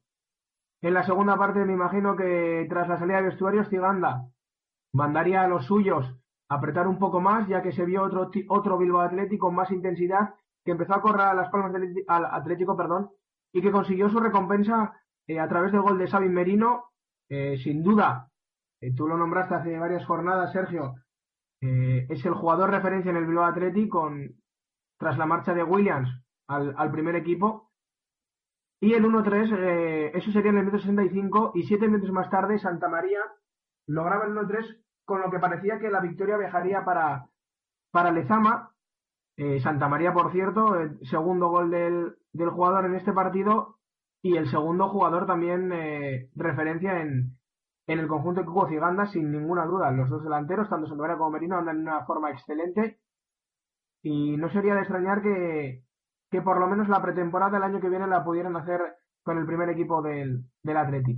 En 0.81 0.93
la 0.93 1.03
segunda 1.03 1.37
parte 1.37 1.63
me 1.63 1.73
imagino 1.73 2.17
que 2.17 2.67
tras 2.69 2.89
la 2.89 2.99
salida 2.99 3.17
de 3.17 3.29
vestuarios 3.29 3.69
Ciganda 3.69 4.25
mandaría 4.91 5.41
a 5.41 5.47
los 5.47 5.65
suyos 5.65 6.19
apretar 6.49 6.87
un 6.87 6.99
poco 6.99 7.21
más, 7.21 7.47
ya 7.47 7.61
que 7.61 7.71
se 7.71 7.85
vio 7.85 8.03
otro, 8.03 8.29
otro 8.49 8.77
Bilbao 8.77 9.01
Atlético 9.01 9.47
con 9.47 9.55
más 9.55 9.71
intensidad, 9.71 10.33
que 10.63 10.71
empezó 10.71 10.95
a 10.95 11.01
correr 11.01 11.21
a 11.21 11.33
las 11.33 11.49
palmas 11.49 11.73
del 11.73 11.93
al 12.07 12.25
Atlético, 12.25 12.75
perdón, 12.75 13.09
y 13.53 13.61
que 13.61 13.71
consiguió 13.71 14.09
su 14.09 14.19
recompensa 14.19 14.93
eh, 15.27 15.39
a 15.39 15.47
través 15.47 15.71
del 15.71 15.81
gol 15.81 15.97
de 15.97 16.07
Xavi 16.07 16.29
Merino, 16.29 16.85
eh, 17.29 17.57
sin 17.63 17.83
duda, 17.83 18.29
eh, 18.81 18.93
tú 18.95 19.07
lo 19.07 19.17
nombraste 19.17 19.55
hace 19.55 19.77
varias 19.77 20.05
jornadas, 20.05 20.51
Sergio, 20.51 20.95
es 21.61 22.25
el 22.25 22.33
jugador 22.35 22.71
referencia 22.71 23.11
en 23.11 23.17
el 23.17 23.25
Bilbao 23.25 23.43
Atlético 23.43 23.99
con, 23.99 24.29
tras 24.97 25.17
la 25.17 25.25
marcha 25.25 25.53
de 25.53 25.61
Williams 25.61 26.09
al, 26.47 26.73
al 26.77 26.89
primer 26.89 27.17
equipo. 27.17 27.69
Y 28.79 28.93
el 28.93 29.03
1-3, 29.03 30.11
eso 30.13 30.31
sería 30.31 30.51
en 30.51 30.57
el 30.59 30.65
minuto 30.65 30.77
65, 30.77 31.51
y 31.55 31.63
siete 31.63 31.87
minutos 31.87 32.11
más 32.11 32.29
tarde, 32.29 32.59
Santa 32.59 32.87
María 32.87 33.19
lograba 33.87 34.23
el 34.25 34.31
1-3 34.31 34.81
con 35.03 35.21
lo 35.21 35.29
que 35.29 35.39
parecía 35.39 35.79
que 35.79 35.89
la 35.89 35.99
victoria 35.99 36.37
viajaría 36.37 36.85
para, 36.85 37.27
para 37.91 38.11
Lezama. 38.11 38.71
Eh, 39.41 39.61
Santa 39.61 39.87
María, 39.87 40.11
por 40.11 40.33
cierto, 40.33 40.75
el 40.75 40.99
segundo 41.07 41.47
gol 41.47 41.71
del, 41.71 42.17
del, 42.33 42.49
jugador 42.49 42.85
en 42.85 42.95
este 42.95 43.13
partido 43.13 43.77
y 44.21 44.35
el 44.35 44.49
segundo 44.49 44.89
jugador 44.89 45.27
también 45.27 45.71
eh, 45.71 46.29
referencia 46.35 46.99
en, 46.99 47.37
en 47.87 47.99
el 47.99 48.09
conjunto 48.09 48.41
de 48.41 48.47
Cuco 48.47 48.67
Ciganda, 48.67 49.05
sin 49.05 49.31
ninguna 49.31 49.65
duda. 49.65 49.91
Los 49.91 50.09
dos 50.09 50.25
delanteros, 50.25 50.69
tanto 50.69 50.87
Santa 50.87 51.03
María 51.03 51.17
como 51.17 51.31
Merino, 51.31 51.57
andan 51.57 51.77
en 51.77 51.83
una 51.83 52.05
forma 52.05 52.31
excelente 52.31 52.99
y 54.03 54.35
no 54.35 54.49
sería 54.49 54.75
de 54.75 54.81
extrañar 54.81 55.21
que, 55.21 55.85
que 56.29 56.41
por 56.41 56.59
lo 56.59 56.67
menos 56.67 56.89
la 56.89 57.01
pretemporada 57.01 57.51
del 57.51 57.63
año 57.63 57.79
que 57.79 57.87
viene 57.87 58.07
la 58.07 58.25
pudieran 58.25 58.57
hacer 58.57 58.81
con 59.23 59.37
el 59.37 59.45
primer 59.45 59.69
equipo 59.69 60.01
del, 60.01 60.43
del 60.63 60.77
Atleti. 60.77 61.17